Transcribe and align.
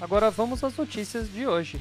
Agora 0.00 0.30
vamos 0.30 0.62
às 0.62 0.76
notícias 0.76 1.32
de 1.32 1.46
hoje. 1.46 1.80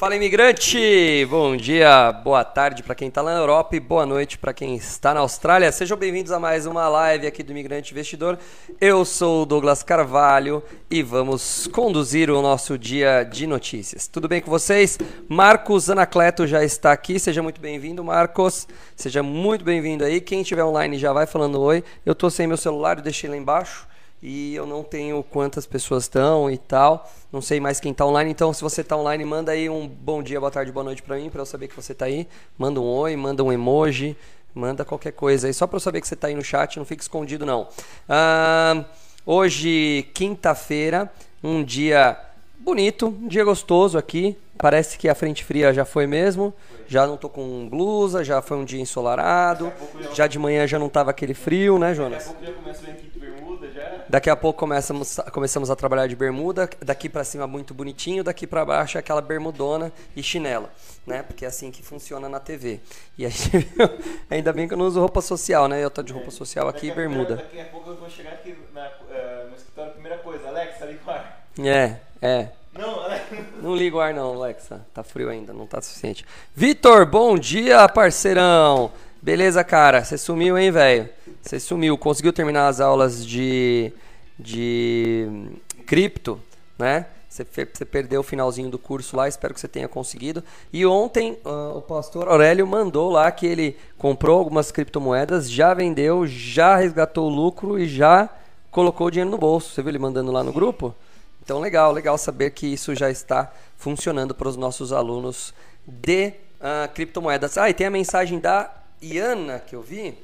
Fala 0.00 0.16
imigrante! 0.16 1.26
Bom 1.28 1.54
dia, 1.54 2.10
boa 2.10 2.42
tarde 2.42 2.82
para 2.82 2.94
quem 2.94 3.08
está 3.08 3.20
lá 3.20 3.34
na 3.34 3.40
Europa 3.40 3.76
e 3.76 3.80
boa 3.80 4.06
noite 4.06 4.38
para 4.38 4.54
quem 4.54 4.74
está 4.74 5.12
na 5.12 5.20
Austrália. 5.20 5.70
Sejam 5.70 5.94
bem-vindos 5.94 6.32
a 6.32 6.40
mais 6.40 6.64
uma 6.64 6.88
live 6.88 7.26
aqui 7.26 7.42
do 7.42 7.52
Imigrante 7.52 7.92
Investidor. 7.92 8.38
Eu 8.80 9.04
sou 9.04 9.42
o 9.42 9.44
Douglas 9.44 9.82
Carvalho 9.82 10.62
e 10.90 11.02
vamos 11.02 11.66
conduzir 11.66 12.30
o 12.30 12.40
nosso 12.40 12.78
dia 12.78 13.24
de 13.24 13.46
notícias. 13.46 14.06
Tudo 14.08 14.26
bem 14.26 14.40
com 14.40 14.50
vocês? 14.50 14.98
Marcos 15.28 15.90
Anacleto 15.90 16.46
já 16.46 16.64
está 16.64 16.92
aqui. 16.92 17.18
Seja 17.18 17.42
muito 17.42 17.60
bem-vindo, 17.60 18.02
Marcos. 18.02 18.66
Seja 18.96 19.22
muito 19.22 19.66
bem-vindo 19.66 20.02
aí. 20.02 20.18
Quem 20.22 20.40
estiver 20.40 20.64
online 20.64 20.96
já 20.96 21.12
vai 21.12 21.26
falando 21.26 21.60
oi. 21.60 21.84
Eu 22.06 22.14
estou 22.14 22.30
sem 22.30 22.46
meu 22.46 22.56
celular, 22.56 22.96
eu 22.96 23.04
deixei 23.04 23.28
lá 23.28 23.36
embaixo 23.36 23.89
e 24.22 24.54
eu 24.54 24.66
não 24.66 24.82
tenho 24.82 25.22
quantas 25.22 25.66
pessoas 25.66 26.04
estão 26.04 26.50
e 26.50 26.58
tal. 26.58 27.10
Não 27.32 27.40
sei 27.40 27.60
mais 27.60 27.80
quem 27.80 27.92
está 27.92 28.04
online. 28.04 28.30
Então, 28.30 28.52
se 28.52 28.62
você 28.62 28.82
está 28.82 28.96
online, 28.96 29.24
manda 29.24 29.52
aí 29.52 29.68
um 29.68 29.86
bom 29.86 30.22
dia, 30.22 30.38
boa 30.38 30.50
tarde, 30.50 30.70
boa 30.70 30.84
noite 30.84 31.02
para 31.02 31.16
mim, 31.16 31.30
para 31.30 31.40
eu 31.40 31.46
saber 31.46 31.68
que 31.68 31.76
você 31.76 31.92
está 31.92 32.04
aí. 32.04 32.28
Manda 32.58 32.80
um 32.80 32.84
oi, 32.84 33.16
manda 33.16 33.42
um 33.42 33.52
emoji, 33.52 34.16
manda 34.54 34.84
qualquer 34.84 35.12
coisa 35.12 35.46
aí, 35.46 35.54
só 35.54 35.66
para 35.66 35.76
eu 35.76 35.80
saber 35.80 36.00
que 36.00 36.08
você 36.08 36.14
está 36.14 36.28
aí 36.28 36.34
no 36.34 36.44
chat. 36.44 36.76
Não 36.76 36.84
fique 36.84 37.02
escondido, 37.02 37.46
não. 37.46 37.68
Ah, 38.08 38.84
hoje, 39.24 40.08
quinta-feira, 40.12 41.10
um 41.42 41.64
dia 41.64 42.18
bonito, 42.58 43.06
um 43.06 43.28
dia 43.28 43.44
gostoso 43.44 43.96
aqui. 43.96 44.36
Parece 44.58 44.98
que 44.98 45.08
a 45.08 45.14
frente 45.14 45.42
fria 45.42 45.72
já 45.72 45.86
foi 45.86 46.06
mesmo. 46.06 46.52
Já 46.86 47.06
não 47.06 47.16
tô 47.16 47.30
com 47.30 47.66
blusa, 47.66 48.22
já 48.22 48.42
foi 48.42 48.58
um 48.58 48.64
dia 48.64 48.80
ensolarado. 48.80 49.72
Já 50.12 50.26
de 50.26 50.38
manhã 50.38 50.66
já 50.66 50.78
não 50.78 50.88
tava 50.88 51.10
aquele 51.10 51.32
frio, 51.32 51.78
né, 51.78 51.94
Jonas? 51.94 52.26
Daqui 52.26 52.30
a 52.30 52.32
pouco 52.34 52.46
já 52.46 52.52
começa 52.52 52.82
a 52.82 52.84
vir 52.84 52.90
aqui 52.92 53.06
de 53.08 53.18
bermuda 53.18 53.70
já. 53.70 53.99
Daqui 54.10 54.28
a 54.28 54.34
pouco 54.34 54.58
começamos, 54.58 55.20
começamos 55.32 55.70
a 55.70 55.76
trabalhar 55.76 56.08
de 56.08 56.16
bermuda, 56.16 56.68
daqui 56.80 57.08
para 57.08 57.22
cima 57.22 57.46
muito 57.46 57.72
bonitinho, 57.72 58.24
daqui 58.24 58.44
para 58.44 58.64
baixo 58.64 58.98
é 58.98 59.00
aquela 59.00 59.20
bermudona 59.20 59.92
e 60.16 60.22
chinela, 60.22 60.68
né? 61.06 61.22
Porque 61.22 61.44
é 61.44 61.48
assim 61.48 61.70
que 61.70 61.80
funciona 61.80 62.28
na 62.28 62.40
TV. 62.40 62.80
E 63.16 63.24
a 63.24 63.28
gente 63.28 63.68
ainda 64.28 64.52
bem 64.52 64.66
que 64.66 64.74
eu 64.74 64.78
não 64.78 64.86
uso 64.86 64.98
roupa 64.98 65.20
social, 65.20 65.68
né? 65.68 65.80
Eu 65.80 65.92
tô 65.92 66.02
de 66.02 66.12
roupa 66.12 66.32
social 66.32 66.68
aqui 66.68 66.88
e 66.88 66.90
bermuda. 66.90 67.36
Daqui 67.36 67.60
a 67.60 67.66
pouco 67.66 67.90
eu 67.90 67.96
vou 67.98 68.10
chegar 68.10 68.32
aqui 68.32 68.58
na, 68.74 68.90
eh, 69.12 69.46
no 69.48 69.54
escritório, 69.54 69.92
primeira 69.92 70.18
coisa, 70.18 70.48
Alexa, 70.48 70.86
liga 70.86 71.00
o 71.06 71.10
ar. 71.10 71.46
É, 71.60 71.96
é. 72.20 72.48
Não, 72.76 73.04
Alexa. 73.04 73.36
Não 73.62 73.76
liga 73.76 73.96
o 73.96 74.00
ar 74.00 74.12
não, 74.12 74.34
Alexa. 74.34 74.84
Tá 74.92 75.04
frio 75.04 75.30
ainda, 75.30 75.52
não 75.52 75.68
tá 75.68 75.80
suficiente. 75.80 76.26
Vitor, 76.52 77.06
bom 77.06 77.38
dia, 77.38 77.88
parceirão. 77.88 78.90
Beleza, 79.22 79.62
cara? 79.62 80.02
Você 80.02 80.18
sumiu, 80.18 80.58
hein, 80.58 80.72
velho? 80.72 81.08
Você 81.42 81.58
sumiu. 81.58 81.96
Conseguiu 81.96 82.32
terminar 82.32 82.68
as 82.68 82.80
aulas 82.80 83.26
de 83.26 83.92
de 84.40 85.26
hum, 85.28 85.52
cripto, 85.86 86.40
né? 86.78 87.06
Você, 87.28 87.44
perdeu 87.84 88.20
o 88.22 88.24
finalzinho 88.24 88.68
do 88.68 88.78
curso 88.78 89.16
lá, 89.16 89.28
espero 89.28 89.54
que 89.54 89.60
você 89.60 89.68
tenha 89.68 89.86
conseguido. 89.86 90.42
E 90.72 90.84
ontem 90.84 91.38
ah, 91.44 91.74
o 91.76 91.82
pastor 91.82 92.26
Aurélio 92.26 92.66
mandou 92.66 93.08
lá 93.08 93.30
que 93.30 93.46
ele 93.46 93.76
comprou 93.96 94.36
algumas 94.38 94.72
criptomoedas, 94.72 95.48
já 95.48 95.72
vendeu, 95.72 96.26
já 96.26 96.74
resgatou 96.74 97.30
o 97.30 97.34
lucro 97.34 97.78
e 97.78 97.86
já 97.86 98.28
colocou 98.68 99.06
o 99.06 99.10
dinheiro 99.10 99.30
no 99.30 99.38
bolso. 99.38 99.72
Você 99.72 99.80
viu 99.80 99.90
ele 99.90 99.98
mandando 99.98 100.32
lá 100.32 100.42
no 100.42 100.52
grupo? 100.52 100.92
Então, 101.40 101.60
legal, 101.60 101.92
legal 101.92 102.18
saber 102.18 102.50
que 102.50 102.66
isso 102.66 102.96
já 102.96 103.08
está 103.08 103.52
funcionando 103.76 104.34
para 104.34 104.48
os 104.48 104.56
nossos 104.56 104.92
alunos 104.92 105.54
de 105.86 106.32
ah, 106.60 106.88
criptomoedas. 106.92 107.56
Ah, 107.56 107.70
e 107.70 107.74
tem 107.74 107.86
a 107.86 107.90
mensagem 107.90 108.40
da 108.40 108.74
Iana 109.00 109.60
que 109.60 109.76
eu 109.76 109.82
vi, 109.82 110.18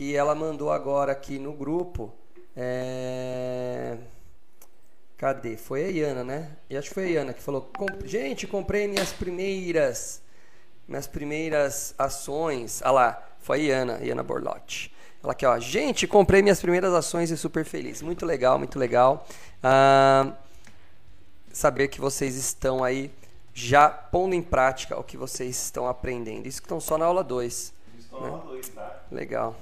que 0.00 0.16
ela 0.16 0.34
mandou 0.34 0.72
agora 0.72 1.12
aqui 1.12 1.38
no 1.38 1.52
grupo. 1.52 2.10
É... 2.56 3.98
Cadê? 5.18 5.58
Foi 5.58 5.84
a 5.84 5.88
Iana, 5.88 6.24
né? 6.24 6.56
E 6.70 6.76
acho 6.78 6.88
que 6.88 6.94
foi 6.94 7.04
a 7.04 7.08
Iana 7.08 7.34
que 7.34 7.42
falou: 7.42 7.68
"Com- 7.76 7.86
Gente, 8.06 8.46
comprei 8.46 8.88
minhas 8.88 9.12
primeiras 9.12 10.22
minhas 10.88 11.06
primeiras 11.06 11.94
ações. 11.98 12.80
Ah 12.82 12.90
lá, 12.90 13.28
foi 13.40 13.58
a 13.60 13.62
Iana, 13.64 13.98
Iana 14.02 14.22
Borlotti. 14.22 14.90
Ela 15.22 15.32
aqui, 15.32 15.44
ó. 15.44 15.58
Gente, 15.58 16.06
comprei 16.06 16.40
minhas 16.40 16.62
primeiras 16.62 16.94
ações 16.94 17.30
e 17.30 17.36
super 17.36 17.66
feliz. 17.66 18.00
Muito 18.00 18.24
legal, 18.24 18.58
muito 18.58 18.78
legal. 18.78 19.26
Ah, 19.62 20.32
saber 21.52 21.88
que 21.88 22.00
vocês 22.00 22.36
estão 22.36 22.82
aí 22.82 23.10
já 23.52 23.90
pondo 23.90 24.34
em 24.34 24.40
prática 24.40 24.98
o 24.98 25.04
que 25.04 25.18
vocês 25.18 25.62
estão 25.62 25.86
aprendendo. 25.86 26.46
Isso 26.46 26.62
que 26.62 26.64
estão 26.64 26.80
só 26.80 26.96
na 26.96 27.04
aula 27.04 27.22
2. 27.22 27.74
Estou 27.98 28.22
na 28.22 28.28
aula 28.28 28.44
dois, 28.46 28.66
tá? 28.70 29.02
Legal. 29.12 29.54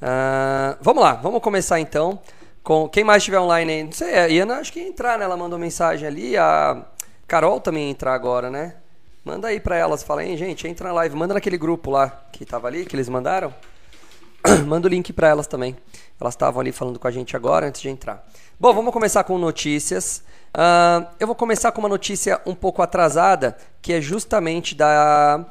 Ah, 0.00 0.76
vamos 0.80 1.02
lá, 1.02 1.12
vamos 1.14 1.42
começar 1.42 1.78
então. 1.78 2.18
Com 2.62 2.88
quem 2.88 3.04
mais 3.04 3.22
estiver 3.22 3.40
online 3.40 3.72
aí? 3.72 3.84
Não 3.84 3.92
sei, 3.92 4.18
a 4.18 4.26
Iana 4.26 4.56
acho 4.56 4.72
que 4.72 4.80
ia 4.80 4.88
entrar, 4.88 5.18
né? 5.18 5.24
Ela 5.24 5.36
mandou 5.36 5.58
mensagem 5.58 6.06
ali. 6.06 6.36
A 6.36 6.84
Carol 7.26 7.60
também 7.60 7.84
ia 7.84 7.90
entrar 7.90 8.14
agora, 8.14 8.50
né? 8.50 8.76
Manda 9.24 9.48
aí 9.48 9.60
pra 9.60 9.76
elas, 9.76 10.02
fala 10.02 10.22
aí, 10.22 10.36
gente, 10.36 10.66
entra 10.66 10.88
na 10.88 10.94
live, 10.94 11.14
manda 11.14 11.34
naquele 11.34 11.58
grupo 11.58 11.90
lá 11.90 12.08
que 12.32 12.44
tava 12.44 12.68
ali, 12.68 12.86
que 12.86 12.96
eles 12.96 13.08
mandaram. 13.08 13.54
Manda 14.66 14.88
o 14.88 14.90
link 14.90 15.12
pra 15.12 15.28
elas 15.28 15.46
também. 15.46 15.76
Elas 16.18 16.32
estavam 16.32 16.60
ali 16.60 16.72
falando 16.72 16.98
com 16.98 17.06
a 17.06 17.10
gente 17.10 17.36
agora, 17.36 17.66
antes 17.66 17.82
de 17.82 17.90
entrar. 17.90 18.26
Bom, 18.58 18.72
vamos 18.72 18.92
começar 18.92 19.22
com 19.24 19.36
notícias. 19.36 20.24
Ah, 20.54 21.08
eu 21.20 21.26
vou 21.26 21.36
começar 21.36 21.70
com 21.72 21.80
uma 21.80 21.88
notícia 21.88 22.40
um 22.46 22.54
pouco 22.54 22.80
atrasada, 22.80 23.56
que 23.82 23.92
é 23.92 24.00
justamente 24.00 24.74
da 24.74 25.44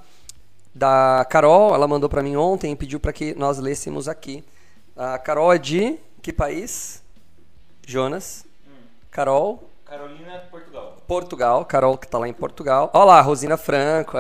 da 0.74 1.26
Carol, 1.30 1.74
ela 1.74 1.88
mandou 1.88 2.10
pra 2.10 2.24
mim 2.24 2.36
ontem 2.36 2.72
e 2.72 2.76
pediu 2.76 3.00
pra 3.00 3.14
que 3.14 3.34
nós 3.36 3.58
lêssemos 3.60 4.08
aqui. 4.08 4.44
A 4.96 5.18
Carol 5.18 5.54
é 5.54 5.58
de 5.58 5.98
que 6.22 6.34
país? 6.34 7.04
Jonas. 7.86 8.46
Carol, 9.10 9.70
Carolina, 9.90 10.44
Portugal. 10.52 10.98
Portugal. 11.08 11.66
Carol 11.66 11.98
que 11.98 12.08
tá 12.08 12.20
lá 12.20 12.28
em 12.28 12.34
Portugal. 12.34 12.92
Olha 12.94 13.06
lá, 13.06 13.22
Rosina 13.22 13.58
Franco. 13.58 14.16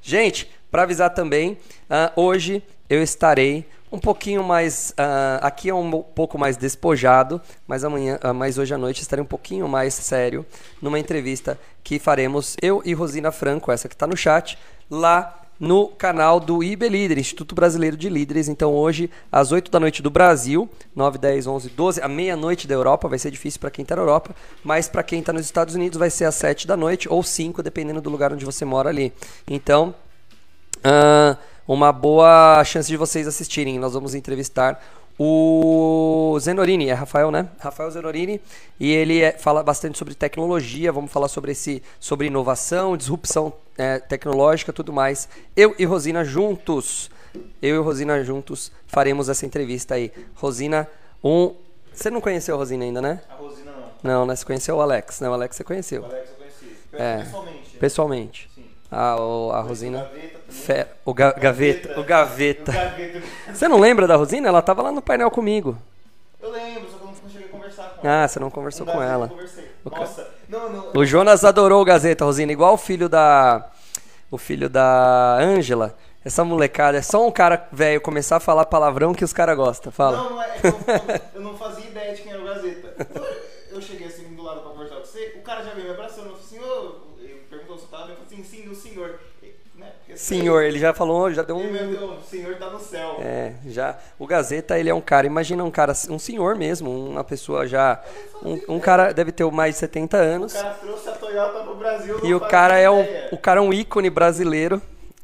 Gente, 0.00 0.48
pra 0.70 0.82
avisar 0.82 1.12
também, 1.12 1.58
ah, 1.90 2.12
hoje 2.14 2.62
eu 2.88 3.02
estarei 3.02 3.66
um 3.90 3.98
pouquinho 3.98 4.44
mais. 4.44 4.94
ah, 4.96 5.40
aqui 5.42 5.68
é 5.68 5.74
um 5.74 6.02
pouco 6.02 6.38
mais 6.38 6.56
despojado, 6.56 7.40
mas 7.66 7.82
amanhã, 7.82 8.16
ah, 8.22 8.32
mas 8.32 8.58
hoje 8.58 8.72
à 8.72 8.78
noite 8.78 9.02
estarei 9.02 9.22
um 9.22 9.26
pouquinho 9.26 9.68
mais 9.68 9.94
sério 9.94 10.46
numa 10.80 11.00
entrevista 11.00 11.58
que 11.82 11.98
faremos 11.98 12.56
eu 12.62 12.80
e 12.84 12.94
Rosina 12.94 13.32
Franco, 13.32 13.72
essa 13.72 13.88
que 13.88 13.96
tá 13.96 14.06
no 14.06 14.16
chat, 14.16 14.56
lá 14.88 15.47
no 15.58 15.88
canal 15.88 16.38
do 16.38 16.62
IB 16.62 16.88
Líder, 16.88 17.18
Instituto 17.18 17.54
Brasileiro 17.54 17.96
de 17.96 18.08
Líderes. 18.08 18.48
Então 18.48 18.74
hoje, 18.74 19.10
às 19.30 19.50
8 19.52 19.70
da 19.70 19.80
noite 19.80 20.02
do 20.02 20.10
Brasil, 20.10 20.68
9, 20.94 21.18
10, 21.18 21.46
11, 21.46 21.68
12, 21.70 22.00
à 22.00 22.08
meia-noite 22.08 22.68
da 22.68 22.74
Europa, 22.74 23.08
vai 23.08 23.18
ser 23.18 23.30
difícil 23.30 23.60
para 23.60 23.70
quem 23.70 23.82
está 23.82 23.96
na 23.96 24.02
Europa, 24.02 24.34
mas 24.62 24.88
para 24.88 25.02
quem 25.02 25.20
está 25.20 25.32
nos 25.32 25.44
Estados 25.44 25.74
Unidos 25.74 25.98
vai 25.98 26.10
ser 26.10 26.24
às 26.24 26.34
7 26.36 26.66
da 26.66 26.76
noite 26.76 27.08
ou 27.08 27.22
5, 27.22 27.62
dependendo 27.62 28.00
do 28.00 28.10
lugar 28.10 28.32
onde 28.32 28.44
você 28.44 28.64
mora 28.64 28.88
ali. 28.88 29.12
Então, 29.46 29.94
ah, 30.84 31.36
uma 31.66 31.92
boa 31.92 32.62
chance 32.64 32.88
de 32.88 32.96
vocês 32.96 33.26
assistirem. 33.26 33.78
Nós 33.78 33.92
vamos 33.92 34.14
entrevistar 34.14 34.82
o 35.18 36.38
Zenorini, 36.40 36.88
é 36.88 36.92
Rafael, 36.94 37.30
né? 37.30 37.48
Rafael 37.58 37.90
Zenorini, 37.90 38.40
e 38.78 38.92
ele 38.92 39.20
é- 39.20 39.32
fala 39.32 39.62
bastante 39.62 39.98
sobre 39.98 40.14
tecnologia, 40.14 40.92
vamos 40.92 41.10
falar 41.10 41.28
sobre 41.28 41.52
esse 41.52 41.82
sobre 41.98 42.28
inovação, 42.28 42.96
disrupção 42.96 43.52
é, 43.76 43.98
tecnológica, 43.98 44.72
tudo 44.72 44.92
mais. 44.92 45.28
Eu 45.56 45.74
e 45.78 45.84
Rosina 45.84 46.24
juntos, 46.24 47.10
eu 47.60 47.76
e 47.76 47.78
Rosina 47.78 48.22
juntos 48.24 48.70
faremos 48.86 49.28
essa 49.28 49.44
entrevista 49.44 49.94
aí. 49.94 50.12
Rosina, 50.34 50.88
um, 51.22 51.54
você 51.92 52.10
não 52.10 52.20
conheceu 52.20 52.54
a 52.54 52.58
Rosina 52.58 52.84
ainda, 52.84 53.02
né? 53.02 53.20
A 53.28 53.34
Rosina 53.34 53.72
não. 53.72 53.88
Não, 54.20 54.26
né? 54.26 54.36
Você 54.36 54.44
conheceu 54.44 54.76
o 54.76 54.80
Alex, 54.80 55.20
né? 55.20 55.28
O 55.28 55.32
Alex 55.32 55.56
você 55.56 55.62
O 55.62 55.66
conheceu, 55.66 56.04
Alex 56.04 56.30
eu 56.30 56.36
conheci. 56.36 56.76
É. 56.92 57.18
Pessoalmente. 57.24 57.76
pessoalmente. 57.78 58.50
Sim. 58.90 58.96
A, 58.96 59.16
o- 59.20 59.50
a 59.52 59.60
Rosina. 59.60 60.08
Fe- 60.48 60.86
o 61.04 61.12
ga- 61.12 61.32
gaveta, 61.32 62.00
o 62.00 62.04
gaveta. 62.04 62.70
O 62.70 62.74
Gaveta. 62.74 63.22
Você 63.52 63.68
não 63.68 63.78
lembra 63.78 64.06
da 64.06 64.16
Rosina? 64.16 64.48
Ela 64.48 64.62
tava 64.62 64.82
lá 64.82 64.90
no 64.92 65.02
painel 65.02 65.30
comigo. 65.30 65.76
Eu 66.40 66.50
lembro, 66.50 66.88
só 66.90 66.96
que 66.98 67.02
eu 67.04 67.06
não 67.08 67.30
cheguei 67.30 67.46
a 67.48 67.50
conversar 67.50 67.82
com 68.00 68.06
ela. 68.08 68.24
Ah, 68.24 68.28
você 68.28 68.40
não 68.40 68.50
conversou 68.50 68.86
com 68.86 68.92
Gaveta 68.92 69.10
eu 69.10 69.14
ela. 69.14 69.28
Conversei. 69.28 69.70
O 69.84 69.90
Nossa, 69.90 70.28
não, 70.48 70.70
não. 70.72 70.90
O 70.94 71.04
Jonas 71.04 71.44
adorou 71.44 71.82
o 71.82 71.84
Gazeta, 71.84 72.24
Rosina, 72.24 72.50
igual 72.52 72.74
o 72.74 72.78
filho 72.78 73.08
da 73.08 73.68
o 74.30 74.38
filho 74.38 74.68
da 74.70 75.36
Ângela. 75.40 75.94
Essa 76.24 76.44
molecada, 76.44 76.98
é 76.98 77.02
só 77.02 77.26
um 77.26 77.30
cara 77.30 77.68
velho 77.72 78.00
começar 78.00 78.36
a 78.36 78.40
falar 78.40 78.66
palavrão 78.66 79.14
que 79.14 79.24
os 79.24 79.32
caras 79.32 79.56
gostam. 79.56 79.90
Fala. 79.92 80.16
Não, 80.18 80.30
não 80.30 80.42
é, 80.42 80.48
que 80.58 80.66
eu, 80.66 80.74
eu 81.36 81.40
não 81.42 81.56
fazia 81.56 81.86
ideia 81.86 82.14
de 82.14 82.22
quem 82.22 82.32
era 82.32 82.40
o 82.42 82.44
Gazeta. 82.44 82.94
Então, 83.00 83.24
eu 83.70 83.80
cheguei 83.80 84.06
assim 84.08 84.24
do 84.34 84.42
lado 84.42 84.60
pra 84.60 84.70
conversar 84.70 84.96
com 84.96 85.04
você, 85.04 85.34
o 85.38 85.42
cara 85.42 85.62
já 85.64 85.70
veio 85.72 85.86
me 85.86 85.92
abraçando, 85.92 86.28
eu 86.30 86.36
falei 86.36 86.42
assim, 86.44 86.58
ô, 86.60 86.97
eu 88.10 88.16
falei 88.16 88.40
assim, 88.40 88.44
sim, 88.44 88.68
o 88.68 88.74
senhor. 88.74 89.18
Né? 89.76 89.92
Porque 89.98 90.16
Senhor, 90.16 90.62
ele 90.64 90.76
já 90.78 90.92
falou, 90.92 91.32
já 91.32 91.42
deu 91.42 91.56
um. 91.56 92.16
o 92.18 92.22
senhor 92.22 92.56
tá 92.56 92.68
no 92.68 92.80
céu. 92.80 93.16
É, 93.20 93.52
já. 93.66 93.96
O 94.18 94.26
Gazeta, 94.26 94.76
ele 94.76 94.90
é 94.90 94.94
um 94.94 95.00
cara, 95.00 95.24
imagina 95.26 95.62
um 95.62 95.70
cara, 95.70 95.92
um 96.10 96.18
senhor 96.18 96.56
mesmo, 96.56 96.90
uma 96.90 97.22
pessoa 97.22 97.64
já. 97.64 98.02
Um, 98.42 98.60
um 98.76 98.80
cara 98.80 99.12
deve 99.12 99.30
ter 99.30 99.44
mais 99.52 99.74
de 99.74 99.78
70 99.80 100.16
O 100.16 100.20
anos. 100.20 100.52
cara 100.52 100.74
trouxe 100.74 101.08
a 101.08 101.12
Toyota 101.12 101.60
pro 101.60 101.76
Brasil. 101.76 102.18
E 102.24 102.34
o 102.34 102.40
cara 102.40 102.76
é 102.76 102.90
um, 102.90 103.02
ideia. 103.02 103.28
o 103.30 103.38
cara 103.38 103.60
é 103.60 103.62
um 103.62 103.72
ícone 103.72 104.10
brasileiro, 104.10 104.82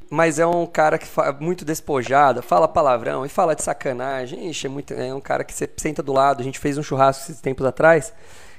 mas 0.09 0.39
é 0.39 0.47
um 0.47 0.67
cara 0.67 0.99
que 0.99 1.07
fa- 1.09 1.33
muito 1.41 1.65
despojado, 1.65 2.41
fala 2.41 2.69
palavrão 2.69 3.27
e 3.27 3.29
fala 3.29 3.57
de 3.57 3.63
sacanagem. 3.65 4.49
Ixi, 4.51 4.67
é, 4.69 4.71
muito, 4.71 4.95
é 4.95 5.13
um 5.13 5.21
cara 5.21 5.43
que 5.43 5.53
você 5.53 5.69
senta 5.77 6.01
do 6.01 6.13
lado. 6.13 6.41
A 6.41 6.45
gente 6.45 6.61
fez 6.61 6.79
um 6.79 6.83
churrasco 6.85 7.25
esses 7.25 7.41
tempos 7.41 7.67
atrás 7.67 8.13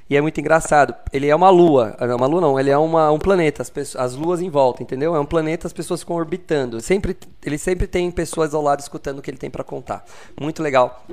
e 0.08 0.16
é 0.16 0.20
muito 0.20 0.40
engraçado. 0.40 0.94
Ele 1.12 1.28
é 1.28 1.34
uma 1.34 1.50
lua, 1.50 1.96
não, 2.00 2.16
uma 2.16 2.26
lua 2.26 2.40
não, 2.40 2.60
ele 2.60 2.70
é 2.70 2.78
uma, 2.78 3.10
um 3.10 3.18
planeta, 3.18 3.62
as, 3.62 3.70
pessoas, 3.70 4.04
as 4.04 4.14
luas 4.14 4.40
em 4.40 4.48
volta, 4.48 4.82
entendeu? 4.82 5.14
É 5.14 5.20
um 5.20 5.26
planeta, 5.26 5.66
as 5.66 5.72
pessoas 5.72 6.00
ficam 6.00 6.16
orbitando. 6.16 6.80
Sempre, 6.80 7.16
ele 7.44 7.58
sempre 7.58 7.86
tem 7.86 8.10
pessoas 8.10 8.54
ao 8.54 8.62
lado 8.62 8.80
escutando 8.80 9.18
o 9.18 9.22
que 9.22 9.30
ele 9.30 9.38
tem 9.38 9.50
para 9.50 9.64
contar. 9.64 10.04
Muito 10.40 10.62
legal. 10.62 11.04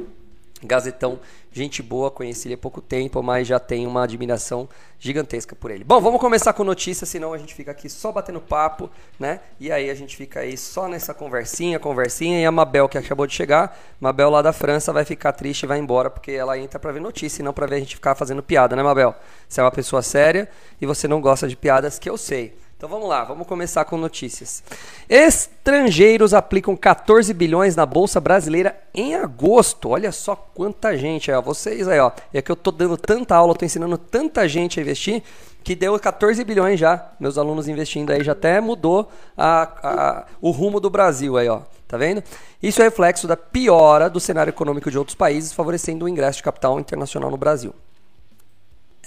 Gazetão, 0.65 1.19
gente 1.51 1.81
boa, 1.81 2.09
conheci 2.09 2.47
ele 2.47 2.55
há 2.55 2.57
pouco 2.57 2.81
tempo, 2.81 3.21
mas 3.21 3.47
já 3.47 3.59
tenho 3.59 3.89
uma 3.89 4.03
admiração 4.03 4.67
gigantesca 4.99 5.55
por 5.55 5.69
ele. 5.69 5.83
Bom, 5.83 5.99
vamos 5.99 6.19
começar 6.19 6.53
com 6.53 6.63
notícias, 6.63 7.09
senão 7.09 7.33
a 7.33 7.37
gente 7.37 7.53
fica 7.53 7.71
aqui 7.71 7.89
só 7.89 8.11
batendo 8.11 8.39
papo, 8.39 8.89
né? 9.19 9.41
E 9.59 9.71
aí 9.71 9.89
a 9.89 9.95
gente 9.95 10.15
fica 10.15 10.39
aí 10.39 10.57
só 10.57 10.87
nessa 10.87 11.13
conversinha, 11.13 11.79
conversinha, 11.79 12.39
e 12.39 12.45
a 12.45 12.51
Mabel, 12.51 12.87
que 12.87 12.97
acabou 12.97 13.27
de 13.27 13.33
chegar, 13.33 13.77
Mabel 13.99 14.29
lá 14.29 14.41
da 14.41 14.53
França, 14.53 14.93
vai 14.93 15.05
ficar 15.05 15.33
triste 15.33 15.63
e 15.63 15.67
vai 15.67 15.79
embora, 15.79 16.09
porque 16.09 16.31
ela 16.31 16.57
entra 16.57 16.79
pra 16.79 16.91
ver 16.91 17.01
notícia 17.01 17.41
e 17.41 17.45
não 17.45 17.53
pra 17.53 17.67
ver 17.67 17.75
a 17.75 17.79
gente 17.79 17.95
ficar 17.95 18.15
fazendo 18.15 18.41
piada, 18.41 18.75
né, 18.75 18.83
Mabel? 18.83 19.15
Você 19.47 19.59
é 19.59 19.63
uma 19.63 19.71
pessoa 19.71 20.01
séria 20.01 20.49
e 20.81 20.85
você 20.85 21.07
não 21.07 21.21
gosta 21.21 21.47
de 21.47 21.55
piadas, 21.55 21.99
que 21.99 22.09
eu 22.09 22.17
sei. 22.17 22.62
Então 22.83 22.91
vamos 22.91 23.07
lá, 23.07 23.23
vamos 23.23 23.47
começar 23.47 23.85
com 23.85 23.95
notícias. 23.95 24.61
Estrangeiros 25.07 26.33
aplicam 26.33 26.75
14 26.75 27.33
bilhões 27.33 27.77
na 27.77 27.85
Bolsa 27.85 28.19
Brasileira 28.19 28.77
em 28.93 29.15
agosto. 29.15 29.87
Olha 29.87 30.11
só 30.11 30.35
quanta 30.35 30.97
gente, 30.97 31.31
ó. 31.31 31.41
Vocês 31.41 31.87
aí, 31.87 31.97
ó. 32.01 32.11
É 32.33 32.41
que 32.41 32.51
eu 32.51 32.57
tô 32.57 32.71
dando 32.71 32.97
tanta 32.97 33.37
aula, 33.37 33.55
tô 33.55 33.63
ensinando 33.63 33.97
tanta 33.97 34.49
gente 34.49 34.81
a 34.81 34.83
investir, 34.83 35.23
que 35.63 35.75
deu 35.75 35.97
14 35.97 36.43
bilhões 36.43 36.77
já. 36.77 37.09
Meus 37.21 37.37
alunos 37.37 37.69
investindo 37.69 38.11
aí 38.11 38.21
já 38.21 38.33
até 38.33 38.59
mudou 38.59 39.09
a- 39.37 39.61
a- 39.81 40.25
o 40.41 40.51
rumo 40.51 40.81
do 40.81 40.89
Brasil 40.89 41.37
aí, 41.37 41.47
ó. 41.47 41.61
Tá 41.87 41.95
vendo? 41.95 42.21
Isso 42.61 42.81
é 42.81 42.83
reflexo 42.83 43.25
da 43.29 43.37
piora 43.37 44.09
do 44.09 44.19
cenário 44.19 44.51
econômico 44.51 44.91
de 44.91 44.97
outros 44.97 45.15
países, 45.15 45.53
favorecendo 45.53 46.03
o 46.03 46.09
ingresso 46.09 46.39
de 46.39 46.43
capital 46.43 46.77
internacional 46.81 47.31
no 47.31 47.37
Brasil. 47.37 47.73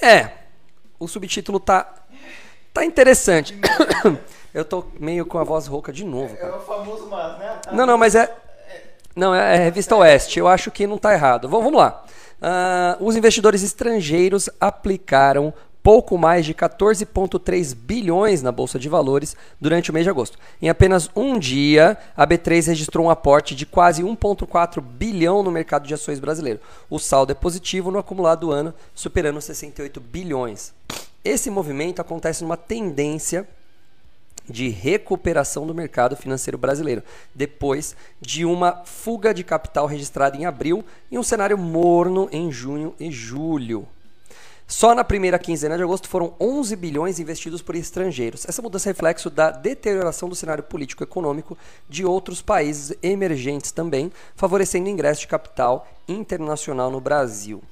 É, 0.00 0.30
o 0.98 1.06
subtítulo 1.06 1.60
tá 1.60 1.92
tá 2.76 2.84
interessante. 2.84 3.58
Eu 4.52 4.64
tô 4.64 4.84
meio 4.98 5.26
com 5.26 5.38
a 5.38 5.44
voz 5.44 5.66
rouca 5.66 5.92
de 5.92 6.04
novo. 6.04 6.32
É 6.34 6.36
cara. 6.36 6.56
o 6.56 6.60
famoso 6.60 7.06
mas, 7.10 7.38
né? 7.38 7.60
Não, 7.72 7.86
não, 7.86 7.98
mas 7.98 8.14
é 8.14 8.34
não 9.14 9.34
é, 9.34 9.56
é 9.56 9.58
revista 9.58 9.96
Oeste. 9.96 10.38
Eu 10.38 10.46
acho 10.46 10.70
que 10.70 10.86
não 10.86 10.98
tá 10.98 11.12
errado. 11.12 11.48
Vamos, 11.48 11.64
vamos 11.64 11.78
lá. 11.78 12.04
Ah, 12.40 12.96
os 13.00 13.16
investidores 13.16 13.62
estrangeiros 13.62 14.48
aplicaram 14.60 15.52
pouco 15.82 16.18
mais 16.18 16.44
de 16.44 16.52
14,3 16.52 17.74
bilhões 17.74 18.42
na 18.42 18.50
bolsa 18.50 18.78
de 18.78 18.88
valores 18.88 19.36
durante 19.60 19.90
o 19.90 19.94
mês 19.94 20.04
de 20.04 20.10
agosto. 20.10 20.38
Em 20.60 20.68
apenas 20.68 21.08
um 21.14 21.38
dia, 21.38 21.96
a 22.16 22.26
B3 22.26 22.66
registrou 22.66 23.06
um 23.06 23.10
aporte 23.10 23.54
de 23.54 23.64
quase 23.64 24.02
1,4 24.02 24.80
bilhão 24.80 25.42
no 25.42 25.50
mercado 25.50 25.86
de 25.86 25.94
ações 25.94 26.18
brasileiro. 26.18 26.60
O 26.90 26.98
saldo 26.98 27.32
é 27.32 27.34
positivo 27.34 27.90
no 27.90 27.98
acumulado 27.98 28.40
do 28.40 28.52
ano, 28.52 28.74
superando 28.94 29.40
68 29.40 30.00
bilhões. 30.00 30.74
Esse 31.26 31.50
movimento 31.50 32.00
acontece 32.00 32.44
numa 32.44 32.56
tendência 32.56 33.48
de 34.48 34.68
recuperação 34.68 35.66
do 35.66 35.74
mercado 35.74 36.14
financeiro 36.14 36.56
brasileiro, 36.56 37.02
depois 37.34 37.96
de 38.20 38.44
uma 38.44 38.84
fuga 38.84 39.34
de 39.34 39.42
capital 39.42 39.86
registrada 39.86 40.36
em 40.36 40.44
abril 40.46 40.84
e 41.10 41.18
um 41.18 41.24
cenário 41.24 41.58
morno 41.58 42.28
em 42.30 42.52
junho 42.52 42.94
e 43.00 43.10
julho. 43.10 43.88
Só 44.68 44.94
na 44.94 45.02
primeira 45.02 45.36
quinzena 45.36 45.76
de 45.76 45.82
agosto 45.82 46.08
foram 46.08 46.32
11 46.40 46.76
bilhões 46.76 47.18
investidos 47.18 47.60
por 47.60 47.74
estrangeiros. 47.74 48.44
Essa 48.48 48.62
mudança 48.62 48.88
é 48.88 48.92
reflexo 48.92 49.28
da 49.28 49.50
deterioração 49.50 50.28
do 50.28 50.36
cenário 50.36 50.62
político 50.62 51.02
e 51.02 51.06
econômico 51.06 51.58
de 51.88 52.04
outros 52.04 52.40
países 52.40 52.96
emergentes 53.02 53.72
também, 53.72 54.12
favorecendo 54.36 54.86
o 54.86 54.90
ingresso 54.90 55.22
de 55.22 55.26
capital 55.26 55.88
internacional 56.06 56.88
no 56.88 57.00
Brasil. 57.00 57.64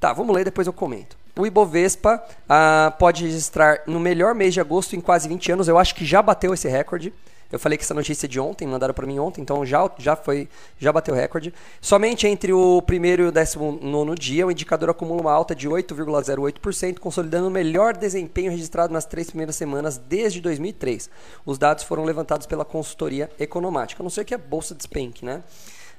Tá, 0.00 0.14
vamos 0.14 0.34
ler, 0.34 0.46
depois 0.46 0.66
eu 0.66 0.72
comento. 0.72 1.17
O 1.38 1.46
Ibovespa 1.46 2.20
ah, 2.48 2.92
pode 2.98 3.24
registrar 3.24 3.82
no 3.86 4.00
melhor 4.00 4.34
mês 4.34 4.52
de 4.52 4.60
agosto 4.60 4.96
em 4.96 5.00
quase 5.00 5.28
20 5.28 5.52
anos. 5.52 5.68
Eu 5.68 5.78
acho 5.78 5.94
que 5.94 6.04
já 6.04 6.20
bateu 6.20 6.52
esse 6.52 6.68
recorde. 6.68 7.14
Eu 7.50 7.60
falei 7.60 7.78
que 7.78 7.84
essa 7.84 7.94
notícia 7.94 8.26
é 8.26 8.28
de 8.28 8.40
ontem, 8.40 8.66
mandaram 8.66 8.92
para 8.92 9.06
mim 9.06 9.20
ontem, 9.20 9.40
então 9.40 9.64
já, 9.64 9.88
já 9.98 10.16
foi, 10.16 10.48
já 10.78 10.92
bateu 10.92 11.14
o 11.14 11.16
recorde. 11.16 11.54
Somente 11.80 12.26
entre 12.26 12.52
o 12.52 12.82
primeiro 12.82 13.22
e 13.22 13.26
o 13.28 13.32
19 13.32 14.16
dia, 14.18 14.46
o 14.46 14.50
indicador 14.50 14.90
acumula 14.90 15.22
uma 15.22 15.32
alta 15.32 15.54
de 15.54 15.68
8,08%, 15.68 16.98
consolidando 16.98 17.46
o 17.46 17.50
melhor 17.50 17.96
desempenho 17.96 18.50
registrado 18.50 18.92
nas 18.92 19.06
três 19.06 19.28
primeiras 19.28 19.54
semanas 19.54 19.96
desde 19.96 20.40
2003. 20.40 21.08
Os 21.46 21.56
dados 21.56 21.84
foram 21.84 22.04
levantados 22.04 22.48
pela 22.48 22.64
consultoria 22.64 23.30
economática. 23.38 24.02
A 24.02 24.04
não 24.04 24.10
sei 24.10 24.24
que 24.24 24.34
a 24.34 24.38
bolsa 24.38 24.74
despenque, 24.74 25.24
né? 25.24 25.42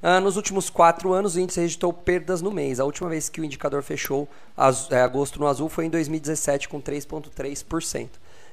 Ah, 0.01 0.19
nos 0.21 0.37
últimos 0.37 0.69
quatro 0.69 1.11
anos, 1.11 1.35
o 1.35 1.39
índice 1.39 1.59
registrou 1.59 1.91
perdas 1.91 2.41
no 2.41 2.51
mês. 2.51 2.79
A 2.79 2.85
última 2.85 3.09
vez 3.09 3.27
que 3.27 3.41
o 3.41 3.43
indicador 3.45 3.83
fechou 3.83 4.29
az- 4.55 4.89
é, 4.91 5.01
agosto 5.01 5.39
no 5.39 5.47
azul 5.47 5.67
foi 5.67 5.85
em 5.85 5.89
2017, 5.89 6.69
com 6.69 6.79
3,3%. 6.79 8.09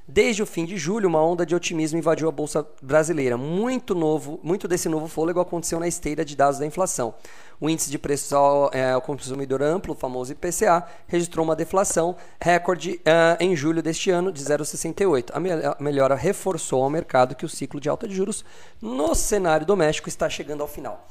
Desde 0.08 0.40
o 0.40 0.46
fim 0.46 0.64
de 0.64 0.76
julho, 0.76 1.08
uma 1.08 1.20
onda 1.20 1.44
de 1.44 1.52
otimismo 1.54 1.98
invadiu 1.98 2.28
a 2.28 2.32
bolsa 2.32 2.64
brasileira. 2.80 3.36
Muito 3.36 3.92
novo, 3.92 4.38
muito 4.42 4.68
desse 4.68 4.88
novo 4.88 5.08
fôlego 5.08 5.40
aconteceu 5.40 5.80
na 5.80 5.88
esteira 5.88 6.24
de 6.24 6.36
dados 6.36 6.60
da 6.60 6.66
inflação. 6.66 7.12
O 7.60 7.68
índice 7.68 7.90
de 7.90 7.98
preços 7.98 8.32
ao, 8.32 8.70
é, 8.72 8.92
ao 8.92 9.00
consumidor 9.00 9.62
amplo, 9.62 9.94
o 9.94 9.96
famoso 9.96 10.30
IPCA, 10.32 10.84
registrou 11.08 11.44
uma 11.44 11.56
deflação 11.56 12.14
recorde 12.40 13.00
ah, 13.04 13.36
em 13.40 13.56
julho 13.56 13.82
deste 13.82 14.10
ano 14.10 14.30
de 14.30 14.44
0,68. 14.44 15.30
A, 15.32 15.40
me- 15.40 15.50
a 15.50 15.76
melhora 15.80 16.14
reforçou 16.14 16.84
ao 16.84 16.90
mercado 16.90 17.34
que 17.34 17.44
o 17.44 17.48
ciclo 17.48 17.80
de 17.80 17.88
alta 17.88 18.06
de 18.06 18.14
juros 18.14 18.44
no 18.80 19.12
cenário 19.14 19.66
doméstico 19.66 20.08
está 20.08 20.28
chegando 20.28 20.60
ao 20.60 20.68
final. 20.68 21.04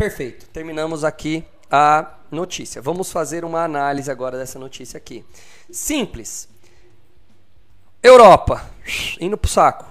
Perfeito. 0.00 0.46
Terminamos 0.46 1.04
aqui 1.04 1.44
a 1.70 2.14
notícia. 2.30 2.80
Vamos 2.80 3.12
fazer 3.12 3.44
uma 3.44 3.62
análise 3.62 4.10
agora 4.10 4.38
dessa 4.38 4.58
notícia 4.58 4.96
aqui. 4.96 5.22
Simples. 5.70 6.48
Europa, 8.02 8.64
indo 9.20 9.36
pro 9.36 9.50
saco. 9.50 9.84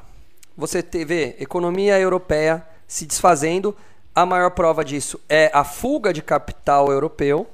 Você 0.58 0.82
vê 0.82 1.36
economia 1.40 2.00
europeia 2.00 2.66
se 2.88 3.06
desfazendo. 3.06 3.78
A 4.16 4.26
maior 4.26 4.50
prova 4.50 4.84
disso 4.84 5.22
é 5.30 5.52
a 5.54 5.64
fuga 5.64 6.12
de 6.12 6.24
capital 6.24 6.92
europeu, 6.92 7.48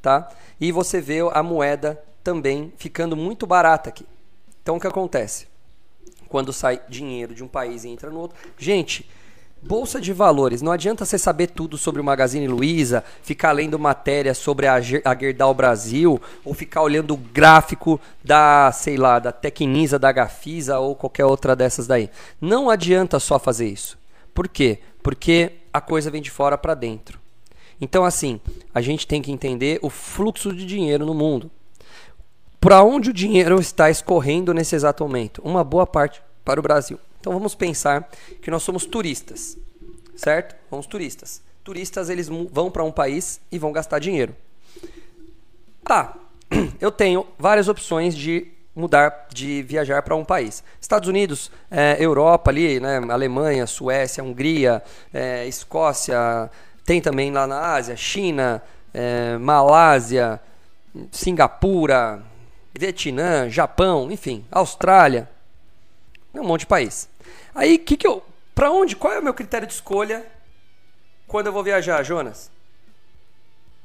tá? 0.00 0.30
E 0.60 0.70
você 0.70 1.00
vê 1.00 1.18
a 1.32 1.42
moeda 1.42 2.00
também 2.22 2.72
ficando 2.76 3.16
muito 3.16 3.44
barata 3.44 3.88
aqui. 3.88 4.06
Então 4.62 4.76
o 4.76 4.80
que 4.80 4.86
acontece? 4.86 5.48
Quando 6.28 6.52
sai 6.52 6.80
dinheiro 6.88 7.34
de 7.34 7.42
um 7.42 7.48
país 7.48 7.82
e 7.82 7.88
entra 7.88 8.08
no 8.08 8.20
outro. 8.20 8.38
Gente, 8.56 9.04
Bolsa 9.60 10.00
de 10.00 10.12
valores, 10.12 10.62
não 10.62 10.70
adianta 10.70 11.04
você 11.04 11.18
saber 11.18 11.48
tudo 11.48 11.76
sobre 11.76 12.00
o 12.00 12.04
Magazine 12.04 12.46
Luiza, 12.46 13.02
ficar 13.22 13.50
lendo 13.52 13.78
matéria 13.78 14.32
sobre 14.32 14.68
a, 14.68 14.80
Ge- 14.80 15.02
a 15.04 15.14
Gerdau 15.14 15.52
Brasil, 15.52 16.20
ou 16.44 16.54
ficar 16.54 16.82
olhando 16.82 17.12
o 17.12 17.16
gráfico 17.16 18.00
da, 18.22 18.70
sei 18.72 18.96
lá, 18.96 19.18
da 19.18 19.32
Tecnisa, 19.32 19.98
da 19.98 20.12
Gafisa 20.12 20.78
ou 20.78 20.94
qualquer 20.94 21.24
outra 21.24 21.56
dessas 21.56 21.86
daí. 21.88 22.08
Não 22.40 22.70
adianta 22.70 23.18
só 23.18 23.38
fazer 23.38 23.66
isso. 23.66 23.98
Por 24.32 24.46
quê? 24.46 24.78
Porque 25.02 25.52
a 25.72 25.80
coisa 25.80 26.10
vem 26.10 26.22
de 26.22 26.30
fora 26.30 26.56
para 26.56 26.74
dentro. 26.74 27.18
Então, 27.80 28.04
assim, 28.04 28.40
a 28.72 28.80
gente 28.80 29.06
tem 29.06 29.20
que 29.20 29.32
entender 29.32 29.80
o 29.82 29.90
fluxo 29.90 30.54
de 30.54 30.64
dinheiro 30.64 31.04
no 31.04 31.14
mundo. 31.14 31.50
Para 32.60 32.82
onde 32.82 33.10
o 33.10 33.14
dinheiro 33.14 33.60
está 33.60 33.90
escorrendo 33.90 34.54
nesse 34.54 34.74
exato 34.76 35.02
momento? 35.04 35.42
Uma 35.44 35.62
boa 35.64 35.86
parte 35.86 36.22
para 36.44 36.58
o 36.58 36.62
Brasil. 36.62 36.98
Então 37.20 37.32
vamos 37.32 37.54
pensar 37.54 38.08
que 38.40 38.50
nós 38.50 38.62
somos 38.62 38.86
turistas, 38.86 39.56
certo? 40.16 40.56
Somos 40.70 40.86
turistas. 40.86 41.42
Turistas 41.64 42.08
eles 42.08 42.28
vão 42.28 42.70
para 42.70 42.84
um 42.84 42.92
país 42.92 43.40
e 43.50 43.58
vão 43.58 43.72
gastar 43.72 43.98
dinheiro. 43.98 44.34
Tá, 45.84 46.14
eu 46.80 46.90
tenho 46.90 47.26
várias 47.38 47.68
opções 47.68 48.16
de 48.16 48.46
mudar, 48.74 49.26
de 49.32 49.62
viajar 49.62 50.02
para 50.02 50.14
um 50.14 50.24
país. 50.24 50.62
Estados 50.80 51.08
Unidos, 51.08 51.50
eh, 51.70 51.96
Europa 51.98 52.50
ali, 52.50 52.78
né, 52.78 52.98
Alemanha, 53.10 53.66
Suécia, 53.66 54.22
Hungria, 54.22 54.82
eh, 55.12 55.46
Escócia, 55.48 56.48
tem 56.84 57.00
também 57.00 57.32
lá 57.32 57.46
na 57.46 57.74
Ásia, 57.74 57.96
China, 57.96 58.62
eh, 58.94 59.36
Malásia, 59.38 60.40
Singapura, 61.10 62.22
Vietnã, 62.72 63.50
Japão, 63.50 64.10
enfim, 64.10 64.44
Austrália, 64.50 65.28
um 66.40 66.46
monte 66.46 66.60
de 66.60 66.66
país. 66.66 67.08
Aí, 67.54 67.76
o 67.76 67.78
que, 67.78 67.96
que 67.96 68.06
eu 68.06 68.22
Pra 68.58 68.72
onde? 68.72 68.96
Qual 68.96 69.12
é 69.12 69.20
o 69.20 69.22
meu 69.22 69.32
critério 69.32 69.68
de 69.68 69.72
escolha 69.72 70.26
quando 71.28 71.46
eu 71.46 71.52
vou 71.52 71.62
viajar, 71.62 72.02
Jonas? 72.02 72.50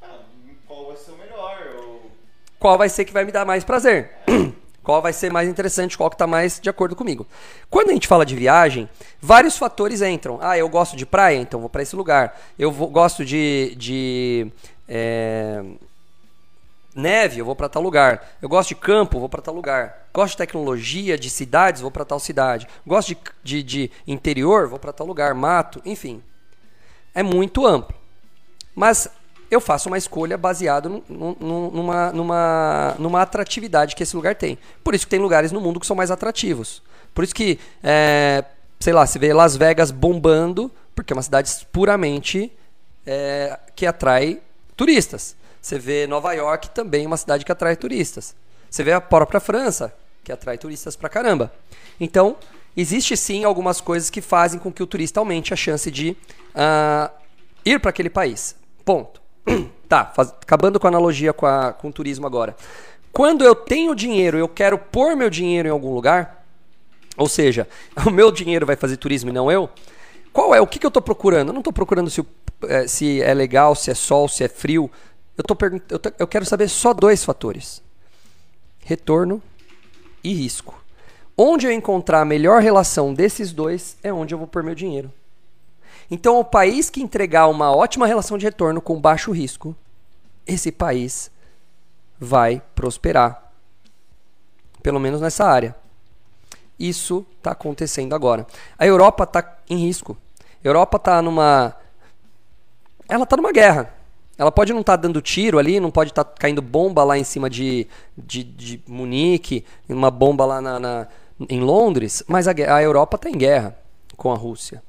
Ah, 0.02 0.18
qual 0.66 0.86
vai 0.88 0.96
ser 0.96 1.12
o 1.12 1.16
melhor? 1.16 1.76
Ou... 1.78 2.10
Qual 2.58 2.76
vai 2.76 2.88
ser 2.88 3.04
que 3.04 3.12
vai 3.12 3.24
me 3.24 3.30
dar 3.30 3.44
mais 3.44 3.62
prazer? 3.62 4.10
Qual 4.82 5.00
vai 5.00 5.12
ser 5.14 5.32
mais 5.32 5.48
interessante, 5.48 5.96
qual 5.96 6.10
que 6.10 6.14
está 6.14 6.26
mais 6.26 6.60
de 6.60 6.68
acordo 6.68 6.94
comigo. 6.94 7.26
Quando 7.70 7.88
a 7.88 7.94
gente 7.94 8.06
fala 8.06 8.26
de 8.26 8.36
viagem, 8.36 8.86
vários 9.18 9.56
fatores 9.56 10.02
entram. 10.02 10.38
Ah, 10.42 10.58
eu 10.58 10.68
gosto 10.68 10.94
de 10.94 11.06
praia, 11.06 11.38
então 11.38 11.58
vou 11.58 11.70
para 11.70 11.82
esse 11.82 11.96
lugar. 11.96 12.38
Eu 12.58 12.70
vou, 12.70 12.88
gosto 12.88 13.24
de, 13.24 13.74
de 13.78 14.52
é, 14.86 15.64
neve, 16.94 17.40
eu 17.40 17.44
vou 17.44 17.56
para 17.56 17.68
tal 17.68 17.82
lugar. 17.82 18.36
Eu 18.40 18.48
gosto 18.48 18.70
de 18.70 18.74
campo, 18.76 19.18
vou 19.18 19.28
para 19.28 19.42
tal 19.42 19.54
lugar. 19.54 20.08
Gosto 20.12 20.32
de 20.32 20.38
tecnologia, 20.38 21.18
de 21.18 21.28
cidades, 21.28 21.80
vou 21.80 21.90
para 21.90 22.04
tal 22.04 22.20
cidade. 22.20 22.68
Gosto 22.86 23.08
de, 23.08 23.18
de, 23.42 23.62
de 23.62 23.90
interior, 24.06 24.68
vou 24.68 24.78
para 24.78 24.92
tal 24.92 25.06
lugar. 25.06 25.34
Mato, 25.34 25.80
enfim. 25.84 26.22
É 27.14 27.22
muito 27.22 27.66
amplo. 27.66 27.94
Mas 28.74 29.08
eu 29.50 29.60
faço 29.60 29.88
uma 29.88 29.98
escolha 29.98 30.36
baseada 30.36 30.88
numa, 30.88 32.10
numa, 32.10 32.94
numa 32.98 33.22
atratividade 33.22 33.94
que 33.94 34.02
esse 34.02 34.16
lugar 34.16 34.34
tem. 34.34 34.58
Por 34.82 34.94
isso 34.94 35.06
que 35.06 35.10
tem 35.10 35.20
lugares 35.20 35.52
no 35.52 35.60
mundo 35.60 35.78
que 35.78 35.86
são 35.86 35.96
mais 35.96 36.10
atrativos. 36.10 36.82
Por 37.14 37.22
isso 37.22 37.34
que, 37.34 37.58
é, 37.82 38.44
sei 38.80 38.92
lá, 38.92 39.06
se 39.06 39.18
vê 39.18 39.32
Las 39.32 39.56
Vegas 39.56 39.90
bombando, 39.90 40.70
porque 40.94 41.12
é 41.12 41.16
uma 41.16 41.22
cidade 41.22 41.50
puramente 41.72 42.50
é, 43.06 43.58
que 43.76 43.86
atrai 43.86 44.40
turistas. 44.76 45.36
Você 45.64 45.78
vê 45.78 46.06
Nova 46.06 46.30
York 46.34 46.68
também 46.68 47.06
uma 47.06 47.16
cidade 47.16 47.42
que 47.42 47.50
atrai 47.50 47.74
turistas. 47.74 48.36
Você 48.68 48.84
vê 48.84 48.92
a 48.92 49.00
própria 49.00 49.40
França, 49.40 49.94
que 50.22 50.30
atrai 50.30 50.58
turistas 50.58 50.94
pra 50.94 51.08
caramba. 51.08 51.50
Então, 51.98 52.36
existe 52.76 53.16
sim 53.16 53.44
algumas 53.44 53.80
coisas 53.80 54.10
que 54.10 54.20
fazem 54.20 54.60
com 54.60 54.70
que 54.70 54.82
o 54.82 54.86
turista 54.86 55.20
aumente 55.20 55.54
a 55.54 55.56
chance 55.56 55.90
de 55.90 56.14
uh, 56.54 57.10
ir 57.64 57.80
para 57.80 57.88
aquele 57.88 58.10
país. 58.10 58.54
Ponto. 58.84 59.22
tá, 59.88 60.04
faz, 60.04 60.28
acabando 60.28 60.78
com 60.78 60.86
a 60.86 60.90
analogia 60.90 61.32
com, 61.32 61.46
a, 61.46 61.72
com 61.72 61.88
o 61.88 61.92
turismo 61.92 62.26
agora. 62.26 62.54
Quando 63.10 63.42
eu 63.42 63.54
tenho 63.54 63.94
dinheiro, 63.94 64.36
eu 64.36 64.48
quero 64.48 64.76
pôr 64.76 65.16
meu 65.16 65.30
dinheiro 65.30 65.66
em 65.66 65.72
algum 65.72 65.94
lugar, 65.94 66.44
ou 67.16 67.26
seja, 67.26 67.66
o 68.06 68.10
meu 68.10 68.30
dinheiro 68.30 68.66
vai 68.66 68.76
fazer 68.76 68.98
turismo 68.98 69.30
e 69.30 69.32
não 69.32 69.50
eu. 69.50 69.70
Qual 70.30 70.54
é? 70.54 70.60
O 70.60 70.66
que, 70.66 70.78
que 70.78 70.84
eu 70.84 70.88
estou 70.88 71.02
procurando? 71.02 71.48
Eu 71.48 71.52
não 71.54 71.60
estou 71.62 71.72
procurando 71.72 72.10
se, 72.10 72.22
é, 72.68 72.86
se 72.86 73.22
é 73.22 73.32
legal, 73.32 73.74
se 73.74 73.90
é 73.90 73.94
sol, 73.94 74.28
se 74.28 74.44
é 74.44 74.48
frio. 74.48 74.90
Eu, 75.36 75.44
tô 75.44 75.56
eu, 75.90 75.98
tô, 75.98 76.12
eu 76.18 76.26
quero 76.26 76.44
saber 76.44 76.68
só 76.68 76.92
dois 76.92 77.24
fatores: 77.24 77.82
retorno 78.80 79.42
e 80.22 80.32
risco. 80.32 80.82
Onde 81.36 81.66
eu 81.66 81.72
encontrar 81.72 82.20
a 82.20 82.24
melhor 82.24 82.62
relação 82.62 83.12
desses 83.12 83.52
dois 83.52 83.96
é 84.02 84.12
onde 84.12 84.32
eu 84.32 84.38
vou 84.38 84.46
pôr 84.46 84.62
meu 84.62 84.74
dinheiro. 84.74 85.12
Então, 86.10 86.38
o 86.38 86.44
país 86.44 86.90
que 86.90 87.02
entregar 87.02 87.48
uma 87.48 87.74
ótima 87.74 88.06
relação 88.06 88.38
de 88.38 88.44
retorno 88.44 88.80
com 88.80 89.00
baixo 89.00 89.32
risco, 89.32 89.74
esse 90.46 90.70
país 90.70 91.30
vai 92.20 92.62
prosperar. 92.74 93.52
Pelo 94.82 95.00
menos 95.00 95.20
nessa 95.20 95.44
área. 95.44 95.74
Isso 96.78 97.26
está 97.38 97.52
acontecendo 97.52 98.14
agora. 98.14 98.46
A 98.78 98.86
Europa 98.86 99.24
está 99.24 99.58
em 99.68 99.78
risco. 99.78 100.16
A 100.40 100.68
Europa 100.68 100.98
está 100.98 101.22
numa. 101.22 101.74
Ela 103.08 103.24
está 103.24 103.36
numa 103.36 103.52
guerra. 103.52 103.92
Ela 104.36 104.50
pode 104.50 104.72
não 104.72 104.80
estar 104.80 104.96
tá 104.96 105.02
dando 105.02 105.22
tiro 105.22 105.58
ali, 105.58 105.78
não 105.78 105.90
pode 105.90 106.10
estar 106.10 106.24
tá 106.24 106.34
caindo 106.38 106.60
bomba 106.60 107.04
lá 107.04 107.16
em 107.16 107.24
cima 107.24 107.48
de, 107.48 107.86
de, 108.16 108.42
de 108.42 108.82
Munique, 108.86 109.64
uma 109.88 110.10
bomba 110.10 110.44
lá 110.44 110.60
na, 110.60 110.80
na 110.80 111.08
em 111.48 111.60
Londres, 111.60 112.22
mas 112.26 112.46
a, 112.46 112.52
a 112.52 112.82
Europa 112.82 113.16
está 113.16 113.28
em 113.28 113.36
guerra 113.36 113.76
com 114.16 114.32
a 114.32 114.36
Rússia. 114.36 114.82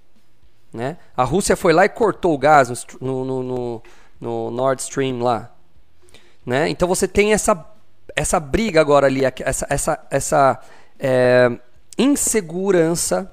Né? 0.71 0.97
A 1.15 1.23
Rússia 1.23 1.55
foi 1.55 1.73
lá 1.73 1.85
e 1.85 1.89
cortou 1.89 2.33
o 2.33 2.37
gás 2.37 2.69
no, 2.99 3.23
no, 3.25 3.43
no, 3.43 3.81
no 4.19 4.51
Nord 4.51 4.81
Stream 4.81 5.21
lá. 5.21 5.51
Né? 6.45 6.69
Então 6.69 6.87
você 6.87 7.07
tem 7.07 7.33
essa, 7.33 7.65
essa 8.15 8.39
briga 8.39 8.81
agora 8.81 9.07
ali, 9.07 9.21
essa, 9.39 9.65
essa, 9.69 10.07
essa 10.11 10.59
é, 10.99 11.51
insegurança 11.97 13.31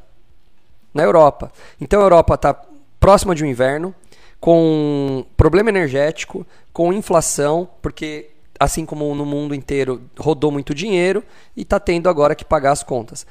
na 0.94 1.02
Europa. 1.02 1.52
Então 1.80 2.00
a 2.00 2.04
Europa 2.04 2.34
está 2.34 2.54
próxima 3.00 3.34
de 3.34 3.44
um 3.44 3.46
inverno, 3.48 3.94
com 4.42 5.24
problema 5.36 5.68
energético, 5.70 6.44
com 6.72 6.92
inflação, 6.92 7.68
porque 7.80 8.30
assim 8.58 8.84
como 8.84 9.14
no 9.14 9.24
mundo 9.24 9.54
inteiro 9.54 10.02
rodou 10.18 10.50
muito 10.50 10.74
dinheiro 10.74 11.22
e 11.56 11.62
está 11.62 11.78
tendo 11.78 12.08
agora 12.08 12.34
que 12.34 12.44
pagar 12.44 12.72
as 12.72 12.82
contas. 12.82 13.24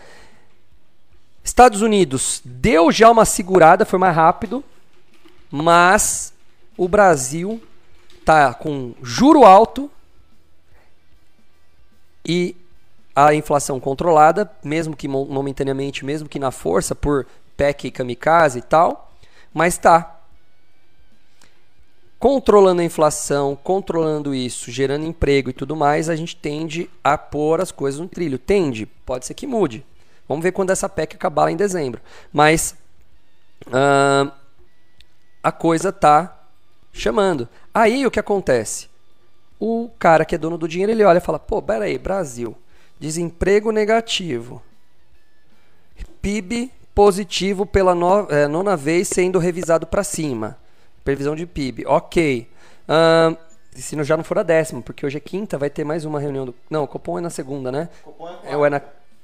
Estados 1.43 1.81
Unidos 1.81 2.41
deu 2.45 2.93
já 2.93 3.11
uma 3.11 3.25
segurada, 3.25 3.83
foi 3.83 3.99
mais 3.99 4.15
rápido, 4.15 4.63
mas 5.51 6.31
o 6.77 6.87
Brasil 6.87 7.61
tá 8.23 8.53
com 8.53 8.93
juro 9.03 9.43
alto 9.43 9.91
e 12.25 12.55
a 13.13 13.33
inflação 13.33 13.81
controlada, 13.81 14.49
mesmo 14.63 14.95
que 14.95 15.09
momentaneamente, 15.09 16.05
mesmo 16.05 16.29
que 16.29 16.39
na 16.39 16.51
força 16.51 16.95
por 16.95 17.27
PEC 17.57 17.87
e 17.87 17.91
kamikaze 17.91 18.59
e 18.59 18.61
tal, 18.61 19.11
mas 19.53 19.77
tá 19.77 20.20
controlando 22.21 22.83
a 22.83 22.85
inflação, 22.85 23.57
controlando 23.63 24.35
isso, 24.35 24.69
gerando 24.69 25.07
emprego 25.07 25.49
e 25.49 25.53
tudo 25.53 25.75
mais, 25.75 26.07
a 26.07 26.15
gente 26.15 26.35
tende 26.35 26.87
a 27.03 27.17
pôr 27.17 27.59
as 27.59 27.71
coisas 27.71 27.99
no 27.99 28.07
trilho. 28.07 28.37
Tende, 28.37 28.85
pode 28.85 29.25
ser 29.25 29.33
que 29.33 29.47
mude. 29.47 29.83
Vamos 30.27 30.43
ver 30.43 30.51
quando 30.51 30.69
essa 30.69 30.87
PEC 30.87 31.15
acabar 31.15 31.45
lá 31.45 31.51
em 31.51 31.55
dezembro. 31.55 31.99
Mas 32.31 32.75
uh, 33.65 34.31
a 35.41 35.51
coisa 35.51 35.91
tá 35.91 36.45
chamando. 36.93 37.49
Aí 37.73 38.05
o 38.05 38.11
que 38.11 38.19
acontece? 38.19 38.87
O 39.59 39.89
cara 39.97 40.23
que 40.23 40.35
é 40.35 40.37
dono 40.37 40.59
do 40.59 40.67
dinheiro, 40.67 40.91
ele 40.91 41.03
olha 41.03 41.17
e 41.17 41.21
fala: 41.21 41.39
pô, 41.39 41.59
peraí, 41.59 41.97
Brasil, 41.97 42.55
desemprego 42.99 43.71
negativo, 43.71 44.61
PIB 46.21 46.71
positivo 46.93 47.65
pela 47.65 47.95
no, 47.95 48.27
é, 48.29 48.47
nona 48.47 48.77
vez 48.77 49.07
sendo 49.07 49.39
revisado 49.39 49.87
para 49.87 50.03
cima. 50.03 50.61
Previsão 51.03 51.35
de 51.35 51.45
PIB, 51.45 51.85
ok. 51.85 52.47
Uh, 52.83 53.37
se 53.73 54.01
já 54.03 54.17
não 54.17 54.23
for 54.23 54.37
a 54.39 54.43
décima, 54.43 54.81
porque 54.81 55.05
hoje 55.05 55.17
é 55.17 55.21
quinta, 55.21 55.57
vai 55.57 55.69
ter 55.69 55.83
mais 55.83 56.05
uma 56.05 56.19
reunião 56.19 56.45
do. 56.45 56.55
Não, 56.69 56.83
o 56.83 56.87
Copom 56.87 57.17
é 57.17 57.21
na 57.21 57.29
segunda, 57.29 57.71
né? 57.71 57.89
Copom 58.03 58.27
é, 58.27 58.51
é, 58.51 58.57
ou 58.57 58.65
é 58.65 58.69
na 58.69 58.81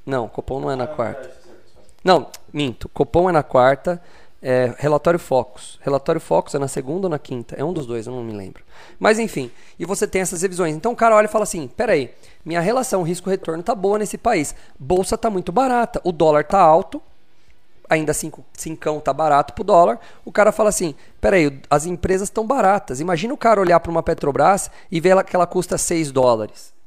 não, 0.08 0.30
Copom 0.30 0.62
não 0.62 0.72
é 0.72 0.76
na 0.78 0.88
quarta. 0.88 1.30
Não, 2.02 2.28
minto. 2.54 2.88
Copom 2.88 3.30
é 3.30 3.34
na 3.34 3.44
quarta. 3.44 4.02
É, 4.42 4.74
relatório 4.78 5.20
Focus. 5.20 5.78
Relatório 5.82 6.22
Focus 6.22 6.56
é 6.56 6.60
na 6.60 6.70
segunda 6.70 7.08
ou 7.08 7.10
na 7.10 7.20
quinta? 7.20 7.56
É 7.56 7.64
um 7.64 7.74
dos 7.74 7.86
dois, 7.86 8.08
eu 8.08 8.14
não 8.14 8.24
me 8.24 8.32
lembro. 8.32 8.64
Mas 8.98 9.20
enfim, 9.20 9.52
e 9.78 9.86
você 9.86 10.08
tem 10.08 10.22
essas 10.22 10.44
revisões. 10.44 10.74
Então 10.74 10.94
o 10.94 10.96
cara 10.96 11.14
olha 11.14 11.26
e 11.26 11.30
fala 11.30 11.44
assim: 11.44 11.68
peraí, 11.68 12.14
minha 12.46 12.62
relação 12.62 13.04
risco-retorno 13.04 13.62
tá 13.62 13.76
boa 13.76 14.00
nesse 14.00 14.18
país. 14.18 14.56
Bolsa 14.80 15.18
tá 15.18 15.30
muito 15.30 15.52
barata, 15.52 16.00
o 16.06 16.14
dólar 16.14 16.46
tá 16.46 16.60
alto, 16.60 17.02
ainda 17.90 18.14
cinco, 18.14 18.46
cincão 18.54 19.00
tá 19.00 19.14
barato 19.14 19.54
pro 19.54 19.64
dólar. 19.64 20.00
O 20.26 20.32
cara 20.32 20.52
fala 20.52 20.70
assim: 20.70 20.96
peraí, 21.22 21.62
as 21.70 21.86
empresas 21.86 22.28
estão 22.28 22.46
baratas. 22.46 23.00
Imagina 23.00 23.34
o 23.34 23.38
cara 23.38 23.62
olhar 23.62 23.80
para 23.80 23.92
uma 23.92 24.04
Petrobras 24.04 24.72
e 24.92 25.00
ver 25.00 25.24
que 25.24 25.36
ela 25.36 25.48
custa 25.48 25.78
6 25.78 26.12
dólares 26.12 26.78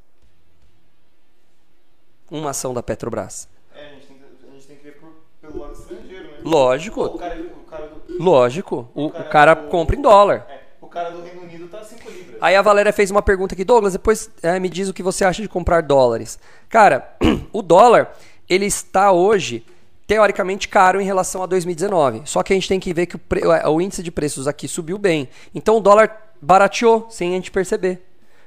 uma 2.30 2.50
ação 2.50 2.72
da 2.72 2.82
Petrobras? 2.82 3.48
É, 3.74 3.86
a 3.86 3.88
gente 3.90 4.06
tem, 4.06 4.16
a 4.48 4.52
gente 4.54 4.66
tem 4.66 4.76
que 4.76 4.84
ver 4.84 4.92
por, 4.98 5.10
pelo 5.40 5.60
lado 5.60 5.72
estrangeiro, 5.72 6.24
né? 6.24 6.38
Lógico. 6.44 7.04
O 7.04 7.18
cara, 7.18 7.40
o 7.40 7.64
cara 7.64 7.86
do, 7.88 8.22
Lógico. 8.22 8.88
O, 8.94 9.06
o 9.06 9.10
cara, 9.10 9.24
o 9.24 9.30
cara 9.30 9.54
do, 9.54 9.68
compra 9.68 9.96
em 9.96 10.00
dólar. 10.00 10.46
É, 10.48 10.60
o 10.80 10.86
cara 10.86 11.10
do 11.10 11.22
Reino 11.22 11.42
Unido 11.42 11.68
tá 11.68 11.82
5 11.82 12.08
libras. 12.08 12.36
Aí 12.40 12.54
a 12.54 12.62
Valéria 12.62 12.92
fez 12.92 13.10
uma 13.10 13.22
pergunta 13.22 13.54
aqui, 13.54 13.64
Douglas, 13.64 13.92
depois 13.92 14.30
é, 14.42 14.58
me 14.60 14.68
diz 14.68 14.88
o 14.88 14.94
que 14.94 15.02
você 15.02 15.24
acha 15.24 15.42
de 15.42 15.48
comprar 15.48 15.82
dólares. 15.82 16.38
Cara, 16.68 17.16
o 17.52 17.62
dólar, 17.62 18.16
ele 18.48 18.66
está 18.66 19.10
hoje 19.12 19.64
teoricamente 20.10 20.66
caro 20.66 21.00
em 21.00 21.04
relação 21.04 21.40
a 21.40 21.46
2019. 21.46 22.22
Só 22.24 22.42
que 22.42 22.52
a 22.52 22.56
gente 22.56 22.66
tem 22.66 22.80
que 22.80 22.92
ver 22.92 23.06
que 23.06 23.14
o, 23.14 23.18
pre... 23.18 23.42
o 23.46 23.80
índice 23.80 24.02
de 24.02 24.10
preços 24.10 24.48
aqui 24.48 24.66
subiu 24.66 24.98
bem. 24.98 25.28
Então 25.54 25.76
o 25.76 25.80
dólar 25.80 26.34
barateou 26.42 27.06
sem 27.08 27.30
a 27.30 27.36
gente 27.36 27.52
perceber. 27.52 28.02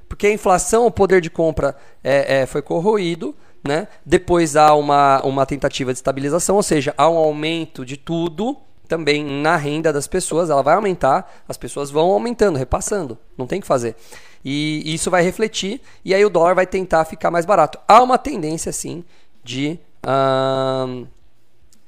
Porque 0.09 0.27
a 0.27 0.33
inflação, 0.33 0.85
o 0.85 0.91
poder 0.91 1.21
de 1.21 1.29
compra 1.29 1.73
é, 2.03 2.41
é, 2.41 2.45
foi 2.45 2.61
corroído 2.61 3.33
né? 3.65 3.87
Depois 4.05 4.57
há 4.57 4.75
uma, 4.75 5.21
uma 5.23 5.45
tentativa 5.45 5.93
de 5.93 5.99
estabilização, 5.99 6.57
ou 6.57 6.63
seja, 6.63 6.93
há 6.97 7.09
um 7.09 7.15
aumento 7.15 7.85
de 7.85 7.95
tudo 7.95 8.57
também 8.89 9.23
na 9.23 9.55
renda 9.55 9.93
das 9.93 10.05
pessoas, 10.05 10.49
ela 10.49 10.61
vai 10.61 10.75
aumentar, 10.75 11.33
as 11.47 11.55
pessoas 11.55 11.89
vão 11.89 12.11
aumentando, 12.11 12.59
repassando, 12.59 13.17
não 13.37 13.47
tem 13.47 13.61
que 13.61 13.65
fazer. 13.65 13.95
E 14.43 14.93
isso 14.93 15.09
vai 15.09 15.23
refletir, 15.23 15.79
e 16.03 16.13
aí 16.13 16.25
o 16.25 16.29
dólar 16.29 16.55
vai 16.55 16.67
tentar 16.67 17.05
ficar 17.05 17.31
mais 17.31 17.45
barato. 17.45 17.79
Há 17.87 18.03
uma 18.03 18.17
tendência, 18.17 18.73
sim, 18.73 19.05
de. 19.41 19.79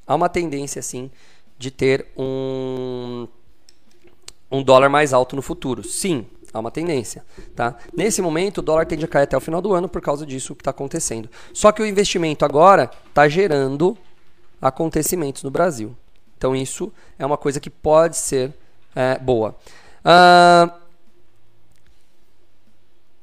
Há 0.07 0.15
uma 0.15 0.29
tendência, 0.29 0.81
sim, 0.81 1.09
de 1.57 1.71
ter 1.71 2.07
um, 2.17 3.27
um 4.51 4.63
dólar 4.63 4.89
mais 4.89 5.13
alto 5.13 5.35
no 5.35 5.41
futuro. 5.41 5.83
Sim, 5.83 6.25
Há 6.55 6.59
uma 6.59 6.71
tendência. 6.71 7.21
Tá? 7.53 7.75
Nesse 7.93 8.21
momento, 8.21 8.59
o 8.59 8.61
dólar 8.61 8.85
tende 8.85 9.03
a 9.03 9.07
cair 9.09 9.23
até 9.23 9.35
o 9.35 9.41
final 9.41 9.61
do 9.61 9.73
ano 9.73 9.89
por 9.89 9.99
causa 9.99 10.25
disso 10.25 10.55
que 10.55 10.61
está 10.61 10.71
acontecendo. 10.71 11.29
Só 11.53 11.69
que 11.69 11.81
o 11.81 11.85
investimento 11.85 12.45
agora 12.45 12.89
está 13.09 13.27
gerando 13.27 13.97
acontecimentos 14.61 15.43
no 15.43 15.51
Brasil. 15.51 15.93
Então 16.37 16.55
isso 16.55 16.93
é 17.19 17.25
uma 17.25 17.35
coisa 17.35 17.59
que 17.59 17.69
pode 17.69 18.15
ser 18.15 18.53
é, 18.95 19.19
boa. 19.19 19.53
Uh, 19.99 20.71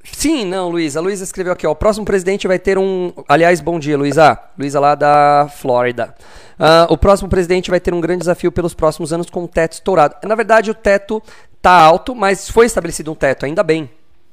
sim, 0.02 0.44
não, 0.44 0.68
Luísa. 0.68 0.98
A 0.98 1.02
Luísa 1.02 1.24
escreveu 1.24 1.52
aqui, 1.52 1.66
ó. 1.66 1.70
O 1.70 1.76
próximo 1.76 2.04
presidente 2.04 2.48
vai 2.48 2.58
ter 2.58 2.78
um. 2.78 3.12
Aliás, 3.28 3.60
bom 3.60 3.78
dia, 3.78 3.96
Luísa. 3.96 4.38
Luísa 4.58 4.80
lá 4.80 4.94
da 4.94 5.48
Flórida. 5.56 6.14
Uh, 6.58 6.92
o 6.92 6.98
próximo 6.98 7.28
presidente 7.28 7.70
vai 7.70 7.80
ter 7.80 7.92
um 7.92 8.00
grande 8.00 8.20
desafio 8.20 8.52
pelos 8.52 8.74
próximos 8.74 9.12
anos 9.12 9.28
com 9.28 9.44
o 9.44 9.48
teto 9.48 9.72
estourado. 9.72 10.16
Na 10.24 10.34
verdade, 10.34 10.70
o 10.70 10.74
teto 10.74 11.22
tá 11.60 11.72
alto, 11.72 12.14
mas 12.14 12.48
foi 12.48 12.66
estabelecido 12.66 13.10
um 13.12 13.14
teto, 13.14 13.46
ainda 13.46 13.62
bem, 13.62 13.90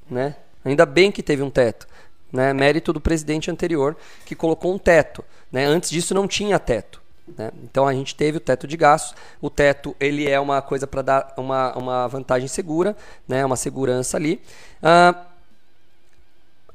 né? 0.09 0.35
Ainda 0.65 0.85
bem 0.85 1.11
que 1.11 1.23
teve 1.23 1.41
um 1.41 1.49
teto. 1.49 1.87
Né? 2.31 2.53
Mérito 2.53 2.93
do 2.93 3.01
presidente 3.01 3.49
anterior 3.49 3.95
que 4.25 4.35
colocou 4.35 4.73
um 4.73 4.77
teto. 4.77 5.23
Né? 5.51 5.65
Antes 5.65 5.89
disso 5.89 6.13
não 6.13 6.27
tinha 6.27 6.59
teto. 6.59 7.01
Né? 7.37 7.51
Então 7.63 7.87
a 7.87 7.93
gente 7.93 8.15
teve 8.15 8.37
o 8.37 8.41
teto 8.41 8.67
de 8.67 8.77
gastos. 8.77 9.15
O 9.41 9.49
teto 9.49 9.95
ele 9.99 10.29
é 10.29 10.39
uma 10.39 10.61
coisa 10.61 10.85
para 10.85 11.01
dar 11.01 11.33
uma, 11.37 11.75
uma 11.75 12.07
vantagem 12.07 12.47
segura, 12.47 12.95
né? 13.27 13.43
uma 13.43 13.55
segurança 13.55 14.17
ali. 14.17 14.41
Ah, 14.81 15.15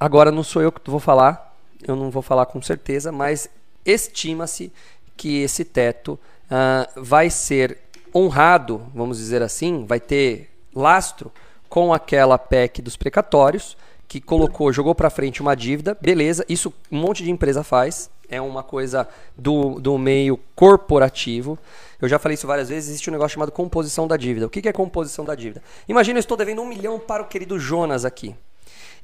agora 0.05 0.31
não 0.31 0.43
sou 0.43 0.61
eu 0.61 0.71
que 0.71 0.91
vou 0.91 1.01
falar, 1.01 1.57
eu 1.87 1.97
não 1.97 2.11
vou 2.11 2.21
falar 2.21 2.45
com 2.45 2.61
certeza, 2.61 3.11
mas 3.11 3.49
estima-se 3.87 4.71
que 5.17 5.43
esse 5.43 5.65
teto 5.65 6.19
ah, 6.51 6.87
vai 6.95 7.31
ser 7.31 7.79
honrado, 8.15 8.87
vamos 8.95 9.17
dizer 9.17 9.41
assim, 9.43 9.87
vai 9.87 9.99
ter 9.99 10.51
lastro 10.75 11.33
com 11.71 11.93
aquela 11.93 12.37
PEC 12.37 12.83
dos 12.83 12.97
precatórios 12.97 13.79
que 14.07 14.21
colocou, 14.21 14.71
jogou 14.73 14.95
para 14.95 15.09
frente 15.09 15.41
uma 15.41 15.55
dívida, 15.55 15.97
beleza, 15.99 16.45
isso 16.49 16.73
um 16.93 16.99
monte 16.99 17.25
de 17.25 17.31
empresa 17.31 17.65
faz, 17.65 18.11
é 18.29 18.41
uma 18.41 18.63
coisa 18.63 19.09
do, 19.35 19.81
do 19.81 19.97
meio 19.97 20.39
corporativo. 20.55 21.59
Eu 22.01 22.09
já 22.09 22.19
falei 22.19 22.35
isso 22.35 22.47
várias 22.47 22.69
vezes, 22.69 22.91
existe 22.91 23.09
um 23.09 23.13
negócio 23.13 23.35
chamado 23.35 23.51
composição 23.51 24.07
da 24.07 24.19
dívida. 24.19 24.47
O 24.47 24.51
que 24.51 24.69
é 24.69 24.73
composição 24.73 25.25
da 25.25 25.35
dívida? 25.35 25.63
Imagina, 25.89 26.19
eu 26.19 26.21
estou 26.21 26.37
devendo 26.37 26.61
um 26.61 26.67
milhão 26.67 26.99
para 26.99 27.23
o 27.23 27.27
querido 27.27 27.59
Jonas 27.59 28.05
aqui. 28.05 28.37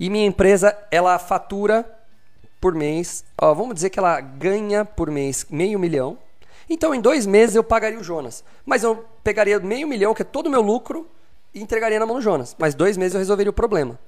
E 0.00 0.08
minha 0.08 0.24
empresa, 0.24 0.74
ela 0.90 1.18
fatura 1.18 1.84
por 2.58 2.74
mês, 2.74 3.22
ó, 3.40 3.52
vamos 3.52 3.74
dizer 3.74 3.90
que 3.90 3.98
ela 3.98 4.18
ganha 4.18 4.82
por 4.82 5.10
mês 5.10 5.46
meio 5.50 5.78
milhão. 5.78 6.16
Então, 6.70 6.94
em 6.94 7.00
dois 7.02 7.26
meses 7.26 7.54
eu 7.54 7.62
pagaria 7.62 7.98
o 7.98 8.02
Jonas. 8.02 8.42
Mas 8.64 8.82
eu 8.82 9.04
pegaria 9.22 9.60
meio 9.60 9.86
milhão, 9.86 10.14
que 10.14 10.22
é 10.22 10.24
todo 10.24 10.46
o 10.46 10.50
meu 10.50 10.62
lucro, 10.62 11.06
e 11.52 11.60
entregaria 11.60 11.98
na 11.98 12.06
mão 12.06 12.16
do 12.16 12.22
Jonas. 12.22 12.56
Mas 12.58 12.74
dois 12.74 12.96
meses 12.96 13.14
eu 13.14 13.18
resolveria 13.18 13.50
o 13.50 13.52
problema. 13.52 13.98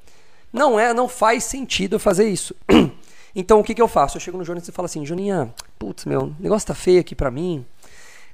Não 0.50 0.80
é, 0.80 0.94
não 0.94 1.08
faz 1.08 1.44
sentido 1.44 1.98
fazer 1.98 2.28
isso. 2.28 2.54
Então 3.34 3.60
o 3.60 3.64
que, 3.64 3.74
que 3.74 3.80
eu 3.80 3.88
faço? 3.88 4.18
Eu 4.18 4.20
chego 4.20 4.36
no 4.36 4.44
Jonas 4.44 4.68
e 4.68 4.72
falo 4.72 4.84
assim, 4.84 5.06
Joninha, 5.06 5.54
putz, 5.78 6.04
meu, 6.04 6.24
o 6.24 6.36
negócio 6.38 6.68
tá 6.68 6.74
feio 6.74 7.00
aqui 7.00 7.14
pra 7.14 7.30
mim. 7.30 7.64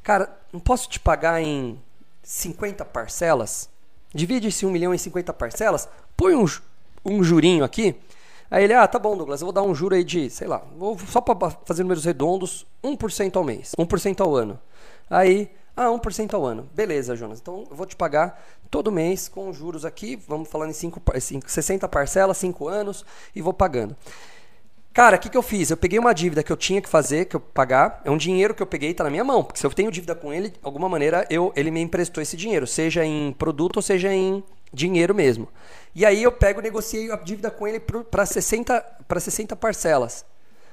Cara, 0.03 0.29
não 0.53 0.59
posso 0.59 0.89
te 0.89 0.99
pagar 0.99 1.41
em 1.41 1.81
50 2.21 2.85
parcelas? 2.85 3.71
Divide 4.13 4.49
esse 4.49 4.67
1 4.67 4.71
milhão 4.73 4.93
em 4.93 4.99
50 4.99 5.33
parcelas, 5.35 5.89
põe 6.17 6.35
um, 6.35 6.45
um 7.11 7.23
jurinho 7.23 7.65
aqui. 7.65 7.95
Aí 8.51 8.65
ele, 8.65 8.73
ah, 8.73 8.87
tá 8.87 8.99
bom, 8.99 9.17
Douglas, 9.17 9.41
eu 9.41 9.47
vou 9.47 9.53
dar 9.53 9.63
um 9.63 9.75
juro 9.75 9.95
aí 9.95 10.03
de, 10.03 10.31
sei 10.31 10.49
lá, 10.49 10.63
vou, 10.77 10.99
só 11.07 11.21
para 11.21 11.51
fazer 11.67 11.83
números 11.83 12.05
redondos, 12.05 12.67
1% 12.83 13.37
ao 13.37 13.45
mês, 13.45 13.73
1% 13.79 14.21
ao 14.21 14.35
ano. 14.35 14.59
Aí, 15.11 15.51
ah, 15.77 15.89
1% 15.89 16.35
ao 16.35 16.45
ano. 16.45 16.69
Beleza, 16.75 17.15
Jonas. 17.15 17.41
Então 17.41 17.67
eu 17.71 17.77
vou 17.77 17.87
te 17.87 17.95
pagar 17.95 18.43
todo 18.71 18.91
mês 18.91 19.29
com 19.29 19.53
juros 19.53 19.85
aqui, 19.85 20.17
vamos 20.27 20.49
falando 20.49 20.71
em 20.71 20.75
5, 20.75 21.01
5, 21.21 21.51
60 21.51 21.89
parcelas, 21.89 22.37
5 22.39 22.69
anos, 22.69 23.05
e 23.35 23.43
vou 23.43 23.53
pagando. 23.53 23.95
Cara, 24.93 25.17
o 25.17 25.21
que, 25.21 25.29
que 25.29 25.37
eu 25.37 25.43
fiz? 25.43 25.71
Eu 25.71 25.77
peguei 25.77 25.97
uma 25.97 26.13
dívida 26.13 26.43
que 26.43 26.51
eu 26.51 26.57
tinha 26.57 26.83
que 26.83 26.89
fazer, 26.89 27.27
que 27.27 27.37
eu 27.37 27.41
pagar. 27.41 28.01
É 28.05 28.11
um 28.11 28.17
dinheiro 28.17 28.53
que 28.53 28.61
eu 28.61 28.67
peguei, 28.67 28.93
tá 28.93 29.05
na 29.05 29.11
minha 29.11 29.23
mão. 29.23 29.45
Porque 29.45 29.61
se 29.61 29.65
eu 29.65 29.71
tenho 29.71 29.93
dívida 29.93 30.15
com 30.15 30.33
ele, 30.33 30.49
de 30.49 30.59
alguma 30.61 30.89
maneira 30.89 31.25
eu, 31.31 31.53
ele 31.55 31.71
me 31.71 31.81
emprestou 31.81 32.21
esse 32.21 32.37
dinheiro, 32.37 32.67
seja 32.67 33.05
em 33.05 33.31
produto 33.33 33.77
ou 33.77 33.83
seja 33.83 34.13
em 34.13 34.43
dinheiro 34.73 35.15
mesmo. 35.15 35.49
E 35.95 36.05
aí 36.05 36.23
eu 36.23 36.33
pego, 36.33 36.61
negociei 36.61 37.11
a 37.11 37.17
dívida 37.17 37.51
com 37.51 37.67
ele 37.67 37.81
para 37.81 38.27
60, 38.27 38.85
60 39.19 39.57
parcelas. 39.57 40.25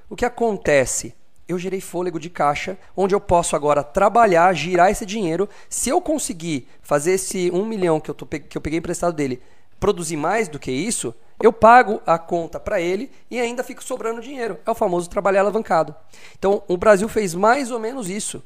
O 0.09 0.15
que 0.15 0.25
acontece? 0.25 1.15
Eu 1.47 1.59
gerei 1.59 1.79
fôlego 1.79 2.19
de 2.19 2.29
caixa, 2.29 2.77
onde 2.95 3.13
eu 3.13 3.19
posso 3.19 3.55
agora 3.55 3.83
trabalhar, 3.83 4.53
girar 4.53 4.89
esse 4.89 5.05
dinheiro. 5.05 5.47
Se 5.69 5.89
eu 5.89 6.01
conseguir 6.01 6.67
fazer 6.81 7.13
esse 7.13 7.51
1 7.51 7.65
milhão 7.65 7.99
que 7.99 8.09
eu, 8.09 8.15
tô, 8.15 8.25
que 8.25 8.57
eu 8.57 8.61
peguei 8.61 8.79
emprestado 8.79 9.13
dele 9.13 9.41
produzir 9.79 10.17
mais 10.17 10.47
do 10.47 10.57
que 10.57 10.71
isso, 10.71 11.13
eu 11.41 11.51
pago 11.51 12.01
a 12.05 12.17
conta 12.17 12.59
para 12.59 12.79
ele 12.79 13.11
e 13.29 13.39
ainda 13.39 13.63
fico 13.63 13.83
sobrando 13.83 14.21
dinheiro. 14.21 14.57
É 14.65 14.71
o 14.71 14.75
famoso 14.75 15.09
trabalhar 15.09 15.41
alavancado. 15.41 15.95
Então, 16.37 16.63
o 16.67 16.77
Brasil 16.77 17.07
fez 17.09 17.35
mais 17.35 17.71
ou 17.71 17.79
menos 17.79 18.09
isso. 18.09 18.41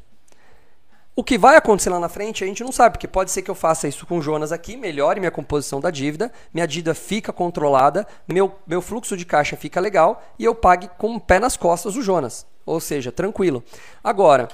O 1.20 1.24
que 1.24 1.38
vai 1.38 1.58
acontecer 1.58 1.90
lá 1.90 2.00
na 2.00 2.08
frente 2.08 2.46
a 2.46 2.48
gente 2.48 2.64
não 2.64 2.72
sabe, 2.72 2.94
porque 2.94 3.06
pode 3.06 3.30
ser 3.30 3.42
que 3.42 3.52
eu 3.52 3.56
faça 3.56 3.90
isso 3.90 4.06
com 4.06 4.20
o 4.20 4.22
Jonas 4.22 4.54
aqui, 4.54 4.78
melhore 4.78 5.20
minha 5.20 5.30
composição 5.30 5.82
da 5.82 5.92
dívida, 5.92 6.32
minha 6.54 6.66
dívida 6.66 6.96
fica 6.96 7.34
controlada, 7.34 8.08
meu, 8.26 8.56
meu 8.66 8.82
fluxo 8.82 9.18
de 9.18 9.26
caixa 9.26 9.58
fica 9.58 9.82
legal 9.82 10.24
e 10.40 10.46
eu 10.46 10.56
pague 10.56 10.90
com 10.98 11.14
o 11.14 11.20
pé 11.20 11.38
nas 11.38 11.58
costas 11.58 11.98
o 11.98 12.02
Jonas. 12.02 12.48
Ou 12.66 12.80
seja, 12.80 13.12
tranquilo. 13.12 13.62
Agora, 14.02 14.48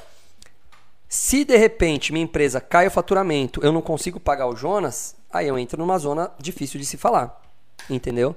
se 1.08 1.46
de 1.46 1.56
repente 1.56 2.12
minha 2.12 2.26
empresa 2.26 2.60
cai 2.60 2.88
o 2.88 2.92
faturamento, 2.92 3.64
eu 3.64 3.72
não 3.72 3.80
consigo 3.80 4.20
pagar 4.20 4.48
o 4.48 4.56
Jonas, 4.56 5.16
aí 5.32 5.48
eu 5.48 5.60
entro 5.60 5.78
numa 5.78 6.00
zona 6.00 6.32
difícil 6.40 6.80
de 6.80 6.86
se 6.88 6.98
falar. 6.98 7.44
Entendeu? 7.88 8.36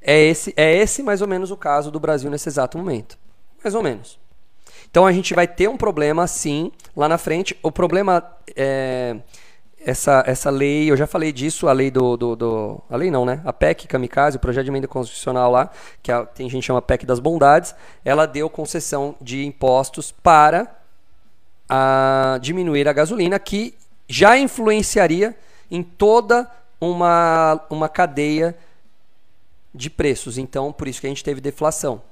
É 0.00 0.18
esse, 0.18 0.54
é 0.56 0.74
esse 0.74 1.02
mais 1.02 1.20
ou 1.20 1.28
menos 1.28 1.50
o 1.50 1.56
caso 1.58 1.90
do 1.90 2.00
Brasil 2.00 2.30
nesse 2.30 2.48
exato 2.48 2.78
momento. 2.78 3.18
Mais 3.62 3.74
ou 3.74 3.82
menos. 3.82 4.21
Então 4.92 5.06
a 5.06 5.12
gente 5.12 5.32
vai 5.32 5.48
ter 5.48 5.68
um 5.70 5.76
problema 5.78 6.26
sim 6.26 6.70
lá 6.94 7.08
na 7.08 7.16
frente. 7.16 7.58
O 7.62 7.72
problema 7.72 8.22
é 8.54 9.16
essa, 9.80 10.22
essa 10.26 10.50
lei, 10.50 10.90
eu 10.90 10.96
já 10.98 11.06
falei 11.06 11.32
disso, 11.32 11.66
a 11.66 11.72
lei 11.72 11.90
do, 11.90 12.14
do, 12.14 12.36
do, 12.36 12.82
A 12.90 12.96
lei 12.96 13.10
não, 13.10 13.24
né? 13.24 13.40
A 13.42 13.54
PEC 13.54 13.88
Kamikaze, 13.88 14.36
o 14.36 14.40
projeto 14.40 14.64
de 14.64 14.70
emenda 14.70 14.86
constitucional 14.86 15.50
lá, 15.50 15.70
que 16.02 16.12
a, 16.12 16.26
tem 16.26 16.46
gente 16.50 16.62
chama 16.62 16.82
PEC 16.82 17.06
das 17.06 17.18
bondades, 17.18 17.74
ela 18.04 18.26
deu 18.26 18.50
concessão 18.50 19.14
de 19.18 19.46
impostos 19.46 20.12
para 20.12 20.76
a 21.66 22.38
diminuir 22.42 22.86
a 22.86 22.92
gasolina, 22.92 23.38
que 23.38 23.74
já 24.06 24.36
influenciaria 24.36 25.34
em 25.70 25.82
toda 25.82 26.46
uma, 26.78 27.64
uma 27.70 27.88
cadeia 27.88 28.54
de 29.74 29.88
preços. 29.88 30.36
Então, 30.36 30.70
por 30.70 30.86
isso 30.86 31.00
que 31.00 31.06
a 31.06 31.10
gente 31.10 31.24
teve 31.24 31.40
deflação. 31.40 32.02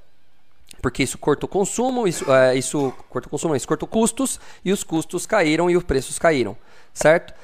Porque 0.81 1.03
isso 1.03 1.19
cortou 1.19 1.49
consumo, 1.49 2.07
isso, 2.09 2.31
é, 2.33 2.57
isso 2.57 2.93
cortou 3.09 3.31
consumo, 3.31 3.55
isso 3.55 3.69
cortou 3.69 3.89
custos, 3.89 4.41
e 4.65 4.73
os 4.73 4.83
custos 4.83 5.27
caíram 5.27 5.71
e 5.71 5.77
os 5.77 5.85
preços 5.85 6.19
caíram, 6.19 6.57
certo? 6.95 7.35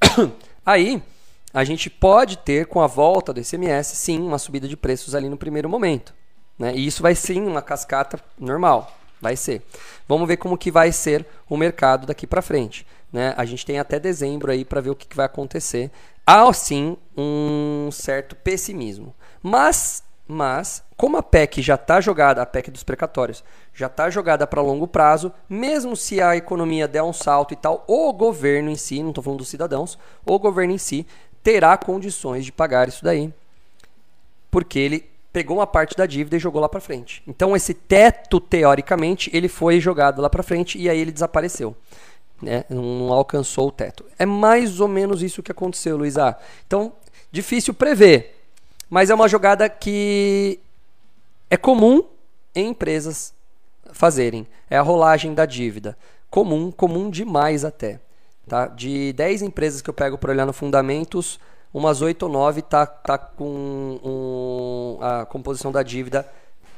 Aí, 0.64 1.02
a 1.52 1.64
gente 1.64 1.88
pode 1.88 2.36
ter, 2.38 2.66
com 2.66 2.80
a 2.80 2.86
volta 2.86 3.32
do 3.32 3.40
ICMS, 3.40 3.96
sim, 3.96 4.20
uma 4.20 4.38
subida 4.38 4.66
de 4.68 4.76
preços 4.76 5.14
ali 5.14 5.28
no 5.28 5.36
primeiro 5.36 5.68
momento. 5.68 6.12
Né? 6.58 6.74
E 6.74 6.86
isso 6.86 7.02
vai 7.02 7.14
sim 7.14 7.42
uma 7.42 7.62
cascata 7.62 8.20
normal, 8.38 8.96
vai 9.20 9.36
ser. 9.36 9.62
Vamos 10.08 10.28
ver 10.28 10.36
como 10.36 10.58
que 10.58 10.70
vai 10.70 10.92
ser 10.92 11.24
o 11.48 11.56
mercado 11.56 12.06
daqui 12.06 12.26
para 12.26 12.42
frente. 12.42 12.86
Né? 13.12 13.32
A 13.36 13.44
gente 13.44 13.64
tem 13.64 13.78
até 13.78 13.98
dezembro 13.98 14.50
aí 14.50 14.64
para 14.64 14.80
ver 14.80 14.90
o 14.90 14.96
que, 14.96 15.06
que 15.06 15.16
vai 15.16 15.26
acontecer 15.26 15.90
há 16.26 16.52
sim 16.52 16.96
um 17.16 17.88
certo 17.92 18.34
pessimismo. 18.34 19.14
Mas, 19.42 20.02
mas 20.26 20.82
como 20.96 21.16
a 21.16 21.22
PEC 21.22 21.60
já 21.60 21.74
está 21.74 22.00
jogada, 22.00 22.40
a 22.40 22.46
PEC 22.46 22.70
dos 22.70 22.82
precatórios, 22.82 23.44
já 23.74 23.86
está 23.86 24.08
jogada 24.08 24.46
para 24.46 24.62
longo 24.62 24.86
prazo, 24.86 25.32
mesmo 25.48 25.96
se 25.96 26.20
a 26.20 26.36
economia 26.36 26.88
der 26.88 27.02
um 27.02 27.12
salto 27.12 27.52
e 27.52 27.56
tal, 27.56 27.84
o 27.86 28.12
governo 28.12 28.70
em 28.70 28.76
si, 28.76 29.02
não 29.02 29.10
estou 29.10 29.22
falando 29.22 29.40
dos 29.40 29.48
cidadãos, 29.48 29.98
o 30.24 30.38
governo 30.38 30.72
em 30.72 30.78
si 30.78 31.06
terá 31.42 31.76
condições 31.76 32.44
de 32.44 32.52
pagar 32.52 32.88
isso 32.88 33.04
daí. 33.04 33.32
Porque 34.50 34.78
ele 34.78 35.10
pegou 35.32 35.58
uma 35.58 35.66
parte 35.66 35.96
da 35.96 36.06
dívida 36.06 36.36
e 36.36 36.38
jogou 36.38 36.60
lá 36.60 36.68
para 36.68 36.80
frente. 36.80 37.22
Então 37.26 37.54
esse 37.56 37.74
teto, 37.74 38.40
teoricamente, 38.40 39.28
ele 39.32 39.48
foi 39.48 39.80
jogado 39.80 40.22
lá 40.22 40.30
para 40.30 40.42
frente 40.42 40.78
e 40.78 40.88
aí 40.88 40.98
ele 40.98 41.12
desapareceu 41.12 41.76
né? 42.44 42.64
não 42.68 43.12
alcançou 43.12 43.68
o 43.68 43.72
teto. 43.72 44.04
É 44.18 44.26
mais 44.26 44.80
ou 44.80 44.88
menos 44.88 45.22
isso 45.22 45.42
que 45.42 45.50
aconteceu, 45.50 45.96
Luiz 45.96 46.18
A. 46.18 46.38
Então, 46.66 46.92
difícil 47.32 47.74
prever, 47.74 48.33
mas 48.94 49.10
é 49.10 49.14
uma 49.14 49.26
jogada 49.26 49.68
que 49.68 50.60
é 51.50 51.56
comum 51.56 52.04
em 52.54 52.68
empresas 52.68 53.34
fazerem. 53.90 54.46
É 54.70 54.76
a 54.76 54.82
rolagem 54.82 55.34
da 55.34 55.44
dívida. 55.44 55.98
Comum, 56.30 56.70
comum 56.70 57.10
demais 57.10 57.64
até. 57.64 57.98
Tá? 58.46 58.68
De 58.68 59.12
10 59.14 59.42
empresas 59.42 59.82
que 59.82 59.90
eu 59.90 59.94
pego 59.94 60.16
para 60.16 60.30
olhar 60.30 60.46
no 60.46 60.52
Fundamentos, 60.52 61.40
umas 61.72 62.02
8 62.02 62.22
ou 62.22 62.28
9 62.28 62.62
tá, 62.62 62.86
tá 62.86 63.18
com 63.18 63.98
um, 64.04 65.04
a 65.04 65.26
composição 65.26 65.72
da 65.72 65.82
dívida 65.82 66.24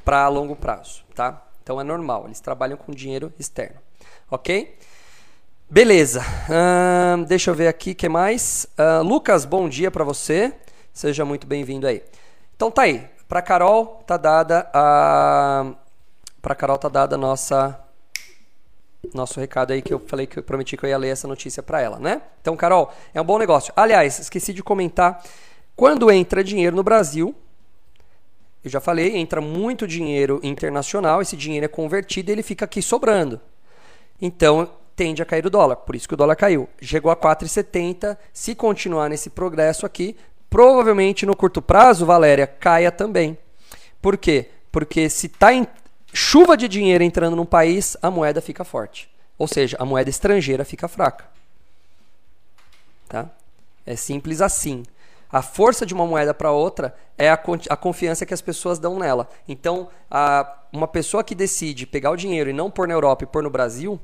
para 0.02 0.26
longo 0.28 0.56
prazo. 0.56 1.02
Tá? 1.14 1.42
Então 1.62 1.78
é 1.78 1.84
normal, 1.84 2.24
eles 2.24 2.40
trabalham 2.40 2.78
com 2.78 2.92
dinheiro 2.92 3.30
externo. 3.38 3.76
Ok? 4.30 4.74
Beleza. 5.68 6.24
Deixa 7.28 7.50
eu 7.50 7.54
ver 7.54 7.68
aqui 7.68 7.90
o 7.90 7.94
que 7.94 8.08
mais. 8.08 8.66
Uh, 8.78 9.02
Lucas, 9.02 9.44
bom 9.44 9.68
dia 9.68 9.90
para 9.90 10.02
você. 10.02 10.54
Seja 10.96 11.26
muito 11.26 11.46
bem-vindo 11.46 11.86
aí. 11.86 12.02
Então 12.56 12.70
tá 12.70 12.80
aí. 12.84 13.06
Para 13.28 13.42
Carol 13.42 14.02
tá 14.06 14.16
dada 14.16 14.66
a 14.72 15.74
para 16.40 16.54
Carol 16.54 16.78
tá 16.78 16.88
dada 16.88 17.16
a 17.16 17.18
nossa 17.18 17.78
nosso 19.12 19.38
recado 19.38 19.74
aí 19.74 19.82
que 19.82 19.92
eu 19.92 19.98
falei 19.98 20.26
que 20.26 20.38
eu 20.38 20.42
prometi 20.42 20.74
que 20.74 20.86
eu 20.86 20.88
ia 20.88 20.96
ler 20.96 21.10
essa 21.10 21.28
notícia 21.28 21.62
para 21.62 21.82
ela, 21.82 21.98
né? 21.98 22.22
Então, 22.40 22.56
Carol, 22.56 22.90
é 23.12 23.20
um 23.20 23.24
bom 23.24 23.36
negócio. 23.36 23.74
Aliás, 23.76 24.18
esqueci 24.18 24.54
de 24.54 24.62
comentar, 24.62 25.22
quando 25.76 26.10
entra 26.10 26.42
dinheiro 26.42 26.74
no 26.74 26.82
Brasil, 26.82 27.34
eu 28.64 28.70
já 28.70 28.80
falei, 28.80 29.18
entra 29.18 29.42
muito 29.42 29.86
dinheiro 29.86 30.40
internacional, 30.42 31.20
esse 31.20 31.36
dinheiro 31.36 31.66
é 31.66 31.68
convertido 31.68 32.30
e 32.30 32.32
ele 32.32 32.42
fica 32.42 32.64
aqui 32.64 32.80
sobrando. 32.80 33.38
Então, 34.18 34.70
tende 34.96 35.20
a 35.20 35.26
cair 35.26 35.44
o 35.44 35.50
dólar. 35.50 35.76
Por 35.76 35.94
isso 35.94 36.08
que 36.08 36.14
o 36.14 36.16
dólar 36.16 36.36
caiu. 36.36 36.66
Chegou 36.80 37.12
a 37.12 37.16
4,70. 37.16 38.16
Se 38.32 38.54
continuar 38.54 39.10
nesse 39.10 39.28
progresso 39.28 39.84
aqui, 39.84 40.16
provavelmente 40.48 41.26
no 41.26 41.36
curto 41.36 41.60
prazo, 41.60 42.06
Valéria, 42.06 42.46
caia 42.46 42.90
também. 42.90 43.36
Por 44.00 44.16
quê? 44.16 44.50
Porque 44.70 45.08
se 45.08 45.26
está 45.26 45.48
chuva 46.12 46.56
de 46.56 46.68
dinheiro 46.68 47.04
entrando 47.04 47.36
no 47.36 47.44
país, 47.44 47.96
a 48.00 48.10
moeda 48.10 48.40
fica 48.40 48.64
forte. 48.64 49.10
Ou 49.38 49.46
seja, 49.46 49.76
a 49.78 49.84
moeda 49.84 50.08
estrangeira 50.08 50.64
fica 50.64 50.88
fraca. 50.88 51.26
Tá? 53.08 53.28
É 53.84 53.94
simples 53.94 54.40
assim. 54.40 54.82
A 55.30 55.42
força 55.42 55.84
de 55.84 55.92
uma 55.92 56.06
moeda 56.06 56.32
para 56.32 56.50
outra 56.50 56.96
é 57.18 57.28
a, 57.28 57.34
a, 57.34 57.76
confiança 57.76 58.24
que 58.24 58.32
as 58.32 58.40
pessoas 58.40 58.78
dão 58.78 58.98
nela. 58.98 59.28
Então, 59.46 59.88
a, 60.10 60.60
uma 60.72 60.88
pessoa 60.88 61.24
que 61.24 61.34
decide 61.34 61.86
pegar 61.86 62.10
o 62.10 62.16
dinheiro 62.16 62.48
e 62.48 62.52
não 62.52 62.70
pôr 62.70 62.86
na 62.86 62.94
Europa 62.94 63.24
e 63.24 63.26
pôr 63.26 63.42
no 63.42 63.50
Brasil, 63.50 64.00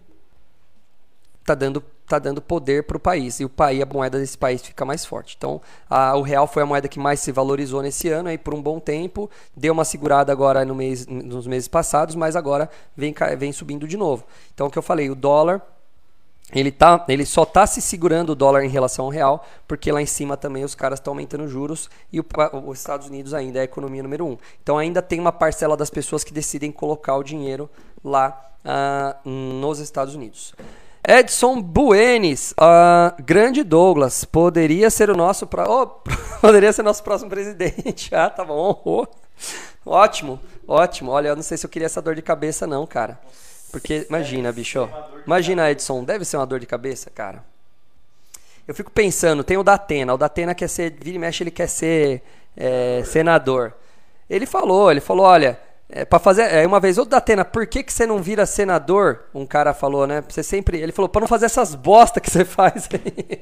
tá 1.44 1.54
dando, 1.54 1.82
tá 2.12 2.18
dando 2.18 2.40
poder 2.40 2.84
para 2.84 2.96
o 2.96 3.00
país. 3.00 3.40
E 3.40 3.44
o 3.44 3.48
país, 3.48 3.82
a 3.82 3.86
moeda 3.86 4.18
desse 4.18 4.36
país 4.36 4.62
fica 4.62 4.84
mais 4.84 5.04
forte. 5.04 5.34
Então, 5.36 5.60
a, 5.88 6.16
o 6.16 6.22
real 6.22 6.46
foi 6.46 6.62
a 6.62 6.66
moeda 6.66 6.88
que 6.88 6.98
mais 6.98 7.20
se 7.20 7.32
valorizou 7.32 7.82
nesse 7.82 8.08
ano 8.08 8.28
aí 8.28 8.38
por 8.38 8.54
um 8.54 8.62
bom 8.62 8.78
tempo. 8.78 9.30
Deu 9.56 9.72
uma 9.72 9.84
segurada 9.84 10.32
agora 10.32 10.64
no 10.64 10.74
mês, 10.74 11.06
nos 11.06 11.46
meses 11.46 11.68
passados, 11.68 12.14
mas 12.14 12.36
agora 12.36 12.68
vem, 12.96 13.14
vem 13.38 13.52
subindo 13.52 13.86
de 13.86 13.96
novo. 13.96 14.24
Então, 14.54 14.66
o 14.66 14.70
que 14.70 14.78
eu 14.78 14.82
falei, 14.82 15.10
o 15.10 15.14
dólar 15.14 15.62
ele, 16.52 16.70
tá, 16.70 17.04
ele 17.08 17.24
só 17.24 17.44
está 17.44 17.66
se 17.66 17.80
segurando 17.80 18.30
o 18.30 18.34
dólar 18.34 18.62
em 18.62 18.68
relação 18.68 19.06
ao 19.06 19.10
real, 19.10 19.46
porque 19.66 19.90
lá 19.90 20.02
em 20.02 20.06
cima 20.06 20.36
também 20.36 20.64
os 20.64 20.74
caras 20.74 20.98
estão 20.98 21.12
aumentando 21.12 21.48
juros 21.48 21.88
e 22.12 22.20
o, 22.20 22.26
os 22.66 22.78
Estados 22.78 23.06
Unidos 23.06 23.32
ainda 23.32 23.58
é 23.58 23.62
a 23.62 23.64
economia 23.64 24.02
número 24.02 24.26
um. 24.26 24.36
Então 24.62 24.76
ainda 24.76 25.00
tem 25.00 25.18
uma 25.18 25.32
parcela 25.32 25.76
das 25.76 25.88
pessoas 25.88 26.22
que 26.22 26.32
decidem 26.32 26.70
colocar 26.70 27.16
o 27.16 27.22
dinheiro 27.22 27.70
lá 28.04 28.52
uh, 28.64 29.28
nos 29.28 29.78
Estados 29.78 30.14
Unidos. 30.14 30.54
Edson 31.06 31.60
Buenes, 31.60 32.52
uh, 32.52 33.20
grande 33.22 33.64
Douglas, 33.64 34.24
poderia 34.24 34.88
ser 34.88 35.10
o 35.10 35.16
nosso 35.16 35.48
pro... 35.48 35.64
oh, 35.68 35.86
poderia 36.40 36.72
ser 36.72 36.82
nosso 36.82 37.02
próximo 37.02 37.28
presidente. 37.28 38.12
ah, 38.14 38.30
tá 38.30 38.44
bom. 38.44 38.80
Oh. 38.84 39.06
Ótimo, 39.84 40.38
ótimo. 40.66 41.10
Olha, 41.10 41.28
eu 41.28 41.36
não 41.36 41.42
sei 41.42 41.58
se 41.58 41.66
eu 41.66 41.70
queria 41.70 41.86
essa 41.86 42.00
dor 42.00 42.14
de 42.14 42.22
cabeça 42.22 42.68
não, 42.68 42.86
cara. 42.86 43.18
Porque 43.72 44.06
imagina, 44.08 44.52
bicho, 44.52 44.88
imagina 45.26 45.70
Edson, 45.70 46.04
deve 46.04 46.24
ser 46.24 46.36
uma 46.36 46.46
dor 46.46 46.60
de 46.60 46.66
cabeça, 46.66 47.10
cara. 47.10 47.44
Eu 48.68 48.74
fico 48.74 48.92
pensando, 48.92 49.42
tem 49.42 49.56
o 49.56 49.64
Datena, 49.64 50.14
o 50.14 50.18
Datena 50.18 50.54
quer 50.54 50.68
ser, 50.68 50.96
vira 51.00 51.16
e 51.16 51.18
mexe, 51.18 51.42
ele 51.42 51.50
quer 51.50 51.66
ser 51.66 52.22
é, 52.56 53.02
senador. 53.04 53.74
Ele 54.30 54.46
falou, 54.46 54.90
ele 54.90 55.00
falou, 55.00 55.26
olha, 55.26 55.58
é, 55.88 56.04
para 56.04 56.18
fazer. 56.18 56.42
É, 56.42 56.66
uma 56.66 56.80
vez, 56.80 56.98
ô 56.98 57.04
Datena, 57.04 57.44
por 57.44 57.66
que, 57.66 57.82
que 57.82 57.92
você 57.92 58.06
não 58.06 58.22
vira 58.22 58.46
senador? 58.46 59.24
Um 59.34 59.46
cara 59.46 59.74
falou, 59.74 60.06
né? 60.06 60.22
Você 60.28 60.42
sempre. 60.42 60.78
Ele 60.78 60.92
falou, 60.92 61.08
para 61.08 61.20
não 61.20 61.28
fazer 61.28 61.46
essas 61.46 61.74
bosta 61.74 62.20
que 62.20 62.30
você 62.30 62.44
faz 62.46 62.88
aí. 62.92 63.40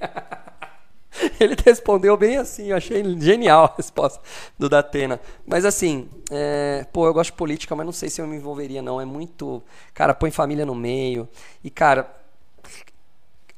Ele 1.41 1.57
respondeu 1.65 2.17
bem 2.17 2.37
assim, 2.37 2.67
eu 2.67 2.77
achei 2.77 3.03
genial 3.21 3.65
a 3.65 3.75
resposta 3.77 4.21
do 4.59 4.69
Datena. 4.69 5.21
Mas 5.47 5.65
assim, 5.65 6.09
é, 6.31 6.87
pô, 6.93 7.07
eu 7.07 7.13
gosto 7.13 7.31
de 7.31 7.37
política, 7.37 7.75
mas 7.75 7.85
não 7.85 7.93
sei 7.93 8.09
se 8.09 8.21
eu 8.21 8.27
me 8.27 8.37
envolveria, 8.37 8.81
não. 8.81 9.01
É 9.01 9.05
muito. 9.05 9.63
Cara, 9.93 10.15
põe 10.15 10.31
família 10.31 10.65
no 10.65 10.75
meio. 10.75 11.29
E, 11.63 11.71
cara, 11.71 12.09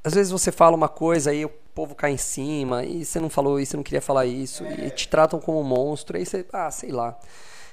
às 0.02 0.14
vezes 0.14 0.32
você 0.32 0.50
fala 0.50 0.76
uma 0.76 0.88
coisa 0.88 1.32
e 1.32 1.44
o 1.44 1.50
povo 1.74 1.94
cai 1.94 2.12
em 2.12 2.18
cima, 2.18 2.84
e 2.84 3.04
você 3.04 3.18
não 3.18 3.30
falou 3.30 3.58
isso, 3.58 3.72
você 3.72 3.76
não 3.76 3.84
queria 3.84 4.02
falar 4.02 4.26
isso, 4.26 4.64
e 4.64 4.90
te 4.90 5.08
tratam 5.08 5.40
como 5.40 5.60
um 5.60 5.64
monstro, 5.64 6.16
aí 6.16 6.26
você. 6.26 6.44
Ah, 6.52 6.70
sei 6.70 6.90
lá. 6.90 7.18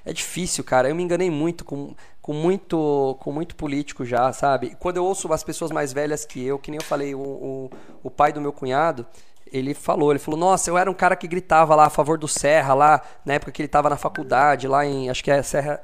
É 0.06 0.14
difícil, 0.14 0.64
cara. 0.64 0.90
Eu 0.90 0.96
me 0.96 1.04
enganei 1.04 1.30
muito 1.30 1.66
com, 1.66 1.94
com 2.22 2.34
muito 2.34 3.18
com 3.20 3.32
muito 3.32 3.56
político 3.56 4.06
já, 4.06 4.32
sabe? 4.34 4.76
Quando 4.80 4.98
eu 4.98 5.06
ouço 5.06 5.32
as 5.34 5.44
pessoas 5.44 5.72
mais 5.72 5.92
velhas 5.94 6.26
que 6.26 6.44
eu, 6.46 6.58
que 6.60 6.72
nem 6.72 6.80
eu 6.80 6.86
falei, 6.86 7.16
o, 7.16 7.20
o, 7.20 7.70
o 8.04 8.12
pai 8.12 8.32
do 8.32 8.42
meu 8.42 8.54
cunhado, 8.54 9.06
ele 9.52 9.74
falou, 9.74 10.12
ele 10.12 10.20
falou, 10.20 10.40
nossa, 10.40 10.70
eu 10.70 10.78
era 10.78 10.90
um 10.90 10.94
cara 10.94 11.16
que 11.16 11.28
gritava 11.28 11.76
lá 11.76 11.86
a 11.86 11.90
favor 11.90 12.18
do 12.18 12.28
Serra, 12.28 12.74
lá, 12.74 13.02
na 13.26 13.34
época 13.34 13.52
que 13.52 13.62
ele 13.62 13.68
estava 13.68 13.90
na 13.90 13.98
faculdade, 13.98 14.68
lá 14.68 14.86
em, 14.86 15.10
acho 15.10 15.24
que 15.24 15.32
é 15.32 15.42
Serra, 15.42 15.82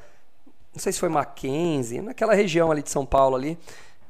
não 0.73 0.80
sei 0.80 0.91
se 0.91 0.99
foi 0.99 1.10
Mackenzie, 1.10 2.01
naquela 2.01 2.34
região 2.34 2.71
ali 2.71 2.84
de 2.84 2.89
São 2.91 3.06
Paulo 3.06 3.36
ali, 3.36 3.58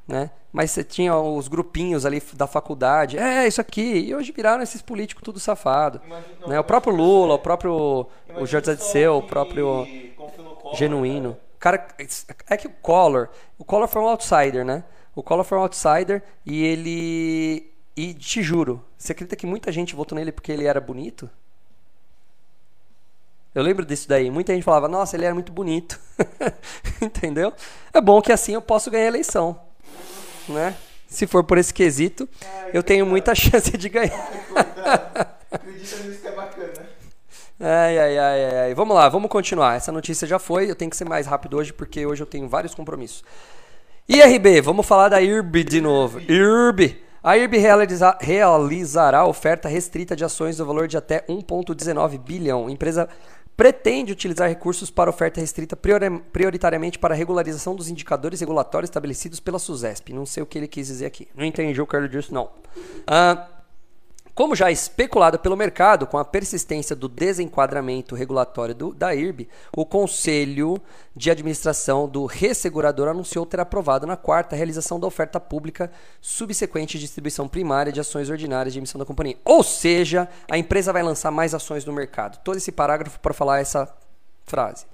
né? 0.07 0.31
Mas 0.51 0.71
você 0.71 0.83
tinha 0.83 1.15
os 1.17 1.47
grupinhos 1.47 2.05
ali 2.05 2.21
da 2.33 2.47
faculdade, 2.47 3.17
é, 3.17 3.47
isso 3.47 3.59
aqui, 3.59 4.07
e 4.07 4.15
hoje 4.15 4.31
viraram 4.31 4.63
esses 4.63 4.81
políticos 4.81 5.23
tudo 5.23 5.39
safado, 5.39 6.01
Imagina, 6.05 6.47
né? 6.47 6.59
O 6.59 6.63
próprio 6.63 6.95
Lula, 6.95 7.35
o 7.35 7.39
próprio 7.39 8.07
o 8.37 8.45
José 8.45 8.75
de 8.75 8.83
Seu, 8.83 9.17
o 9.17 9.23
próprio 9.23 9.85
Genuíno. 10.73 11.29
Né? 11.31 11.35
Cara, 11.59 11.87
é 12.49 12.57
que 12.57 12.67
o 12.67 12.71
Collor, 12.81 13.29
o 13.57 13.65
Collor 13.65 13.87
foi 13.87 14.01
um 14.01 14.07
outsider, 14.07 14.63
né? 14.63 14.83
O 15.15 15.23
Collor 15.23 15.43
foi 15.43 15.57
um 15.57 15.61
outsider 15.61 16.23
e 16.45 16.63
ele 16.63 17.71
e 17.97 18.13
te 18.13 18.43
juro, 18.43 18.83
você 18.97 19.13
acredita 19.13 19.35
que 19.35 19.45
muita 19.45 19.71
gente 19.71 19.95
votou 19.95 20.17
nele 20.17 20.31
porque 20.31 20.51
ele 20.51 20.65
era 20.65 20.81
bonito? 20.81 21.29
Eu 23.53 23.63
lembro 23.63 23.85
disso 23.85 24.09
daí. 24.09 24.29
Muita 24.29 24.53
gente 24.53 24.65
falava, 24.65 24.89
nossa, 24.89 25.15
ele 25.15 25.23
era 25.23 25.33
muito 25.33 25.53
bonito. 25.53 25.97
Entendeu? 27.01 27.53
É 27.93 28.01
bom 28.01 28.21
que 28.21 28.33
assim 28.33 28.53
eu 28.53 28.61
posso 28.61 28.91
ganhar 28.91 29.05
a 29.05 29.07
eleição. 29.07 29.57
Né? 30.49 30.75
Se 31.07 31.27
for 31.27 31.43
por 31.43 31.57
esse 31.57 31.73
quesito, 31.73 32.27
Ai, 32.41 32.71
eu 32.73 32.83
tenho 32.83 33.05
muita 33.05 33.33
chance 33.35 33.75
de 33.77 33.89
ganhar. 33.89 34.29
Acredita 35.51 35.97
nisso 36.03 36.21
que 36.21 36.27
é 36.27 36.31
bacana. 36.31 36.95
Ai, 37.59 37.97
ai, 37.97 38.17
ai, 38.17 38.57
ai. 38.57 38.73
Vamos 38.73 38.95
lá, 38.95 39.07
vamos 39.07 39.29
continuar. 39.29 39.75
Essa 39.75 39.91
notícia 39.91 40.27
já 40.27 40.37
foi. 40.37 40.69
Eu 40.69 40.75
tenho 40.75 40.91
que 40.91 40.97
ser 40.97 41.07
mais 41.07 41.25
rápido 41.25 41.57
hoje 41.57 41.71
porque 41.71 42.05
hoje 42.05 42.21
eu 42.21 42.27
tenho 42.27 42.49
vários 42.49 42.75
compromissos. 42.75 43.23
IRB, 44.07 44.61
vamos 44.61 44.85
falar 44.85 45.09
da 45.09 45.21
IRB 45.21 45.63
de 45.63 45.81
novo. 45.81 46.19
IRB. 46.19 47.01
A 47.23 47.37
IRB 47.37 47.57
realiza, 47.57 48.15
realizará 48.21 49.25
oferta 49.25 49.67
restrita 49.67 50.15
de 50.15 50.23
ações 50.23 50.59
no 50.59 50.65
valor 50.65 50.87
de 50.87 50.95
até 50.95 51.21
1,19 51.27 52.19
bilhão. 52.19 52.69
Empresa 52.69 53.09
pretende 53.55 54.11
utilizar 54.11 54.49
recursos 54.49 54.89
para 54.89 55.09
oferta 55.09 55.39
restrita 55.39 55.75
prioritariamente 55.75 56.99
para 56.99 57.15
regularização 57.15 57.75
dos 57.75 57.89
indicadores 57.89 58.39
regulatórios 58.39 58.89
estabelecidos 58.89 59.39
pela 59.39 59.59
SUSESP. 59.59 60.13
Não 60.13 60.25
sei 60.25 60.43
o 60.43 60.45
que 60.45 60.57
ele 60.57 60.67
quis 60.67 60.87
dizer 60.87 61.05
aqui. 61.05 61.27
Não 61.35 61.45
entendi 61.45 61.81
o 61.81 61.87
que 61.87 61.95
ele 61.95 62.09
disse, 62.09 62.33
não. 62.33 62.45
Uh, 62.45 63.54
como 64.35 64.53
já 64.53 64.69
especulado 64.69 65.39
pelo 65.39 65.55
mercado, 65.55 66.05
com 66.05 66.17
a 66.17 66.25
persistência 66.25 66.93
do 66.93 67.07
desenquadramento 67.07 68.15
regulatório 68.15 68.75
do, 68.75 68.93
da 68.93 69.15
IRB, 69.15 69.47
o 69.75 69.85
Conselho 69.85 70.77
de 71.15 71.31
Administração 71.31 72.05
do 72.05 72.25
Ressegurador 72.25 73.07
anunciou 73.07 73.45
ter 73.45 73.61
aprovado 73.61 74.05
na 74.05 74.17
quarta 74.17 74.53
a 74.53 74.57
realização 74.57 74.99
da 74.99 75.07
oferta 75.07 75.39
pública 75.39 75.89
subsequente 76.19 76.97
de 76.97 77.05
distribuição 77.05 77.47
primária 77.47 77.93
de 77.93 78.01
ações 78.01 78.29
ordinárias 78.29 78.73
de 78.73 78.79
emissão 78.79 78.99
da 78.99 79.05
companhia. 79.05 79.37
Ou 79.45 79.63
seja, 79.63 80.27
a 80.51 80.57
empresa 80.57 80.91
vai 80.91 81.01
lançar 81.01 81.31
mais 81.31 81.53
ações 81.53 81.85
no 81.85 81.93
mercado. 81.93 82.37
Todo 82.43 82.57
esse 82.57 82.73
parágrafo 82.73 83.17
para 83.21 83.33
falar 83.33 83.61
essa 83.61 83.87
frase. 84.43 84.85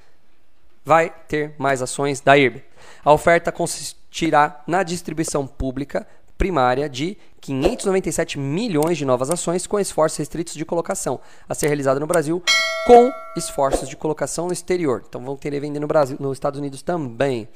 Vai 0.85 1.09
ter 1.27 1.55
mais 1.57 1.81
ações 1.81 2.21
da 2.21 2.37
IRB. 2.37 2.63
A 3.03 3.11
oferta 3.11 3.51
consistirá 3.51 4.61
na 4.67 4.83
distribuição 4.83 5.47
pública 5.47 6.05
primária 6.41 6.89
de 6.89 7.15
597 7.39 8.39
milhões 8.39 8.97
de 8.97 9.05
novas 9.05 9.29
ações 9.29 9.67
com 9.67 9.79
esforços 9.79 10.17
restritos 10.17 10.55
de 10.55 10.65
colocação, 10.65 11.19
a 11.47 11.53
ser 11.53 11.67
realizada 11.67 11.99
no 11.99 12.07
Brasil 12.07 12.41
com 12.87 13.11
esforços 13.37 13.87
de 13.87 13.95
colocação 13.95 14.47
no 14.47 14.53
exterior. 14.53 15.03
Então 15.07 15.23
vão 15.23 15.37
querer 15.37 15.59
vender 15.59 15.79
no 15.79 15.85
Brasil, 15.85 16.17
nos 16.19 16.33
Estados 16.33 16.59
Unidos 16.59 16.81
também. 16.81 17.47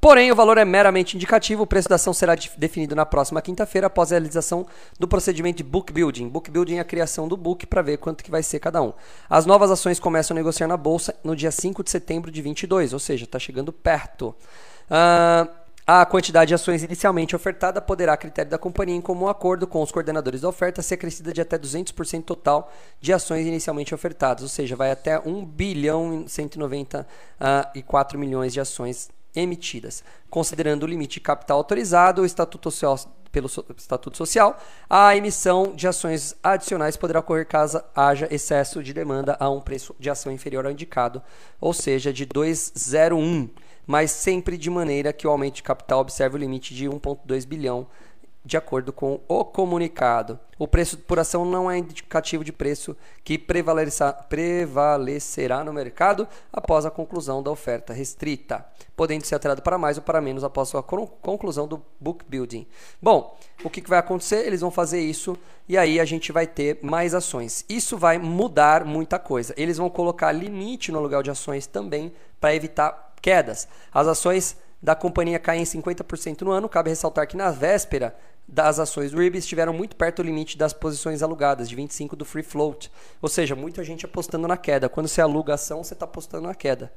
Porém, 0.00 0.32
o 0.32 0.34
valor 0.34 0.56
é 0.56 0.64
meramente 0.64 1.14
indicativo. 1.14 1.64
O 1.64 1.66
preço 1.66 1.86
da 1.86 1.96
ação 1.96 2.14
será 2.14 2.34
definido 2.56 2.96
na 2.96 3.04
próxima 3.04 3.42
quinta-feira 3.42 3.88
após 3.88 4.10
a 4.10 4.14
realização 4.14 4.66
do 4.98 5.06
procedimento 5.06 5.58
de 5.58 5.64
book 5.64 5.92
building. 5.92 6.30
Book 6.30 6.50
building 6.50 6.76
é 6.76 6.80
a 6.80 6.84
criação 6.84 7.28
do 7.28 7.36
book 7.36 7.66
para 7.66 7.82
ver 7.82 7.98
quanto 7.98 8.24
que 8.24 8.30
vai 8.30 8.42
ser 8.42 8.58
cada 8.58 8.80
um. 8.80 8.94
As 9.28 9.44
novas 9.44 9.70
ações 9.70 10.00
começam 10.00 10.34
a 10.34 10.36
negociar 10.36 10.66
na 10.66 10.78
bolsa 10.78 11.14
no 11.22 11.36
dia 11.36 11.50
5 11.50 11.84
de 11.84 11.90
setembro 11.90 12.30
de 12.30 12.40
22, 12.40 12.94
ou 12.94 12.98
seja, 12.98 13.24
está 13.24 13.38
chegando 13.38 13.70
perto. 13.70 14.34
Uh, 14.90 15.61
a 15.86 16.06
quantidade 16.06 16.48
de 16.48 16.54
ações 16.54 16.82
inicialmente 16.82 17.34
ofertada 17.34 17.80
poderá, 17.80 18.12
a 18.12 18.16
critério 18.16 18.50
da 18.50 18.58
companhia, 18.58 18.94
em 18.94 19.00
comum 19.00 19.26
acordo 19.28 19.66
com 19.66 19.82
os 19.82 19.90
coordenadores 19.90 20.42
da 20.42 20.48
oferta, 20.48 20.80
ser 20.80 20.94
acrescida 20.94 21.32
de 21.32 21.40
até 21.40 21.58
200% 21.58 22.22
total 22.22 22.72
de 23.00 23.12
ações 23.12 23.46
inicialmente 23.46 23.92
ofertadas, 23.94 24.42
ou 24.42 24.48
seja, 24.48 24.76
vai 24.76 24.92
até 24.92 25.18
1 25.18 25.44
bilhão 25.44 26.24
e 26.24 26.28
194 26.28 28.18
milhões 28.18 28.52
de 28.52 28.60
ações 28.60 29.10
emitidas. 29.34 30.04
Considerando 30.30 30.84
o 30.84 30.86
limite 30.86 31.14
de 31.14 31.20
capital 31.20 31.58
autorizado, 31.58 32.22
o 32.22 32.26
estatuto 32.26 32.70
social, 32.70 33.12
pelo 33.32 33.48
Estatuto 33.76 34.16
Social, 34.16 34.60
a 34.88 35.16
emissão 35.16 35.72
de 35.74 35.88
ações 35.88 36.36
adicionais 36.42 36.98
poderá 36.98 37.20
ocorrer 37.20 37.46
caso 37.46 37.82
haja 37.96 38.28
excesso 38.30 38.82
de 38.82 38.92
demanda 38.92 39.36
a 39.40 39.48
um 39.48 39.60
preço 39.60 39.96
de 39.98 40.10
ação 40.10 40.30
inferior 40.30 40.66
ao 40.66 40.70
indicado, 40.70 41.22
ou 41.58 41.72
seja, 41.72 42.12
de 42.12 42.26
201 42.26 43.48
mas 43.86 44.10
sempre 44.10 44.56
de 44.56 44.70
maneira 44.70 45.12
que 45.12 45.26
o 45.26 45.30
aumento 45.30 45.56
de 45.56 45.62
capital 45.62 46.00
observe 46.00 46.36
o 46.36 46.38
limite 46.38 46.74
de 46.74 46.88
1,2 46.88 47.46
bilhão 47.46 47.86
de 48.44 48.56
acordo 48.56 48.92
com 48.92 49.20
o 49.28 49.44
comunicado. 49.44 50.36
O 50.58 50.66
preço 50.66 50.98
por 50.98 51.18
ação 51.18 51.44
não 51.44 51.70
é 51.70 51.78
indicativo 51.78 52.44
de 52.44 52.52
preço 52.52 52.96
que 53.22 53.38
prevalecerá 53.38 55.64
no 55.64 55.72
mercado 55.72 56.26
após 56.52 56.84
a 56.84 56.90
conclusão 56.90 57.40
da 57.42 57.50
oferta 57.50 57.92
restrita, 57.92 58.64
podendo 58.96 59.24
ser 59.24 59.34
alterado 59.34 59.62
para 59.62 59.78
mais 59.78 59.96
ou 59.96 60.02
para 60.02 60.20
menos 60.20 60.44
após 60.44 60.74
a 60.74 60.82
conclusão 60.82 61.68
do 61.68 61.82
book 62.00 62.24
building. 62.28 62.66
Bom, 63.00 63.36
o 63.62 63.70
que 63.70 63.88
vai 63.88 64.00
acontecer? 64.00 64.44
Eles 64.46 64.60
vão 64.60 64.72
fazer 64.72 65.00
isso 65.00 65.38
e 65.68 65.78
aí 65.78 66.00
a 66.00 66.04
gente 66.04 66.32
vai 66.32 66.46
ter 66.46 66.80
mais 66.82 67.14
ações. 67.14 67.64
Isso 67.68 67.96
vai 67.96 68.18
mudar 68.18 68.84
muita 68.84 69.20
coisa. 69.20 69.54
Eles 69.56 69.78
vão 69.78 69.88
colocar 69.88 70.32
limite 70.32 70.90
no 70.90 70.98
aluguel 70.98 71.22
de 71.22 71.30
ações 71.30 71.64
também 71.66 72.12
para 72.40 72.54
evitar 72.54 73.11
quedas. 73.22 73.68
As 73.92 74.06
ações 74.06 74.56
da 74.82 74.94
companhia 74.96 75.38
caem 75.38 75.62
50% 75.62 76.42
no 76.42 76.50
ano. 76.50 76.68
Cabe 76.68 76.90
ressaltar 76.90 77.26
que 77.26 77.36
na 77.36 77.50
véspera 77.50 78.14
das 78.46 78.80
ações 78.80 79.12
do 79.12 79.22
IRB 79.22 79.38
estiveram 79.38 79.72
muito 79.72 79.94
perto 79.94 80.16
do 80.16 80.26
limite 80.26 80.58
das 80.58 80.72
posições 80.72 81.22
alugadas, 81.22 81.68
de 81.68 81.76
25 81.76 82.16
do 82.16 82.24
free 82.24 82.42
float. 82.42 82.90
Ou 83.22 83.28
seja, 83.28 83.54
muita 83.54 83.84
gente 83.84 84.04
apostando 84.04 84.48
na 84.48 84.56
queda. 84.56 84.88
Quando 84.88 85.06
você 85.06 85.20
aluga 85.20 85.54
ação, 85.54 85.82
você 85.82 85.94
está 85.94 86.04
apostando 86.04 86.48
na 86.48 86.54
queda. 86.54 86.92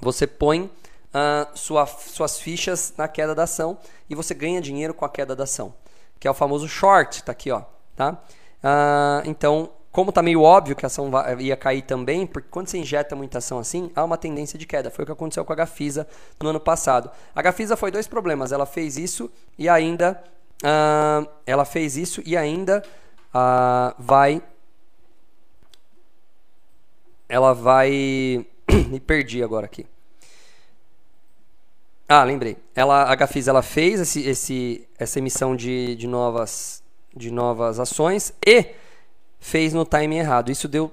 Você 0.00 0.26
põe 0.26 0.62
uh, 0.62 1.56
sua, 1.58 1.86
suas 1.86 2.38
fichas 2.38 2.94
na 2.96 3.08
queda 3.08 3.34
da 3.34 3.42
ação 3.42 3.78
e 4.08 4.14
você 4.14 4.34
ganha 4.34 4.60
dinheiro 4.60 4.94
com 4.94 5.04
a 5.04 5.08
queda 5.08 5.34
da 5.34 5.44
ação, 5.44 5.74
que 6.20 6.28
é 6.28 6.30
o 6.30 6.34
famoso 6.34 6.68
short, 6.68 7.22
tá 7.24 7.32
aqui, 7.32 7.50
ó, 7.50 7.62
tá? 7.96 8.12
Uh, 8.62 9.28
então, 9.28 9.70
como 9.96 10.10
está 10.10 10.20
meio 10.20 10.42
óbvio 10.42 10.76
que 10.76 10.84
a 10.84 10.88
ação 10.88 11.10
ia 11.38 11.56
cair 11.56 11.80
também, 11.80 12.26
porque 12.26 12.48
quando 12.50 12.68
você 12.68 12.76
injeta 12.76 13.16
muita 13.16 13.38
ação 13.38 13.58
assim, 13.58 13.90
há 13.96 14.04
uma 14.04 14.18
tendência 14.18 14.58
de 14.58 14.66
queda. 14.66 14.90
Foi 14.90 15.04
o 15.04 15.06
que 15.06 15.12
aconteceu 15.12 15.42
com 15.42 15.54
a 15.54 15.56
Gafisa 15.56 16.06
no 16.38 16.50
ano 16.50 16.60
passado. 16.60 17.10
A 17.34 17.40
Gafisa 17.40 17.78
foi 17.78 17.90
dois 17.90 18.06
problemas. 18.06 18.52
Ela 18.52 18.66
fez 18.66 18.98
isso 18.98 19.30
e 19.58 19.70
ainda. 19.70 20.22
Uh, 20.62 21.26
ela 21.46 21.64
fez 21.64 21.96
isso 21.96 22.22
e 22.26 22.36
ainda 22.36 22.82
uh, 23.34 23.94
vai. 23.98 24.42
Ela 27.26 27.54
vai. 27.54 28.44
Me 28.90 29.00
perdi 29.00 29.42
agora 29.42 29.64
aqui. 29.64 29.86
Ah, 32.06 32.22
lembrei. 32.22 32.58
Ela, 32.74 33.10
a 33.10 33.14
Gafisa 33.14 33.50
ela 33.50 33.62
fez 33.62 33.98
esse, 33.98 34.28
esse, 34.28 34.86
essa 34.98 35.18
emissão 35.18 35.56
de, 35.56 35.96
de, 35.96 36.06
novas, 36.06 36.82
de 37.16 37.30
novas 37.30 37.80
ações 37.80 38.34
e 38.46 38.74
fez 39.38 39.72
no 39.72 39.84
timing 39.84 40.18
errado. 40.18 40.50
Isso, 40.50 40.68
deu, 40.68 40.92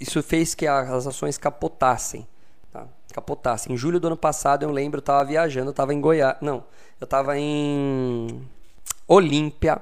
isso 0.00 0.22
fez 0.22 0.54
que 0.54 0.66
as 0.66 1.06
ações 1.06 1.38
capotassem. 1.38 2.26
Tá? 2.72 2.86
Capotassem. 3.12 3.72
Em 3.72 3.76
julho 3.76 4.00
do 4.00 4.06
ano 4.06 4.16
passado, 4.16 4.62
eu 4.62 4.70
lembro, 4.70 4.98
eu 4.98 5.00
estava 5.00 5.24
viajando, 5.24 5.68
eu 5.68 5.70
estava 5.72 5.94
em 5.94 6.00
Goiás. 6.00 6.36
Não, 6.40 6.64
eu 7.00 7.04
estava 7.04 7.38
em 7.38 8.46
Olímpia. 9.06 9.80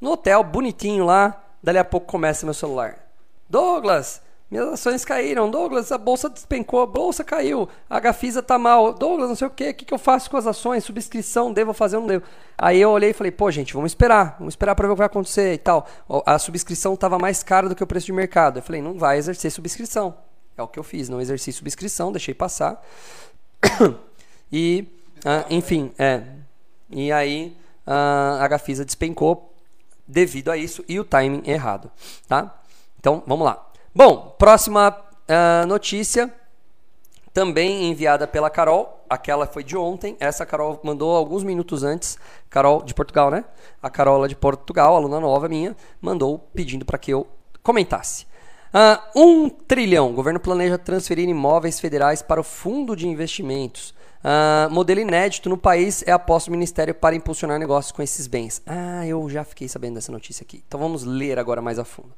No 0.00 0.12
hotel, 0.12 0.42
bonitinho 0.42 1.04
lá. 1.04 1.44
Dali 1.62 1.78
a 1.78 1.84
pouco 1.84 2.06
começa 2.06 2.46
meu 2.46 2.54
celular. 2.54 2.98
Douglas, 3.48 4.22
minhas 4.50 4.66
ações 4.68 5.04
caíram. 5.04 5.48
Douglas, 5.48 5.92
a 5.92 5.98
bolsa 5.98 6.28
despencou, 6.28 6.82
a 6.82 6.86
bolsa 6.86 7.22
caiu. 7.22 7.68
A 7.88 8.00
Gafisa 8.00 8.42
tá 8.42 8.58
mal. 8.58 8.92
Douglas, 8.92 9.28
não 9.28 9.36
sei 9.36 9.46
o 9.46 9.50
que, 9.50 9.70
o 9.70 9.74
que, 9.74 9.84
que 9.84 9.94
eu 9.94 9.98
faço 9.98 10.28
com 10.28 10.36
as 10.36 10.46
ações? 10.46 10.82
Subscrição, 10.82 11.52
devo 11.52 11.72
fazer 11.72 11.96
ou 11.96 12.02
não 12.02 12.08
devo? 12.08 12.24
Aí 12.58 12.80
eu 12.80 12.90
olhei 12.90 13.10
e 13.10 13.12
falei, 13.12 13.30
pô, 13.30 13.50
gente, 13.50 13.72
vamos 13.72 13.92
esperar. 13.92 14.36
Vamos 14.38 14.52
esperar 14.52 14.74
para 14.74 14.88
ver 14.88 14.92
o 14.92 14.96
que 14.96 14.98
vai 14.98 15.06
acontecer 15.06 15.54
e 15.54 15.58
tal. 15.58 15.86
A 16.26 16.38
subscrição 16.38 16.94
estava 16.94 17.18
mais 17.18 17.42
cara 17.44 17.68
do 17.68 17.76
que 17.76 17.84
o 17.84 17.86
preço 17.86 18.06
de 18.06 18.12
mercado. 18.12 18.58
Eu 18.58 18.62
falei, 18.62 18.82
não 18.82 18.98
vai 18.98 19.18
exercer 19.18 19.52
subscrição. 19.52 20.16
É 20.56 20.62
o 20.62 20.68
que 20.68 20.78
eu 20.78 20.82
fiz, 20.82 21.08
não 21.08 21.20
exerci 21.20 21.52
subscrição, 21.52 22.10
deixei 22.10 22.34
passar. 22.34 22.84
e, 24.50 24.86
ah, 25.24 25.46
enfim, 25.48 25.92
é. 25.96 26.24
E 26.90 27.12
aí 27.12 27.56
ah, 27.86 28.38
a 28.40 28.48
Gafisa 28.48 28.84
despencou 28.84 29.54
devido 30.06 30.50
a 30.50 30.56
isso 30.56 30.84
e 30.88 30.98
o 30.98 31.04
timing 31.04 31.42
errado, 31.46 31.90
tá? 32.26 32.60
Então, 32.98 33.22
vamos 33.26 33.44
lá. 33.44 33.69
Bom, 33.92 34.36
próxima 34.38 34.96
uh, 35.28 35.66
notícia, 35.66 36.32
também 37.34 37.90
enviada 37.90 38.24
pela 38.24 38.48
Carol. 38.48 39.04
Aquela 39.10 39.48
foi 39.48 39.64
de 39.64 39.76
ontem. 39.76 40.16
Essa 40.20 40.46
Carol 40.46 40.78
mandou 40.84 41.16
alguns 41.16 41.42
minutos 41.42 41.82
antes. 41.82 42.16
Carol 42.48 42.84
de 42.84 42.94
Portugal, 42.94 43.32
né? 43.32 43.44
A 43.82 43.90
Carola 43.90 44.28
de 44.28 44.36
Portugal, 44.36 44.94
aluna 44.94 45.18
nova 45.18 45.48
minha, 45.48 45.76
mandou 46.00 46.38
pedindo 46.54 46.84
para 46.84 46.98
que 46.98 47.12
eu 47.12 47.26
comentasse. 47.64 48.26
Uh, 48.72 49.20
um 49.20 49.48
trilhão. 49.48 50.10
O 50.10 50.14
governo 50.14 50.38
planeja 50.38 50.78
transferir 50.78 51.28
imóveis 51.28 51.80
federais 51.80 52.22
para 52.22 52.40
o 52.40 52.44
Fundo 52.44 52.94
de 52.94 53.08
Investimentos. 53.08 53.92
Uh, 54.22 54.70
modelo 54.70 55.00
inédito 55.00 55.48
no 55.48 55.56
país 55.56 56.04
é 56.06 56.12
aposta 56.12 56.50
do 56.50 56.52
Ministério 56.52 56.94
para 56.94 57.16
impulsionar 57.16 57.58
negócios 57.58 57.90
com 57.90 58.02
esses 58.02 58.26
bens. 58.26 58.60
Ah, 58.66 59.06
eu 59.06 59.28
já 59.30 59.44
fiquei 59.44 59.66
sabendo 59.68 59.94
dessa 59.94 60.12
notícia 60.12 60.44
aqui. 60.44 60.62
Então 60.66 60.78
vamos 60.78 61.04
ler 61.04 61.38
agora 61.38 61.62
mais 61.62 61.78
a 61.78 61.84
fundo 61.84 62.12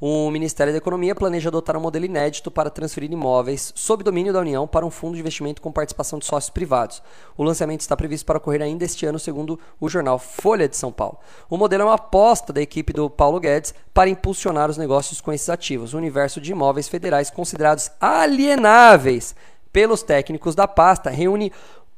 o 0.00 0.30
Ministério 0.30 0.72
da 0.72 0.78
Economia 0.78 1.14
planeja 1.14 1.48
adotar 1.48 1.76
um 1.76 1.80
modelo 1.80 2.04
inédito 2.04 2.50
para 2.50 2.70
transferir 2.70 3.10
imóveis 3.10 3.72
sob 3.74 4.04
domínio 4.04 4.32
da 4.32 4.40
União 4.40 4.66
para 4.66 4.86
um 4.86 4.90
fundo 4.90 5.14
de 5.14 5.20
investimento 5.20 5.60
com 5.60 5.72
participação 5.72 6.20
de 6.20 6.26
sócios 6.26 6.50
privados. 6.50 7.02
O 7.36 7.42
lançamento 7.42 7.80
está 7.80 7.96
previsto 7.96 8.24
para 8.24 8.38
ocorrer 8.38 8.62
ainda 8.62 8.84
este 8.84 9.06
ano, 9.06 9.18
segundo 9.18 9.58
o 9.80 9.88
jornal 9.88 10.18
Folha 10.18 10.68
de 10.68 10.76
São 10.76 10.92
Paulo. 10.92 11.18
O 11.50 11.56
modelo 11.56 11.82
é 11.82 11.86
uma 11.86 11.94
aposta 11.94 12.52
da 12.52 12.62
equipe 12.62 12.92
do 12.92 13.10
Paulo 13.10 13.40
Guedes 13.40 13.74
para 13.92 14.08
impulsionar 14.08 14.70
os 14.70 14.76
negócios 14.76 15.20
com 15.20 15.32
esses 15.32 15.48
ativos. 15.48 15.94
O 15.94 15.98
universo 15.98 16.40
de 16.40 16.52
imóveis 16.52 16.88
federais 16.88 17.30
considerados 17.30 17.90
alienáveis 18.00 19.34
pelos 19.72 20.02
técnicos 20.02 20.54
da 20.54 20.66
pasta 20.66 21.10
reúne 21.10 21.52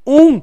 um 0.07 0.43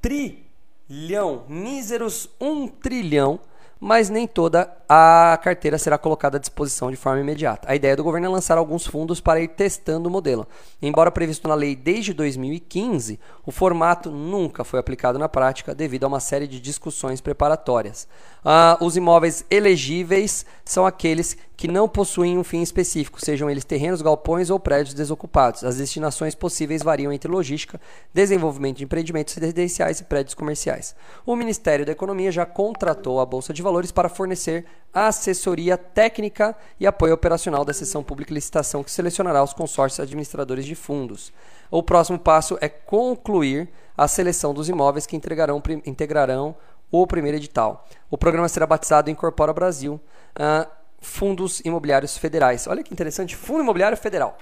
trilhão, 0.00 1.44
míseros 1.48 2.28
um 2.40 2.68
trilhão 2.68 3.40
mas 3.80 4.10
nem 4.10 4.26
toda 4.26 4.70
a 4.88 5.38
carteira 5.42 5.78
será 5.78 5.96
colocada 5.96 6.36
à 6.36 6.40
disposição 6.40 6.90
de 6.90 6.96
forma 6.96 7.20
imediata. 7.20 7.70
A 7.70 7.76
ideia 7.76 7.96
do 7.96 8.02
governo 8.02 8.26
é 8.26 8.30
lançar 8.30 8.58
alguns 8.58 8.86
fundos 8.86 9.20
para 9.20 9.40
ir 9.40 9.48
testando 9.48 10.08
o 10.08 10.12
modelo. 10.12 10.46
Embora 10.82 11.10
previsto 11.10 11.46
na 11.46 11.54
lei 11.54 11.76
desde 11.76 12.12
2015, 12.12 13.20
o 13.46 13.52
formato 13.52 14.10
nunca 14.10 14.64
foi 14.64 14.80
aplicado 14.80 15.18
na 15.18 15.28
prática 15.28 15.74
devido 15.74 16.04
a 16.04 16.08
uma 16.08 16.20
série 16.20 16.48
de 16.48 16.60
discussões 16.60 17.20
preparatórias. 17.20 18.08
Uh, 18.44 18.84
os 18.84 18.96
imóveis 18.96 19.44
elegíveis 19.50 20.44
são 20.64 20.84
aqueles 20.84 21.36
que 21.58 21.66
não 21.66 21.88
possuem 21.88 22.38
um 22.38 22.44
fim 22.44 22.62
específico, 22.62 23.20
sejam 23.20 23.50
eles 23.50 23.64
terrenos, 23.64 24.00
galpões 24.00 24.48
ou 24.48 24.60
prédios 24.60 24.94
desocupados. 24.94 25.64
As 25.64 25.78
destinações 25.78 26.32
possíveis 26.32 26.84
variam 26.84 27.12
entre 27.12 27.28
logística, 27.28 27.80
desenvolvimento 28.14 28.76
de 28.76 28.84
empreendimentos 28.84 29.34
residenciais 29.34 29.98
e 29.98 30.04
prédios 30.04 30.34
comerciais. 30.34 30.94
O 31.26 31.34
Ministério 31.34 31.84
da 31.84 31.90
Economia 31.90 32.30
já 32.30 32.46
contratou 32.46 33.18
a 33.18 33.26
Bolsa 33.26 33.52
de 33.52 33.60
Valores 33.60 33.90
para 33.90 34.08
fornecer 34.08 34.66
assessoria 34.94 35.76
técnica 35.76 36.56
e 36.78 36.86
apoio 36.86 37.12
operacional 37.12 37.64
da 37.64 37.74
seção 37.74 38.04
pública 38.04 38.32
licitação 38.32 38.84
que 38.84 38.90
selecionará 38.92 39.42
os 39.42 39.52
consórcios 39.52 39.98
administradores 39.98 40.64
de 40.64 40.76
fundos. 40.76 41.32
O 41.72 41.82
próximo 41.82 42.20
passo 42.20 42.56
é 42.60 42.68
concluir 42.68 43.68
a 43.96 44.06
seleção 44.06 44.54
dos 44.54 44.68
imóveis 44.68 45.06
que 45.08 45.16
integrarão, 45.16 45.60
integrarão 45.84 46.54
o 46.88 47.04
primeiro 47.04 47.36
edital. 47.36 47.84
O 48.08 48.16
programa 48.16 48.48
será 48.48 48.64
batizado 48.64 49.10
Incorpora 49.10 49.52
Brasil. 49.52 50.00
Uh, 50.38 50.77
fundos 51.00 51.60
imobiliários 51.60 52.16
federais. 52.16 52.66
Olha 52.66 52.82
que 52.82 52.92
interessante, 52.92 53.36
Fundo 53.36 53.60
Imobiliário 53.60 53.96
Federal. 53.96 54.36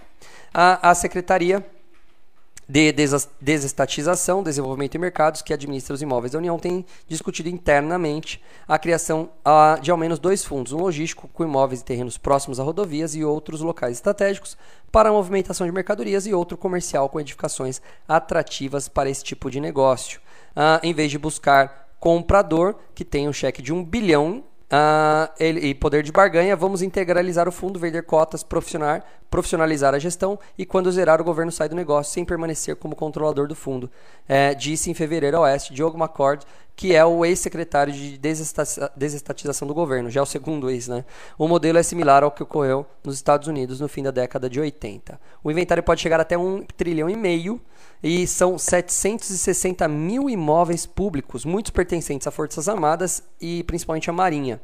A, 0.53 0.91
a 0.91 0.95
Secretaria 0.95 1.65
de 2.69 2.93
Desestatização, 3.41 4.43
Desenvolvimento 4.43 4.97
e 4.97 4.99
Mercados, 4.99 5.41
que 5.41 5.53
administra 5.53 5.95
os 5.95 6.03
imóveis 6.03 6.33
da 6.33 6.39
União, 6.39 6.59
tem 6.59 6.85
discutido 7.07 7.49
internamente 7.49 8.43
a 8.67 8.77
criação 8.77 9.31
de 9.81 9.91
ao 9.91 9.97
menos 9.97 10.19
dois 10.19 10.45
fundos, 10.45 10.73
um 10.73 10.79
logístico 10.79 11.29
com 11.29 11.45
imóveis 11.45 11.81
e 11.81 11.85
terrenos 11.85 12.19
próximos 12.19 12.59
a 12.59 12.65
rodovias 12.65 13.15
e 13.15 13.23
outros 13.23 13.61
locais 13.61 13.99
estratégicos 13.99 14.57
para 14.91 15.11
a 15.11 15.13
movimentação 15.13 15.65
de 15.65 15.73
mercadorias 15.73 16.27
e 16.27 16.35
outro 16.35 16.57
comercial 16.57 17.09
com 17.09 17.21
edificações 17.21 17.81
atrativas 18.09 18.89
para 18.89 19.09
esse 19.09 19.23
tipo 19.23 19.49
de 19.49 19.61
negócio. 19.61 20.21
Uh, 20.57 20.81
em 20.83 20.93
vez 20.93 21.11
de 21.11 21.19
buscar 21.19 21.87
comprador 22.01 22.75
que 22.95 23.05
tem 23.05 23.29
um 23.29 23.33
cheque 23.33 23.63
de 23.63 23.73
um 23.73 23.85
bilhão 23.85 24.43
Uh, 24.67 25.31
ele, 25.39 25.61
e 25.61 25.75
poder 25.75 26.03
de 26.03 26.11
barganha, 26.11 26.57
vamos 26.57 26.83
integralizar 26.83 27.49
o 27.49 27.53
fundo, 27.53 27.79
vender 27.79 28.03
cotas, 28.03 28.43
profissional, 28.43 29.01
profissionalizar 29.31 29.95
a 29.95 29.99
gestão 29.99 30.37
e 30.59 30.67
quando 30.67 30.91
zerar 30.91 31.21
o 31.21 31.25
governo 31.25 31.53
sai 31.53 31.69
do 31.69 31.77
negócio 31.77 32.13
sem 32.13 32.25
permanecer 32.25 32.75
como 32.75 32.97
controlador 32.97 33.47
do 33.47 33.55
fundo. 33.55 33.89
É, 34.29 34.55
disse 34.55 34.91
em 34.91 34.95
fevereiro 34.95 35.37
a 35.37 35.41
Oeste 35.43 35.73
Diogo 35.73 35.97
McCord, 35.97 36.45
que 36.75 36.95
é 36.95 37.05
o 37.05 37.25
ex-secretário 37.25 37.93
de 37.93 38.19
desestatização 38.97 39.69
do 39.69 39.73
governo, 39.73 40.11
já 40.11 40.21
é 40.21 40.23
o 40.23 40.27
segundo 40.27 40.69
ex, 40.69 40.89
né? 40.89 41.05
O 41.39 41.47
modelo 41.47 41.79
é 41.79 41.83
similar 41.83 42.25
ao 42.25 42.31
que 42.31 42.43
ocorreu 42.43 42.85
nos 43.05 43.15
Estados 43.15 43.47
Unidos 43.47 43.79
no 43.81 43.89
fim 43.89 44.03
da 44.03 44.11
década 44.11 44.51
de 44.51 44.61
80. 44.61 45.19
O 45.45 45.51
inventário 45.51 45.83
pode 45.83 46.01
chegar 46.01 46.21
até 46.21 46.37
um 46.37 46.65
trilhão 46.77 47.09
e 47.09 47.17
meio 47.17 47.61
e 48.03 48.27
são 48.27 48.59
760 48.59 49.87
mil 49.89 50.29
imóveis 50.29 50.87
públicos, 50.87 51.45
muitos 51.45 51.71
pertencentes 51.71 52.27
a 52.27 52.31
Forças 52.31 52.69
Armadas 52.69 53.23
e 53.41 53.63
principalmente 53.65 54.11
à 54.11 54.13
Marinha. 54.13 54.61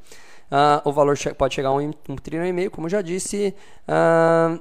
Uh, 0.50 0.88
o 0.88 0.92
valor 0.92 1.16
che 1.16 1.32
pode 1.32 1.54
chegar 1.54 1.70
a 1.70 1.72
um, 1.72 1.92
um 2.08 2.16
trilhão 2.16 2.44
e 2.44 2.52
meio, 2.52 2.70
como 2.70 2.88
já 2.88 3.00
disse. 3.00 3.54
Uh, 3.88 4.60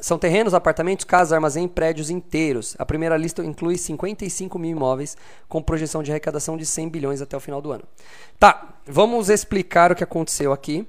São 0.00 0.18
terrenos, 0.18 0.54
apartamentos, 0.54 1.04
casas, 1.04 1.32
armazém, 1.32 1.66
prédios 1.66 2.08
inteiros. 2.08 2.76
A 2.78 2.86
primeira 2.86 3.16
lista 3.16 3.44
inclui 3.44 3.76
55 3.76 4.58
mil 4.58 4.70
imóveis, 4.70 5.16
com 5.48 5.60
projeção 5.60 6.02
de 6.02 6.10
arrecadação 6.10 6.56
de 6.56 6.64
100 6.64 6.88
bilhões 6.88 7.20
até 7.20 7.36
o 7.36 7.40
final 7.40 7.60
do 7.60 7.72
ano. 7.72 7.84
Tá, 8.38 8.74
vamos 8.86 9.28
explicar 9.28 9.90
o 9.90 9.96
que 9.96 10.04
aconteceu 10.04 10.52
aqui. 10.52 10.86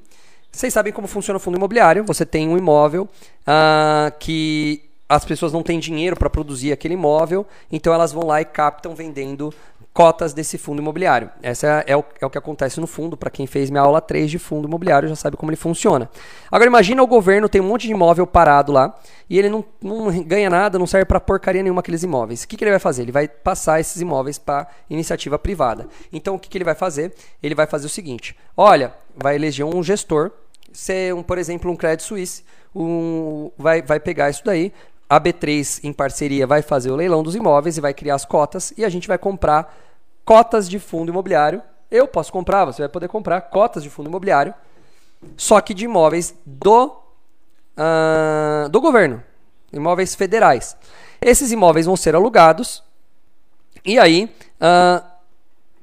Vocês 0.52 0.74
sabem 0.74 0.94
como 0.94 1.08
funciona 1.08 1.38
o 1.38 1.40
fundo 1.40 1.58
imobiliário. 1.58 2.04
Você 2.06 2.26
tem 2.26 2.48
um 2.48 2.58
imóvel 2.58 3.04
uh, 3.04 4.18
que 4.20 4.89
as 5.10 5.26
pessoas 5.26 5.52
não 5.52 5.64
têm 5.64 5.80
dinheiro 5.80 6.16
para 6.16 6.30
produzir 6.30 6.72
aquele 6.72 6.94
imóvel, 6.94 7.46
então 7.72 7.92
elas 7.92 8.12
vão 8.12 8.28
lá 8.28 8.40
e 8.40 8.46
captam 8.46 8.94
vendendo 8.94 9.52
cotas 9.92 10.34
desse 10.34 10.58
fundo 10.58 10.82
imobiliário. 10.82 11.32
Essa 11.42 11.84
é, 11.86 11.94
é, 11.94 11.98
o, 11.98 12.06
é 12.22 12.26
o 12.26 12.30
que 12.30 12.38
acontece 12.38 12.80
no 12.80 12.86
fundo. 12.86 13.18
Para 13.18 13.32
quem 13.32 13.48
fez 13.48 13.72
minha 13.72 13.82
aula 13.82 14.00
3 14.00 14.30
de 14.30 14.38
fundo 14.38 14.68
imobiliário 14.68 15.10
já 15.10 15.16
sabe 15.16 15.36
como 15.36 15.50
ele 15.52 15.58
funciona. 15.58 16.10
Agora 16.52 16.70
imagina 16.70 17.02
o 17.02 17.08
governo 17.08 17.50
tem 17.50 17.60
um 17.60 17.66
monte 17.66 17.88
de 17.88 17.92
imóvel 17.92 18.28
parado 18.28 18.72
lá 18.72 18.96
e 19.28 19.38
ele 19.38 19.50
não, 19.50 19.66
não 19.82 20.24
ganha 20.24 20.50
nada, 20.50 20.78
não 20.78 20.86
serve 20.86 21.06
para 21.06 21.20
porcaria 21.20 21.64
nenhuma 21.64 21.82
aqueles 21.82 22.04
imóveis. 22.04 22.44
O 22.44 22.48
que, 22.48 22.56
que 22.56 22.64
ele 22.64 22.72
vai 22.72 22.80
fazer? 22.80 23.02
Ele 23.02 23.12
vai 23.12 23.28
passar 23.28 23.80
esses 23.80 24.00
imóveis 24.00 24.38
para 24.38 24.68
iniciativa 24.90 25.40
privada. 25.40 25.88
Então 26.14 26.36
o 26.36 26.40
que, 26.40 26.48
que 26.48 26.58
ele 26.58 26.66
vai 26.66 26.76
fazer? 26.76 27.14
Ele 27.42 27.56
vai 27.56 27.66
fazer 27.66 27.88
o 27.88 27.90
seguinte: 27.90 28.38
olha, 28.56 28.94
vai 29.18 29.36
eleger 29.36 29.66
um 29.66 29.82
gestor, 29.82 30.32
ser 30.72 31.14
um, 31.16 31.24
por 31.24 31.38
exemplo, 31.38 31.70
um 31.70 31.76
Credit 31.76 32.04
Suisse, 32.04 32.44
um, 32.76 33.52
vai, 33.58 33.82
vai 33.82 34.00
pegar 34.00 34.30
isso 34.30 34.44
daí, 34.46 34.72
a 35.10 35.20
B3 35.20 35.80
em 35.84 35.92
parceria 35.92 36.46
vai 36.46 36.62
fazer 36.62 36.92
o 36.92 36.96
leilão 36.96 37.24
dos 37.24 37.34
imóveis 37.34 37.78
e 37.78 37.82
vai 37.82 37.94
criar 37.94 38.16
as 38.16 38.26
cotas 38.26 38.72
e 38.78 38.86
a 38.86 38.90
gente 38.90 39.08
vai 39.08 39.18
comprar 39.18 39.76
cotas 40.24 40.70
de 40.70 40.78
fundo 40.78 41.10
imobiliário. 41.10 41.64
Eu 41.90 42.08
posso 42.08 42.32
comprar, 42.32 42.66
você 42.66 42.84
vai 42.84 42.90
poder 42.90 43.08
comprar 43.08 43.42
cotas 43.42 43.82
de 43.82 43.90
fundo 43.90 44.08
imobiliário, 44.08 44.54
só 45.36 45.60
que 45.60 45.74
de 45.74 45.86
imóveis 45.86 46.36
do, 46.46 46.96
uh, 47.76 48.70
do 48.70 48.80
governo, 48.80 49.24
imóveis 49.74 50.14
federais. 50.14 50.78
Esses 51.20 51.52
imóveis 51.52 51.88
vão 51.88 51.98
ser 51.98 52.14
alugados 52.14 52.84
e 53.84 53.98
aí 53.98 54.32
uh, 54.62 55.04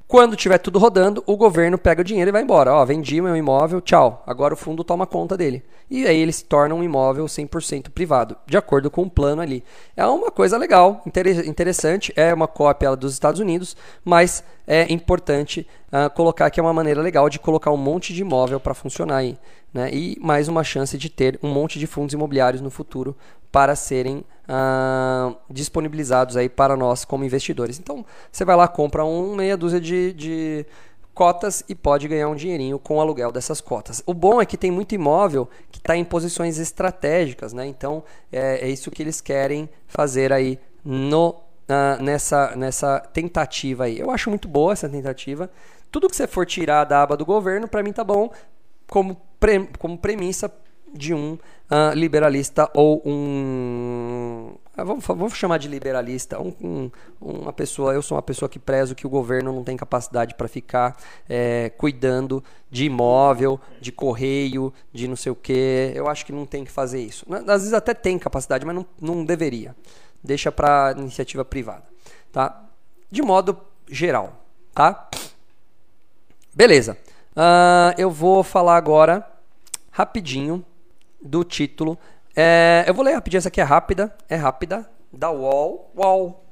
quando 0.07 0.37
tiver 0.37 0.57
tudo 0.57 0.79
rodando, 0.79 1.21
o 1.25 1.35
governo 1.35 1.77
pega 1.77 1.99
o 1.99 2.03
dinheiro 2.03 2.29
e 2.29 2.31
vai 2.31 2.41
embora. 2.41 2.73
Ó, 2.73 2.85
vendi 2.85 3.19
meu 3.19 3.35
imóvel, 3.35 3.81
tchau. 3.81 4.23
Agora 4.25 4.53
o 4.53 4.57
fundo 4.57 4.81
toma 4.81 5.05
conta 5.05 5.35
dele. 5.35 5.61
E 5.89 6.07
aí 6.07 6.17
ele 6.17 6.31
se 6.31 6.45
torna 6.45 6.73
um 6.73 6.81
imóvel 6.81 7.25
100% 7.25 7.89
privado, 7.89 8.37
de 8.45 8.55
acordo 8.55 8.89
com 8.89 9.03
o 9.03 9.09
plano 9.09 9.41
ali. 9.41 9.61
É 9.97 10.05
uma 10.05 10.31
coisa 10.31 10.57
legal, 10.57 11.03
interessante. 11.45 12.13
É 12.15 12.33
uma 12.33 12.47
cópia 12.47 12.95
dos 12.95 13.11
Estados 13.11 13.41
Unidos, 13.41 13.75
mas 14.05 14.45
é 14.65 14.91
importante 14.91 15.67
uh, 15.87 16.09
colocar 16.13 16.49
que 16.51 16.59
é 16.59 16.63
uma 16.63 16.73
maneira 16.73 17.01
legal 17.01 17.29
de 17.29 17.37
colocar 17.37 17.71
um 17.71 17.77
monte 17.77 18.13
de 18.13 18.21
imóvel 18.21 18.61
para 18.61 18.73
funcionar 18.73 19.17
aí. 19.17 19.37
Né? 19.73 19.89
E 19.91 20.17
mais 20.21 20.47
uma 20.47 20.63
chance 20.63 20.97
de 20.97 21.09
ter 21.09 21.37
um 21.43 21.49
monte 21.49 21.77
de 21.77 21.85
fundos 21.85 22.13
imobiliários 22.13 22.61
no 22.61 22.69
futuro 22.69 23.13
para 23.57 23.75
serem 23.75 24.23
uh, 24.47 25.35
disponibilizados 25.49 26.37
aí 26.37 26.47
para 26.47 26.77
nós 26.77 27.03
como 27.03 27.25
investidores. 27.25 27.79
Então, 27.79 28.05
você 28.31 28.45
vai 28.45 28.55
lá, 28.55 28.67
compra 28.67 29.03
um 29.03 29.35
meia 29.35 29.57
dúzia 29.57 29.81
de, 29.81 30.13
de 30.13 30.65
cotas 31.11 31.63
e 31.67 31.73
pode 31.73 32.07
ganhar 32.07 32.29
um 32.29 32.35
dinheirinho 32.35 32.77
com 32.77 32.97
o 32.97 33.01
aluguel 33.01 33.31
dessas 33.31 33.59
cotas. 33.59 34.03
O 34.05 34.13
bom 34.13 34.39
é 34.39 34.45
que 34.45 34.57
tem 34.57 34.69
muito 34.69 34.93
imóvel 34.93 35.49
que 35.71 35.79
está 35.79 35.97
em 35.97 36.05
posições 36.05 36.59
estratégicas, 36.59 37.51
né? 37.51 37.65
Então, 37.65 38.03
é, 38.31 38.67
é, 38.67 38.69
isso 38.69 38.91
que 38.91 39.01
eles 39.01 39.21
querem 39.21 39.67
fazer 39.87 40.31
aí 40.31 40.59
no, 40.85 41.29
uh, 41.29 42.03
nessa, 42.03 42.55
nessa 42.55 42.99
tentativa 42.99 43.85
aí. 43.85 43.97
Eu 43.97 44.11
acho 44.11 44.29
muito 44.29 44.47
boa 44.47 44.73
essa 44.73 44.87
tentativa. 44.87 45.49
Tudo 45.91 46.07
que 46.07 46.15
você 46.15 46.27
for 46.27 46.45
tirar 46.45 46.83
da 46.83 47.01
aba 47.01 47.17
do 47.17 47.25
governo, 47.25 47.67
para 47.67 47.81
mim 47.81 47.91
tá 47.91 48.03
bom 48.03 48.29
como, 48.87 49.19
pre, 49.39 49.67
como 49.79 49.97
premissa 49.97 50.47
de 50.93 51.13
um 51.13 51.33
uh, 51.33 51.93
liberalista 51.93 52.69
ou 52.73 53.01
um. 53.05 54.53
Uh, 54.77 54.85
vamos, 54.85 55.05
vamos, 55.05 55.33
chamar 55.33 55.57
de 55.57 55.67
liberalista. 55.67 56.39
Um, 56.39 56.53
um, 56.61 56.91
uma 57.21 57.53
pessoa, 57.53 57.93
eu 57.93 58.01
sou 58.01 58.15
uma 58.15 58.21
pessoa 58.21 58.47
que 58.47 58.59
prezo 58.59 58.95
que 58.95 59.05
o 59.05 59.09
governo 59.09 59.51
não 59.51 59.63
tem 59.63 59.75
capacidade 59.75 60.35
para 60.35 60.47
ficar 60.47 60.95
é, 61.27 61.71
cuidando 61.77 62.43
de 62.69 62.85
imóvel, 62.85 63.59
de 63.81 63.91
correio, 63.91 64.73
de 64.93 65.07
não 65.07 65.15
sei 65.15 65.31
o 65.31 65.35
que. 65.35 65.91
Eu 65.95 66.07
acho 66.07 66.25
que 66.25 66.31
não 66.31 66.45
tem 66.45 66.63
que 66.63 66.71
fazer 66.71 67.01
isso. 67.01 67.25
Às 67.31 67.61
vezes 67.61 67.73
até 67.73 67.93
tem 67.93 68.17
capacidade, 68.17 68.65
mas 68.65 68.75
não, 68.75 68.85
não 68.99 69.25
deveria. 69.25 69.75
Deixa 70.23 70.51
para 70.51 70.95
iniciativa 70.97 71.45
privada, 71.45 71.83
tá? 72.31 72.63
De 73.09 73.21
modo 73.21 73.57
geral, 73.89 74.43
tá? 74.73 75.09
Beleza. 76.53 76.97
Uh, 77.35 77.93
eu 77.99 78.09
vou 78.09 78.43
falar 78.43 78.77
agora 78.77 79.25
rapidinho 79.91 80.65
do 81.27 81.43
título. 81.43 81.97
É, 82.35 82.85
eu 82.87 82.93
vou 82.93 83.03
ler 83.03 83.13
rapidinho, 83.13 83.39
essa 83.39 83.49
aqui 83.49 83.59
é 83.59 83.63
rápida, 83.63 84.15
é 84.29 84.35
rápida, 84.35 84.89
da 85.11 85.31
UOL, 85.31 85.91
UOL, 85.95 86.43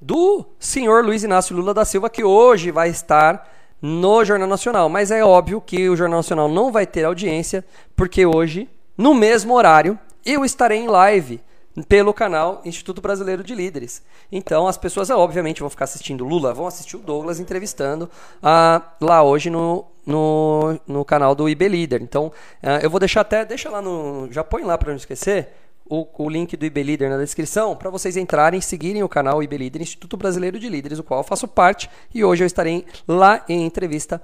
do 0.00 0.44
senhor 0.58 1.04
Luiz 1.04 1.22
Inácio 1.22 1.56
Lula 1.56 1.74
da 1.74 1.84
Silva, 1.84 2.10
que 2.10 2.22
hoje 2.22 2.70
vai 2.70 2.88
estar 2.88 3.48
no 3.80 4.24
Jornal 4.24 4.48
Nacional. 4.48 4.88
Mas 4.88 5.10
é 5.10 5.24
óbvio 5.24 5.60
que 5.60 5.88
o 5.88 5.96
Jornal 5.96 6.18
Nacional 6.18 6.48
não 6.48 6.70
vai 6.70 6.86
ter 6.86 7.04
audiência, 7.04 7.64
porque 7.96 8.24
hoje, 8.24 8.68
no 8.96 9.14
mesmo 9.14 9.54
horário, 9.54 9.98
eu 10.24 10.44
estarei 10.44 10.78
em 10.78 10.88
live 10.88 11.40
pelo 11.82 12.14
canal 12.14 12.62
Instituto 12.64 13.00
Brasileiro 13.00 13.42
de 13.42 13.54
Líderes. 13.54 14.02
Então 14.30 14.66
as 14.66 14.76
pessoas, 14.76 15.10
obviamente, 15.10 15.60
vão 15.60 15.70
ficar 15.70 15.84
assistindo 15.84 16.24
Lula, 16.24 16.54
vão 16.54 16.66
assistir 16.66 16.96
o 16.96 17.00
Douglas 17.00 17.40
entrevistando 17.40 18.08
uh, 18.42 18.82
lá 19.00 19.22
hoje 19.22 19.50
no, 19.50 19.84
no, 20.06 20.78
no 20.86 21.04
canal 21.04 21.34
do 21.34 21.48
IB 21.48 21.68
Líder. 21.68 22.02
Então 22.02 22.26
uh, 22.26 22.80
eu 22.82 22.90
vou 22.90 23.00
deixar 23.00 23.22
até, 23.22 23.44
deixa 23.44 23.68
lá 23.68 23.82
no, 23.82 24.28
já 24.30 24.44
põe 24.44 24.62
lá 24.62 24.78
para 24.78 24.90
não 24.90 24.96
esquecer. 24.96 25.48
O, 25.86 26.06
o, 26.16 26.30
link 26.30 26.56
do 26.56 26.64
IB 26.64 26.82
Líder 26.82 27.10
na 27.10 27.18
descrição 27.18 27.76
para 27.76 27.90
vocês 27.90 28.16
entrarem 28.16 28.58
e 28.58 28.62
seguirem 28.62 29.02
o 29.02 29.08
canal 29.08 29.42
IB 29.42 29.58
Líder, 29.58 29.82
Instituto 29.82 30.16
Brasileiro 30.16 30.58
de 30.58 30.66
Líderes, 30.66 30.98
o 30.98 31.02
qual 31.02 31.20
eu 31.20 31.24
faço 31.24 31.46
parte, 31.46 31.90
e 32.14 32.24
hoje 32.24 32.42
eu 32.42 32.46
estarei 32.46 32.86
lá 33.06 33.44
em 33.46 33.66
entrevista 33.66 34.18